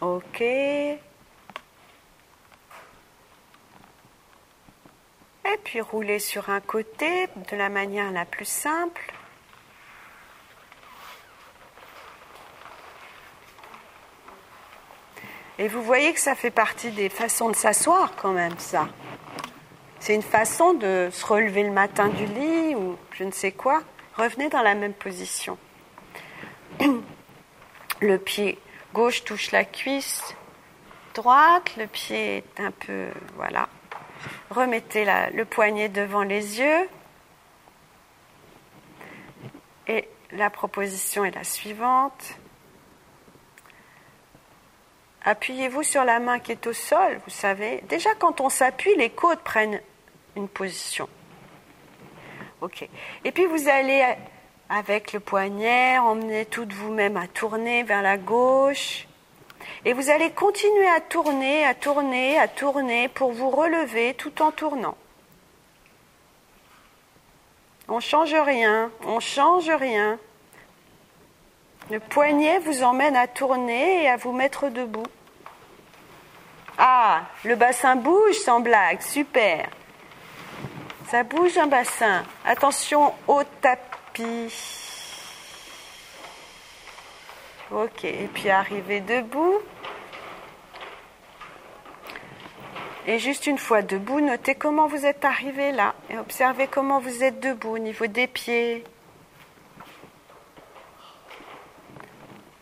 Ok. 0.00 0.42
Et 5.44 5.56
puis 5.64 5.80
rouler 5.80 6.18
sur 6.18 6.50
un 6.50 6.60
côté 6.60 7.28
de 7.50 7.56
la 7.56 7.68
manière 7.68 8.10
la 8.12 8.24
plus 8.24 8.48
simple. 8.48 9.12
Et 15.58 15.68
vous 15.68 15.82
voyez 15.82 16.12
que 16.12 16.20
ça 16.20 16.34
fait 16.34 16.50
partie 16.50 16.90
des 16.90 17.08
façons 17.08 17.50
de 17.50 17.56
s'asseoir 17.56 18.14
quand 18.16 18.32
même, 18.32 18.58
ça. 18.58 18.88
C'est 20.00 20.14
une 20.14 20.22
façon 20.22 20.74
de 20.74 21.08
se 21.12 21.24
relever 21.24 21.62
le 21.62 21.70
matin 21.70 22.08
du 22.08 22.26
lit 22.26 22.74
ou 22.74 22.96
je 23.12 23.24
ne 23.24 23.30
sais 23.30 23.52
quoi. 23.52 23.82
Revenez 24.16 24.48
dans 24.48 24.62
la 24.62 24.74
même 24.74 24.94
position. 24.94 25.58
Le 28.00 28.18
pied 28.18 28.58
gauche 28.92 29.22
touche 29.24 29.52
la 29.52 29.64
cuisse 29.64 30.34
droite, 31.12 31.72
le 31.76 31.86
pied 31.86 32.38
est 32.38 32.60
un 32.60 32.70
peu... 32.70 33.08
Voilà. 33.36 33.68
Remettez 34.50 35.06
le 35.32 35.44
poignet 35.44 35.88
devant 35.88 36.22
les 36.22 36.60
yeux 36.60 36.88
et 39.86 40.08
la 40.32 40.50
proposition 40.50 41.24
est 41.24 41.34
la 41.34 41.44
suivante. 41.44 42.38
Appuyez-vous 45.24 45.82
sur 45.82 46.04
la 46.04 46.18
main 46.18 46.38
qui 46.38 46.52
est 46.52 46.66
au 46.66 46.72
sol, 46.72 47.20
vous 47.24 47.30
savez. 47.30 47.82
Déjà, 47.88 48.14
quand 48.16 48.40
on 48.40 48.48
s'appuie, 48.48 48.94
les 48.96 49.10
côtes 49.10 49.40
prennent 49.40 49.80
une 50.36 50.48
position. 50.48 51.08
Et 53.24 53.32
puis 53.32 53.46
vous 53.46 53.68
allez, 53.68 54.04
avec 54.68 55.12
le 55.12 55.20
poignet, 55.20 55.98
emmener 55.98 56.46
tout 56.46 56.64
de 56.64 56.72
vous-même 56.74 57.16
à 57.16 57.26
tourner 57.26 57.82
vers 57.82 58.02
la 58.02 58.16
gauche. 58.16 59.06
Et 59.84 59.92
vous 59.92 60.10
allez 60.10 60.30
continuer 60.30 60.88
à 60.88 61.00
tourner, 61.00 61.64
à 61.64 61.74
tourner, 61.74 62.38
à 62.38 62.48
tourner 62.48 63.08
pour 63.08 63.32
vous 63.32 63.50
relever 63.50 64.14
tout 64.14 64.42
en 64.42 64.50
tournant. 64.50 64.96
On 67.88 68.00
change 68.00 68.34
rien, 68.34 68.90
on 69.06 69.20
change 69.20 69.70
rien. 69.70 70.18
Le 71.90 72.00
poignet 72.00 72.58
vous 72.60 72.82
emmène 72.82 73.16
à 73.16 73.26
tourner 73.26 74.04
et 74.04 74.08
à 74.08 74.16
vous 74.16 74.32
mettre 74.32 74.68
debout. 74.68 75.06
Ah, 76.78 77.22
le 77.44 77.54
bassin 77.54 77.96
bouge 77.96 78.36
sans 78.44 78.60
blague, 78.60 79.02
super. 79.02 79.68
Ça 81.10 81.22
bouge 81.22 81.58
un 81.58 81.66
bassin. 81.66 82.24
Attention 82.46 83.12
au 83.28 83.42
tapis. 83.60 84.81
Ok, 87.72 88.04
et 88.04 88.28
puis 88.34 88.50
arrivez 88.50 89.00
debout. 89.00 89.58
Et 93.06 93.18
juste 93.18 93.46
une 93.46 93.56
fois 93.56 93.80
debout, 93.80 94.20
notez 94.20 94.54
comment 94.54 94.86
vous 94.86 95.06
êtes 95.06 95.24
arrivé 95.24 95.72
là 95.72 95.94
et 96.10 96.18
observez 96.18 96.66
comment 96.66 97.00
vous 97.00 97.24
êtes 97.24 97.40
debout 97.40 97.70
au 97.70 97.78
niveau 97.78 98.06
des 98.06 98.26
pieds, 98.26 98.84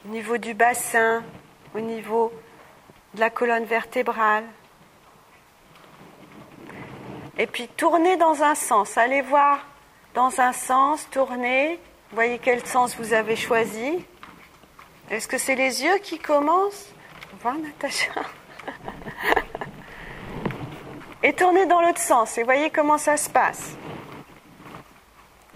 au 0.06 0.10
niveau 0.10 0.38
du 0.38 0.54
bassin, 0.54 1.24
au 1.74 1.80
niveau 1.80 2.32
de 3.14 3.20
la 3.20 3.30
colonne 3.30 3.64
vertébrale. 3.64 4.44
Et 7.36 7.48
puis 7.48 7.66
tournez 7.66 8.16
dans 8.16 8.44
un 8.44 8.54
sens, 8.54 8.96
allez 8.96 9.22
voir 9.22 9.58
dans 10.14 10.40
un 10.40 10.52
sens, 10.52 11.08
tournez, 11.10 11.80
voyez 12.12 12.38
quel 12.38 12.64
sens 12.64 12.96
vous 12.96 13.12
avez 13.12 13.34
choisi. 13.34 14.06
Est-ce 15.10 15.26
que 15.26 15.38
c'est 15.38 15.56
les 15.56 15.82
yeux 15.82 15.98
qui 15.98 16.20
commencent 16.20 16.86
Voir 17.42 17.56
Natacha 17.58 18.12
et 21.22 21.32
tournez 21.32 21.66
dans 21.66 21.80
l'autre 21.80 21.98
sens 21.98 22.38
et 22.38 22.44
voyez 22.44 22.70
comment 22.70 22.96
ça 22.96 23.16
se 23.16 23.28
passe. 23.28 23.76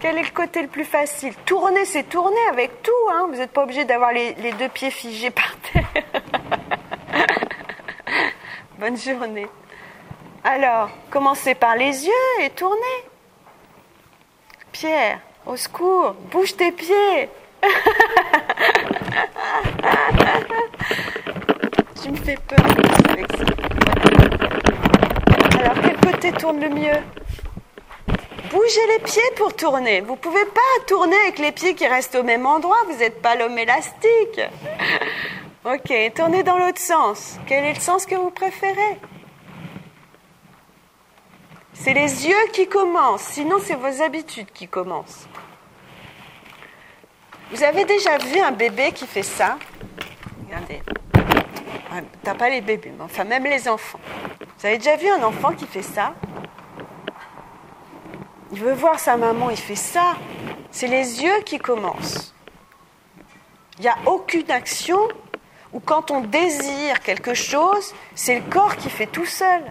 Quel 0.00 0.18
est 0.18 0.24
le 0.24 0.30
côté 0.30 0.60
le 0.60 0.68
plus 0.68 0.84
facile? 0.84 1.34
Tourner, 1.46 1.84
c'est 1.84 2.02
tourner 2.02 2.40
avec 2.50 2.82
tout. 2.82 2.90
Hein. 3.12 3.28
Vous 3.30 3.36
n'êtes 3.36 3.52
pas 3.52 3.62
obligé 3.62 3.84
d'avoir 3.84 4.12
les, 4.12 4.34
les, 4.34 4.52
deux 4.52 4.68
pieds 4.68 4.90
figés 4.90 5.30
par 5.30 5.54
terre. 5.72 5.86
Bonne 8.78 8.98
journée. 8.98 9.46
Alors, 10.42 10.90
commencez 11.10 11.54
par 11.54 11.76
les 11.76 12.06
yeux 12.06 12.42
et 12.42 12.50
tournez. 12.50 13.04
Pierre, 14.72 15.20
au 15.46 15.56
secours, 15.56 16.12
bouge 16.30 16.56
tes 16.56 16.72
pieds. 16.72 17.30
tu 22.02 22.10
me 22.10 22.16
fais 22.16 22.36
peur. 22.48 22.58
Alors, 25.58 25.76
quel 25.82 25.96
côté 26.12 26.32
tourne 26.32 26.60
le 26.60 26.68
mieux? 26.68 27.02
Bougez 28.50 28.86
les 28.92 28.98
pieds 29.04 29.22
pour 29.36 29.54
tourner. 29.56 30.00
Vous 30.00 30.12
ne 30.12 30.18
pouvez 30.18 30.44
pas 30.44 30.60
tourner 30.86 31.16
avec 31.24 31.38
les 31.38 31.52
pieds 31.52 31.74
qui 31.74 31.86
restent 31.86 32.14
au 32.14 32.22
même 32.22 32.46
endroit. 32.46 32.76
Vous 32.88 32.98
n'êtes 32.98 33.20
pas 33.20 33.34
l'homme 33.34 33.58
élastique. 33.58 34.40
Ok, 35.64 35.92
tournez 36.14 36.42
dans 36.42 36.58
l'autre 36.58 36.78
sens. 36.78 37.38
Quel 37.46 37.64
est 37.64 37.74
le 37.74 37.80
sens 37.80 38.06
que 38.06 38.14
vous 38.14 38.30
préférez? 38.30 38.98
C'est 41.72 41.94
les 41.94 42.28
yeux 42.28 42.46
qui 42.52 42.68
commencent. 42.68 43.22
Sinon, 43.22 43.56
c'est 43.60 43.74
vos 43.74 44.02
habitudes 44.02 44.52
qui 44.52 44.68
commencent. 44.68 45.26
Vous 47.54 47.62
avez 47.62 47.84
déjà 47.84 48.18
vu 48.18 48.40
un 48.40 48.50
bébé 48.50 48.90
qui 48.90 49.06
fait 49.06 49.22
ça 49.22 49.56
Regardez. 50.44 50.82
T'as 52.24 52.34
pas 52.34 52.50
les 52.50 52.60
bébés, 52.60 52.92
mais 52.98 53.04
enfin 53.04 53.22
même 53.22 53.44
les 53.44 53.68
enfants. 53.68 54.00
Vous 54.58 54.66
avez 54.66 54.78
déjà 54.78 54.96
vu 54.96 55.08
un 55.08 55.22
enfant 55.22 55.52
qui 55.52 55.64
fait 55.64 55.82
ça 55.82 56.16
Il 58.50 58.58
veut 58.58 58.72
voir 58.72 58.98
sa 58.98 59.16
maman, 59.16 59.50
il 59.50 59.56
fait 59.56 59.76
ça. 59.76 60.16
C'est 60.72 60.88
les 60.88 61.22
yeux 61.22 61.42
qui 61.46 61.58
commencent. 61.58 62.34
Il 63.78 63.82
n'y 63.82 63.88
a 63.88 63.98
aucune 64.06 64.50
action 64.50 64.98
où 65.72 65.78
quand 65.78 66.10
on 66.10 66.22
désire 66.22 66.98
quelque 67.04 67.34
chose, 67.34 67.94
c'est 68.16 68.40
le 68.40 68.50
corps 68.50 68.74
qui 68.74 68.90
fait 68.90 69.06
tout 69.06 69.26
seul. 69.26 69.62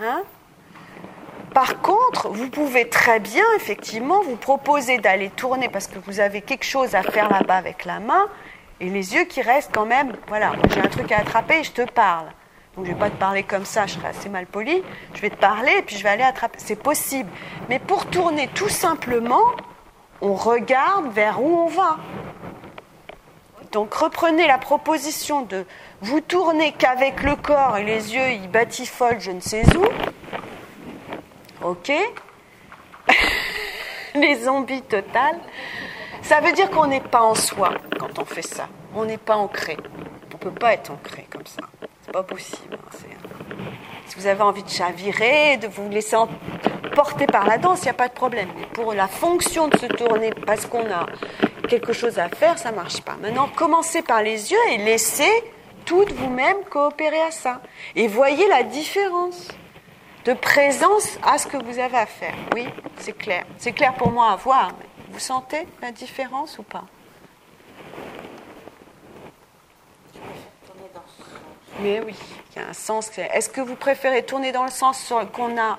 Hein 0.00 0.22
par 1.56 1.80
contre, 1.80 2.28
vous 2.28 2.50
pouvez 2.50 2.86
très 2.86 3.18
bien, 3.18 3.46
effectivement, 3.56 4.20
vous 4.20 4.36
proposer 4.36 4.98
d'aller 4.98 5.30
tourner 5.30 5.70
parce 5.70 5.86
que 5.86 5.98
vous 5.98 6.20
avez 6.20 6.42
quelque 6.42 6.66
chose 6.66 6.94
à 6.94 7.02
faire 7.02 7.30
là-bas 7.30 7.56
avec 7.56 7.86
la 7.86 7.98
main 7.98 8.26
et 8.78 8.90
les 8.90 9.14
yeux 9.14 9.24
qui 9.24 9.40
restent 9.40 9.70
quand 9.72 9.86
même, 9.86 10.12
voilà, 10.28 10.52
j'ai 10.74 10.80
un 10.80 10.88
truc 10.88 11.10
à 11.12 11.20
attraper 11.20 11.60
et 11.60 11.64
je 11.64 11.72
te 11.72 11.90
parle. 11.90 12.26
Donc 12.76 12.84
je 12.84 12.90
ne 12.90 12.94
vais 12.94 13.00
pas 13.00 13.08
te 13.08 13.16
parler 13.16 13.42
comme 13.42 13.64
ça, 13.64 13.86
je 13.86 13.94
serai 13.94 14.08
assez 14.08 14.28
mal 14.28 14.44
poli. 14.44 14.82
Je 15.14 15.22
vais 15.22 15.30
te 15.30 15.36
parler 15.36 15.72
et 15.78 15.80
puis 15.80 15.96
je 15.96 16.02
vais 16.02 16.10
aller 16.10 16.24
attraper. 16.24 16.58
C'est 16.60 16.76
possible. 16.76 17.30
Mais 17.70 17.78
pour 17.78 18.04
tourner 18.04 18.48
tout 18.48 18.68
simplement, 18.68 19.40
on 20.20 20.34
regarde 20.34 21.10
vers 21.14 21.42
où 21.42 21.60
on 21.60 21.68
va. 21.68 21.96
Donc 23.72 23.94
reprenez 23.94 24.46
la 24.46 24.58
proposition 24.58 25.40
de 25.40 25.64
vous 26.02 26.20
tourner 26.20 26.74
qu'avec 26.76 27.22
le 27.22 27.34
corps 27.34 27.78
et 27.78 27.84
les 27.84 28.14
yeux, 28.14 28.28
ils 28.32 28.50
batifolent 28.50 29.20
je 29.20 29.30
ne 29.30 29.40
sais 29.40 29.64
où. 29.74 29.86
Ok 31.66 31.90
Les 34.14 34.36
zombies 34.36 34.82
totales. 34.82 35.40
Ça 36.22 36.40
veut 36.40 36.52
dire 36.52 36.70
qu'on 36.70 36.86
n'est 36.86 37.00
pas 37.00 37.22
en 37.22 37.34
soi 37.34 37.72
quand 37.98 38.20
on 38.20 38.24
fait 38.24 38.46
ça. 38.46 38.68
On 38.94 39.04
n'est 39.04 39.18
pas 39.18 39.34
ancré. 39.34 39.76
On 40.30 40.34
ne 40.34 40.38
peut 40.38 40.60
pas 40.60 40.74
être 40.74 40.92
ancré 40.92 41.26
comme 41.28 41.44
ça. 41.44 41.62
C'est 42.02 42.12
pas 42.12 42.22
possible. 42.22 42.72
Hein, 42.72 42.96
si 44.06 44.14
vous 44.16 44.28
avez 44.28 44.42
envie 44.42 44.62
de 44.62 44.68
chavirer, 44.68 45.56
de 45.56 45.66
vous 45.66 45.88
laisser 45.90 46.16
porter 46.94 47.26
par 47.26 47.44
la 47.48 47.58
danse, 47.58 47.80
il 47.80 47.86
n'y 47.86 47.90
a 47.90 47.94
pas 47.94 48.08
de 48.08 48.14
problème. 48.14 48.48
Mais 48.56 48.66
pour 48.66 48.94
la 48.94 49.08
fonction 49.08 49.66
de 49.66 49.76
se 49.76 49.86
tourner 49.86 50.30
parce 50.46 50.66
qu'on 50.66 50.88
a 50.88 51.06
quelque 51.68 51.92
chose 51.92 52.20
à 52.20 52.28
faire, 52.28 52.58
ça 52.58 52.70
ne 52.70 52.76
marche 52.76 53.00
pas. 53.00 53.16
Maintenant, 53.20 53.48
commencez 53.56 54.02
par 54.02 54.22
les 54.22 54.52
yeux 54.52 54.66
et 54.70 54.78
laissez 54.78 55.42
toutes 55.84 56.12
vous-même 56.12 56.58
coopérer 56.70 57.22
à 57.22 57.32
ça. 57.32 57.60
Et 57.96 58.06
voyez 58.06 58.46
la 58.46 58.62
différence 58.62 59.48
de 60.26 60.32
présence 60.32 61.18
à 61.22 61.38
ce 61.38 61.46
que 61.46 61.56
vous 61.56 61.78
avez 61.78 61.96
à 61.96 62.06
faire. 62.06 62.34
Oui, 62.54 62.66
c'est 62.98 63.16
clair. 63.16 63.44
C'est 63.58 63.72
clair 63.72 63.94
pour 63.94 64.10
moi 64.10 64.32
à 64.32 64.36
voir. 64.36 64.72
Vous 65.10 65.20
sentez 65.20 65.66
la 65.80 65.92
différence 65.92 66.58
ou 66.58 66.64
pas? 66.64 66.84
Mais 71.80 72.00
oui, 72.00 72.14
il 72.50 72.60
y 72.60 72.64
a 72.64 72.68
un 72.68 72.72
sens. 72.72 73.10
Est-ce 73.16 73.48
que 73.48 73.60
vous 73.60 73.76
préférez 73.76 74.24
tourner 74.24 74.50
dans 74.50 74.64
le 74.64 74.70
sens 74.70 74.98
sur, 74.98 75.30
qu'on 75.30 75.56
a, 75.58 75.78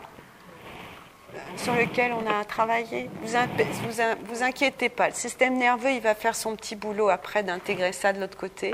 sur 1.57 1.75
lequel 1.75 2.13
on 2.13 2.25
a 2.29 2.45
travaillé? 2.45 3.09
Vous, 3.21 3.33
vous, 3.33 4.01
vous 4.25 4.43
inquiétez 4.43 4.87
pas. 4.87 5.09
Le 5.09 5.15
système 5.15 5.57
nerveux, 5.57 5.91
il 5.91 6.01
va 6.01 6.15
faire 6.15 6.35
son 6.35 6.55
petit 6.55 6.75
boulot 6.75 7.09
après 7.09 7.43
d'intégrer 7.43 7.91
ça 7.91 8.13
de 8.13 8.21
l'autre 8.21 8.37
côté. 8.37 8.73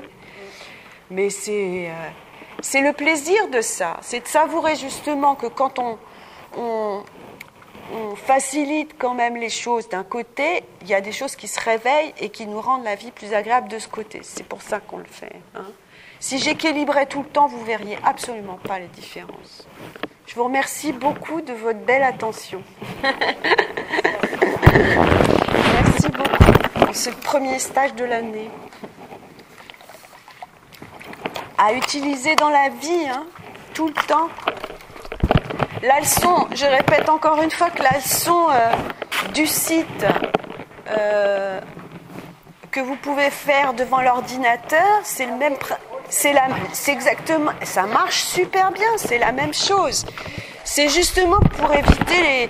Mais 1.10 1.30
c'est, 1.30 1.88
euh, 1.90 2.10
c'est 2.64 2.82
le 2.82 2.94
plaisir 2.94 3.50
de 3.50 3.62
ça. 3.62 3.98
C'est 4.02 4.22
de 4.22 4.28
savourer 4.28 4.76
justement 4.76 5.36
que 5.36 5.46
quand 5.48 5.80
on, 5.80 5.98
facilite 8.16 8.96
quand 8.98 9.14
même 9.14 9.36
les 9.36 9.50
choses 9.50 9.90
d'un 9.90 10.04
côté, 10.04 10.64
il 10.82 10.88
y 10.88 10.94
a 10.94 11.02
des 11.02 11.12
choses 11.12 11.36
qui 11.36 11.48
se 11.48 11.60
réveillent 11.60 12.14
et 12.20 12.30
qui 12.30 12.48
nous 12.48 12.62
rendent 12.62 12.86
la 12.86 12.96
vie 12.96 13.12
plus 13.12 13.34
agréable 13.34 13.68
de 13.68 13.78
ce 13.78 13.88
côté. 13.88 14.22
C'est 14.24 14.46
pour 14.46 14.62
ça 14.62 14.80
qu'on 14.80 14.98
le 14.98 15.04
fait. 15.04 15.36
Hein. 15.56 15.66
Si 16.20 16.40
j'équilibrais 16.40 17.06
tout 17.06 17.22
le 17.22 17.28
temps, 17.28 17.48
vous 17.48 17.64
verriez 17.66 17.98
absolument 18.06 18.58
pas 18.64 18.80
les 18.80 18.88
différences. 18.88 19.68
Je 20.26 20.36
vous 20.36 20.46
remercie 20.46 20.94
beaucoup 20.94 21.42
de 21.42 21.52
votre 21.52 21.80
belle 21.80 22.04
attention. 22.04 22.64
Merci 23.04 23.18
beaucoup. 26.10 26.94
C'est 26.94 27.12
le 27.12 27.18
premier 27.18 27.60
stage 27.60 27.94
de 27.96 28.06
l'année. 28.06 28.50
À 31.58 31.74
utiliser 31.74 32.36
dans 32.36 32.50
la 32.50 32.70
vie, 32.70 33.08
hein, 33.10 33.24
tout 33.74 33.88
le 33.88 33.94
temps. 34.08 34.28
La 35.82 36.00
leçon, 36.00 36.48
je 36.54 36.66
répète 36.66 37.10
encore 37.10 37.42
une 37.42 37.52
fois 37.52 37.70
que 37.70 37.84
la 37.84 37.98
leçon 37.98 38.48
euh, 38.52 38.72
du 39.34 39.46
site 39.46 40.06
euh, 40.90 41.60
que 42.72 42.80
vous 42.80 42.96
pouvez 42.96 43.30
faire 43.30 43.74
devant 43.74 44.02
l'ordinateur, 44.02 45.02
c'est 45.04 45.26
le 45.26 45.36
même, 45.36 45.56
c'est 46.10 46.34
exactement, 46.92 47.52
ça 47.64 47.84
marche 47.84 48.24
super 48.24 48.72
bien, 48.72 48.88
c'est 48.98 49.18
la 49.20 49.32
même 49.32 49.54
chose. 49.54 50.06
C'est 50.64 50.90
justement 50.90 51.40
pour 51.58 51.74
éviter 51.74 52.22
les, 52.22 52.50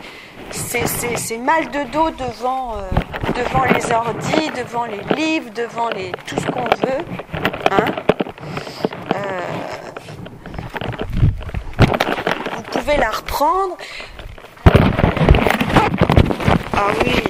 ces 0.51 1.37
mal 1.37 1.69
de 1.71 1.83
dos 1.91 2.11
devant, 2.11 2.75
euh, 2.75 2.81
devant 3.35 3.63
les 3.65 3.91
ordis, 3.91 4.49
devant 4.55 4.85
les 4.85 5.01
livres, 5.15 5.49
devant 5.51 5.89
les, 5.89 6.11
tout 6.27 6.35
ce 6.39 6.45
qu'on 6.45 6.63
veut. 6.63 7.05
hein. 7.71 7.85
Vous 12.55 12.63
pouvez 12.71 12.97
la 12.97 13.11
reprendre. 13.11 13.77
Ah 16.75 16.87
oui, 17.03 17.23